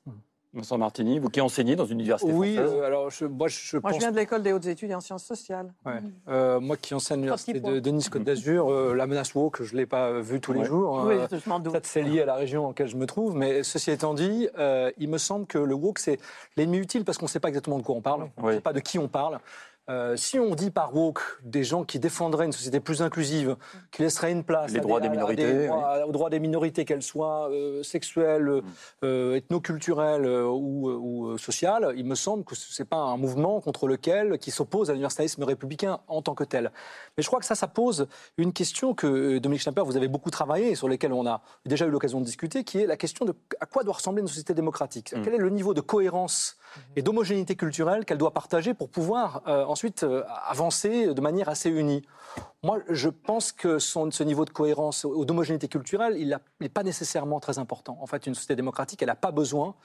Vincent 0.52 0.80
Martini, 0.80 1.20
vous 1.20 1.30
qui 1.30 1.42
enseignez 1.42 1.76
dans 1.76 1.86
une 1.86 2.00
université 2.00 2.32
Oui, 2.34 2.56
française. 2.56 2.74
euh, 2.74 2.84
alors 2.84 3.12
je, 3.12 3.26
moi 3.26 3.48
je 3.50 3.78
Moi, 3.78 3.82
pense. 3.82 3.94
je 3.94 4.00
viens 4.00 4.12
de 4.12 4.16
l'école 4.18 4.42
des 4.42 4.52
hautes 4.52 4.66
études 4.66 4.90
et 4.90 4.96
en 4.96 5.00
sciences 5.00 5.24
sociales. 5.24 5.72
Ouais. 5.86 6.00
Euh, 6.28 6.60
moi 6.60 6.76
qui 6.76 6.96
enseigne 6.96 7.20
à 7.20 7.22
l'université 7.22 7.60
de, 7.60 7.80
de 7.80 7.90
Nice 7.92 8.10
Côte 8.10 8.24
d'Azur, 8.24 8.72
euh, 8.72 8.96
la 8.96 9.06
menace 9.06 9.36
woke, 9.36 9.62
je 9.62 9.74
ne 9.76 9.78
l'ai 9.82 9.86
pas 9.86 10.08
euh, 10.10 10.22
vue 10.22 10.40
tous 10.42 10.54
les 10.54 10.66
jours. 10.66 11.04
Oui, 11.06 11.14
Euh, 11.18 11.28
je 11.32 11.48
m'en 11.48 11.60
doute. 11.60 11.74
Peut-être 11.74 11.86
c'est 11.86 12.02
lié 12.02 12.22
à 12.22 12.26
la 12.26 12.34
région 12.34 12.64
dans 12.64 12.68
laquelle 12.70 12.88
je 12.88 12.96
me 12.98 13.06
trouve, 13.06 13.36
mais 13.36 13.62
ceci 13.62 13.92
étant 13.92 14.16
dit, 14.16 14.50
euh, 14.58 14.90
il 14.98 15.10
me 15.10 15.20
semble 15.20 15.46
que 15.46 15.60
le 15.60 15.76
woke, 15.76 16.00
c'est 16.00 16.18
l'ennemi 16.58 16.80
utile 16.80 17.06
parce 17.06 17.20
qu'on 17.20 17.26
ne 17.26 17.30
sait 17.30 17.40
pas 17.40 17.50
exactement 17.50 17.78
de 17.78 17.84
quoi 17.84 17.94
on 17.94 18.02
parle, 18.02 18.28
on 18.38 18.48
ne 18.48 18.54
sait 18.54 18.62
pas 18.62 18.74
de 18.74 18.80
qui 18.80 18.98
on 18.98 19.08
parle. 19.08 19.40
Euh, 19.90 20.16
si 20.16 20.38
on 20.40 20.54
dit 20.54 20.70
par 20.70 20.96
woke 20.96 21.22
des 21.44 21.64
gens 21.64 21.84
qui 21.84 21.98
défendraient 22.00 22.46
une 22.46 22.52
société 22.52 22.80
plus 22.80 23.02
inclusive, 23.02 23.56
qui 23.92 24.04
laisserait 24.04 24.32
une 24.32 24.44
place 24.44 24.72
Les 24.72 24.80
à 24.80 24.82
droits 24.82 25.00
des, 25.00 25.08
des 25.08 25.14
à 25.14 25.16
minorités, 25.16 25.68
droits- 25.68 26.06
aux 26.08 26.12
droits 26.12 26.30
des 26.30 26.40
minorités, 26.40 26.86
qu'elles 26.86 27.02
soient 27.02 27.50
euh, 27.50 27.82
sexuelles, 27.82 28.62
euh, 29.04 29.36
ethnoculturelles 29.36 30.26
euh, 30.26 30.46
ou, 30.46 30.90
ou, 30.90 31.28
euh, 31.30 31.38
sociales, 31.38 31.94
il 31.98 32.06
me 32.06 32.16
semble 32.16 32.44
que 32.44 32.56
ce 32.56 32.82
n'est 32.82 32.86
pas 32.86 32.98
un 32.98 33.18
mouvement 33.18 33.62
contre 33.62 33.88
lequel 33.88 34.38
qui 34.38 34.52
s'oppose 34.52 34.90
à 34.90 34.94
l'universalisme 34.94 35.44
républicain 35.44 36.00
en 36.08 36.22
tant 36.22 36.36
que 36.36 36.44
tel. 36.44 36.72
Mais 37.18 37.24
je 37.24 37.28
crois 37.28 37.40
que 37.40 37.46
ça, 37.46 37.56
ça 37.56 37.68
pose 37.68 38.08
une 38.38 38.54
question 38.54 38.94
que 38.94 39.40
Dominique 39.40 39.64
Schnapper, 39.64 39.82
vous 39.84 39.98
avez 39.98 40.08
beaucoup 40.08 40.30
travaillé 40.30 40.70
et 40.70 40.76
sur 40.76 40.88
lesquelles 40.88 41.14
on 41.14 41.26
a 41.26 41.42
déjà 41.66 41.86
eu 41.88 41.90
l'occasion 41.90 42.20
de 42.20 42.26
discuter, 42.26 42.64
qui 42.64 42.80
est 42.80 42.86
la 42.86 42.98
question 42.98 43.26
de 43.26 43.34
à 43.60 43.66
quoi 43.66 43.84
doit 43.84 43.96
ressembler 43.96 44.22
une 44.22 44.28
société 44.28 44.54
démocratique. 44.54 45.16
Quel 45.24 45.34
est 45.34 45.38
le 45.38 45.50
niveau 45.50 45.74
de 45.74 45.82
cohérence 45.82 46.58
et 46.96 47.02
d'homogénéité 47.02 47.56
culturelle 47.56 48.06
qu'elle 48.06 48.20
doit 48.20 48.34
partager 48.34 48.76
pour 48.76 48.90
pouvoir 48.90 49.42
euh, 49.48 49.66
ensuite 49.80 50.04
euh, 50.04 50.24
avancer 50.46 51.14
de 51.14 51.22
manière 51.22 51.48
assez 51.48 51.70
unie. 51.70 52.02
Moi, 52.64 52.80
je 52.90 53.08
pense 53.08 53.54
que 53.54 53.80
son- 53.80 54.12
ce 54.12 54.24
niveau 54.24 54.44
de 54.44 54.50
cohérence 54.50 55.06
ou 55.06 55.24
d'homogénéité 55.24 55.70
culturelle, 55.70 56.18
il 56.18 56.38
n'est 56.60 56.68
pas 56.68 56.84
nécessairement 56.84 57.40
très 57.40 57.60
important. 57.60 57.98
En 58.02 58.06
fait, 58.06 58.28
une 58.28 58.36
société 58.36 58.58
démocratique, 58.58 59.02
elle 59.02 59.08
n'a 59.08 59.16
pas 59.16 59.32
besoin, 59.32 59.76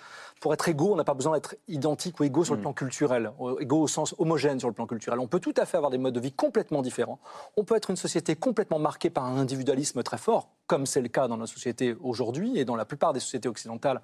pour 0.41 0.53
être 0.53 0.69
égaux, 0.69 0.93
on 0.93 0.97
n'a 0.97 1.05
pas 1.05 1.15
besoin 1.15 1.35
d'être 1.35 1.55
identique 1.69 2.19
ou 2.19 2.25
égaux 2.25 2.43
sur 2.45 2.55
le 2.57 2.61
plan 2.61 2.73
culturel, 2.73 3.31
égaux 3.61 3.83
au 3.83 3.87
sens 3.87 4.17
homogène 4.19 4.59
sur 4.59 4.67
le 4.69 4.75
plan 4.75 4.89
culturel. 4.89 5.21
On 5.21 5.29
peut 5.29 5.39
tout 5.39 5.55
à 5.57 5.65
fait 5.65 5.77
avoir 5.77 5.93
des 5.93 5.99
modes 5.99 6.15
de 6.15 6.19
vie 6.21 6.33
complètement 6.33 6.83
différents. 6.83 7.21
On 7.57 7.63
peut 7.63 7.77
être 7.77 7.91
une 7.91 7.97
société 7.97 8.35
complètement 8.35 8.81
marquée 8.81 9.11
par 9.11 9.25
un 9.27 9.37
individualisme 9.39 10.03
très 10.03 10.19
fort, 10.19 10.49
comme 10.67 10.87
c'est 10.87 11.03
le 11.03 11.09
cas 11.09 11.29
dans 11.29 11.37
nos 11.37 11.47
sociétés 11.47 11.95
aujourd'hui 12.03 12.59
et 12.59 12.65
dans 12.65 12.75
la 12.75 12.85
plupart 12.85 13.13
des 13.13 13.21
sociétés 13.21 13.49
occidentales 13.49 14.01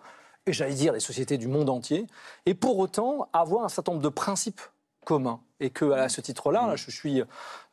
et 0.47 0.53
j'allais 0.53 0.75
dire 0.75 0.93
les 0.93 1.01
sociétés 1.01 1.37
du 1.37 1.49
monde 1.49 1.69
entier, 1.69 2.07
et 2.47 2.55
pour 2.55 2.79
autant 2.79 3.29
avoir 3.33 3.65
un 3.65 3.69
certain 3.69 3.93
nombre 3.93 4.03
de 4.05 4.09
principes 4.09 4.63
communs. 5.05 5.41
Et 5.63 5.69
que 5.69 5.91
à 5.91 6.09
ce 6.09 6.23
titre-là, 6.23 6.67
là, 6.67 6.77
je 6.77 6.91
suis 6.91 7.21
euh, 7.21 7.25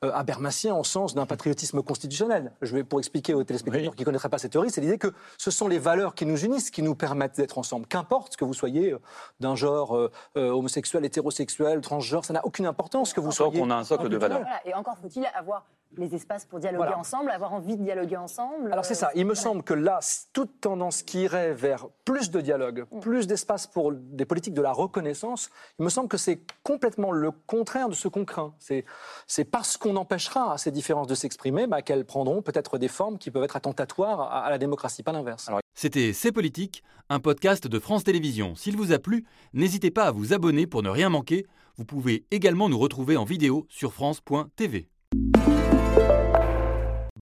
abermacien 0.01 0.75
en 0.75 0.83
sens 0.83 1.15
d'un 1.15 1.25
patriotisme 1.25 1.81
constitutionnel. 1.81 2.51
Je 2.61 2.75
vais 2.75 2.83
pour 2.83 2.99
expliquer 2.99 3.33
aux 3.33 3.43
téléspectateurs 3.45 3.95
qui 3.95 4.01
ne 4.01 4.05
connaîtraient 4.05 4.27
pas 4.27 4.37
cette 4.37 4.51
théorie, 4.51 4.69
c'est 4.69 4.81
l'idée 4.81 4.97
que 4.97 5.13
ce 5.37 5.51
sont 5.51 5.69
les 5.69 5.79
valeurs 5.79 6.13
qui 6.13 6.25
nous 6.25 6.37
unissent, 6.43 6.69
qui 6.69 6.81
nous 6.81 6.95
permettent 6.95 7.37
d'être 7.37 7.57
ensemble. 7.57 7.87
Qu'importe 7.87 8.35
que 8.35 8.43
vous 8.43 8.53
soyez 8.53 8.91
euh, 8.91 8.99
d'un 9.39 9.55
genre 9.55 9.95
euh, 9.95 10.11
euh, 10.35 10.49
homosexuel, 10.49 11.05
hétérosexuel, 11.05 11.79
transgenre, 11.79 12.25
ça 12.25 12.33
n'a 12.33 12.45
aucune 12.45 12.65
importance 12.65 13.13
que 13.13 13.21
vous 13.21 13.31
soyez. 13.31 13.59
qu'on 13.59 13.69
a 13.69 13.75
un 13.75 13.83
socle 13.85 14.09
de 14.09 14.17
valeurs. 14.17 14.41
Voilà, 14.41 14.59
Et 14.65 14.73
encore 14.73 14.97
faut-il 14.97 15.25
avoir 15.33 15.65
les 15.97 16.15
espaces 16.15 16.45
pour 16.45 16.59
dialoguer 16.59 16.77
Voilà. 16.85 16.97
ensemble, 16.99 17.29
avoir 17.31 17.53
envie 17.53 17.75
de 17.77 17.83
dialoguer 17.83 18.17
ensemble. 18.17 18.71
Alors 18.71 18.85
c'est 18.85 18.95
ça, 18.95 19.09
il 19.15 19.25
me 19.25 19.35
semble 19.35 19.63
que 19.63 19.73
là, 19.73 19.99
toute 20.33 20.61
tendance 20.61 21.01
qui 21.03 21.21
irait 21.23 21.53
vers 21.53 21.87
plus 22.05 22.31
de 22.31 22.39
dialogue, 22.41 22.85
plus 23.01 23.27
d'espace 23.27 23.67
pour 23.67 23.91
des 23.93 24.25
politiques 24.25 24.53
de 24.53 24.61
la 24.61 24.71
reconnaissance, 24.71 25.49
il 25.79 25.85
me 25.85 25.89
semble 25.89 26.07
que 26.07 26.17
c'est 26.17 26.41
complètement 26.63 27.11
le 27.11 27.31
contraire 27.31 27.89
de 27.89 27.95
ce 27.95 28.07
qu'on 28.07 28.25
craint. 28.25 28.53
C'est 28.59 28.85
c'est 29.27 29.45
parce 29.45 29.77
qu'on 29.77 29.95
empêchera 29.95 30.53
à 30.53 30.57
ces 30.57 30.71
différences 30.71 31.07
de 31.07 31.15
s'exprimer 31.15 31.67
bah, 31.67 31.81
qu'elles 31.81 32.05
prendront 32.05 32.41
peut-être 32.41 32.77
des 32.77 32.87
formes 32.87 33.17
qui 33.17 33.31
peuvent 33.31 33.43
être 33.43 33.55
attentatoires 33.55 34.21
à, 34.21 34.45
à 34.45 34.49
la 34.49 34.57
démocratie, 34.57 35.03
pas 35.03 35.11
l'inverse. 35.11 35.49
C'était 35.73 36.13
C'est 36.13 36.31
Politique, 36.31 36.83
un 37.09 37.19
podcast 37.19 37.67
de 37.67 37.79
France 37.79 38.03
Télévisions. 38.03 38.55
S'il 38.55 38.75
vous 38.77 38.91
a 38.93 38.99
plu, 38.99 39.25
n'hésitez 39.53 39.91
pas 39.91 40.05
à 40.05 40.11
vous 40.11 40.33
abonner 40.33 40.65
pour 40.67 40.81
ne 40.83 40.89
rien 40.89 41.09
manquer. 41.09 41.45
Vous 41.77 41.85
pouvez 41.85 42.25
également 42.31 42.69
nous 42.69 42.79
retrouver 42.79 43.17
en 43.17 43.23
vidéo 43.25 43.67
sur 43.69 43.93
France.tv. 43.93 44.89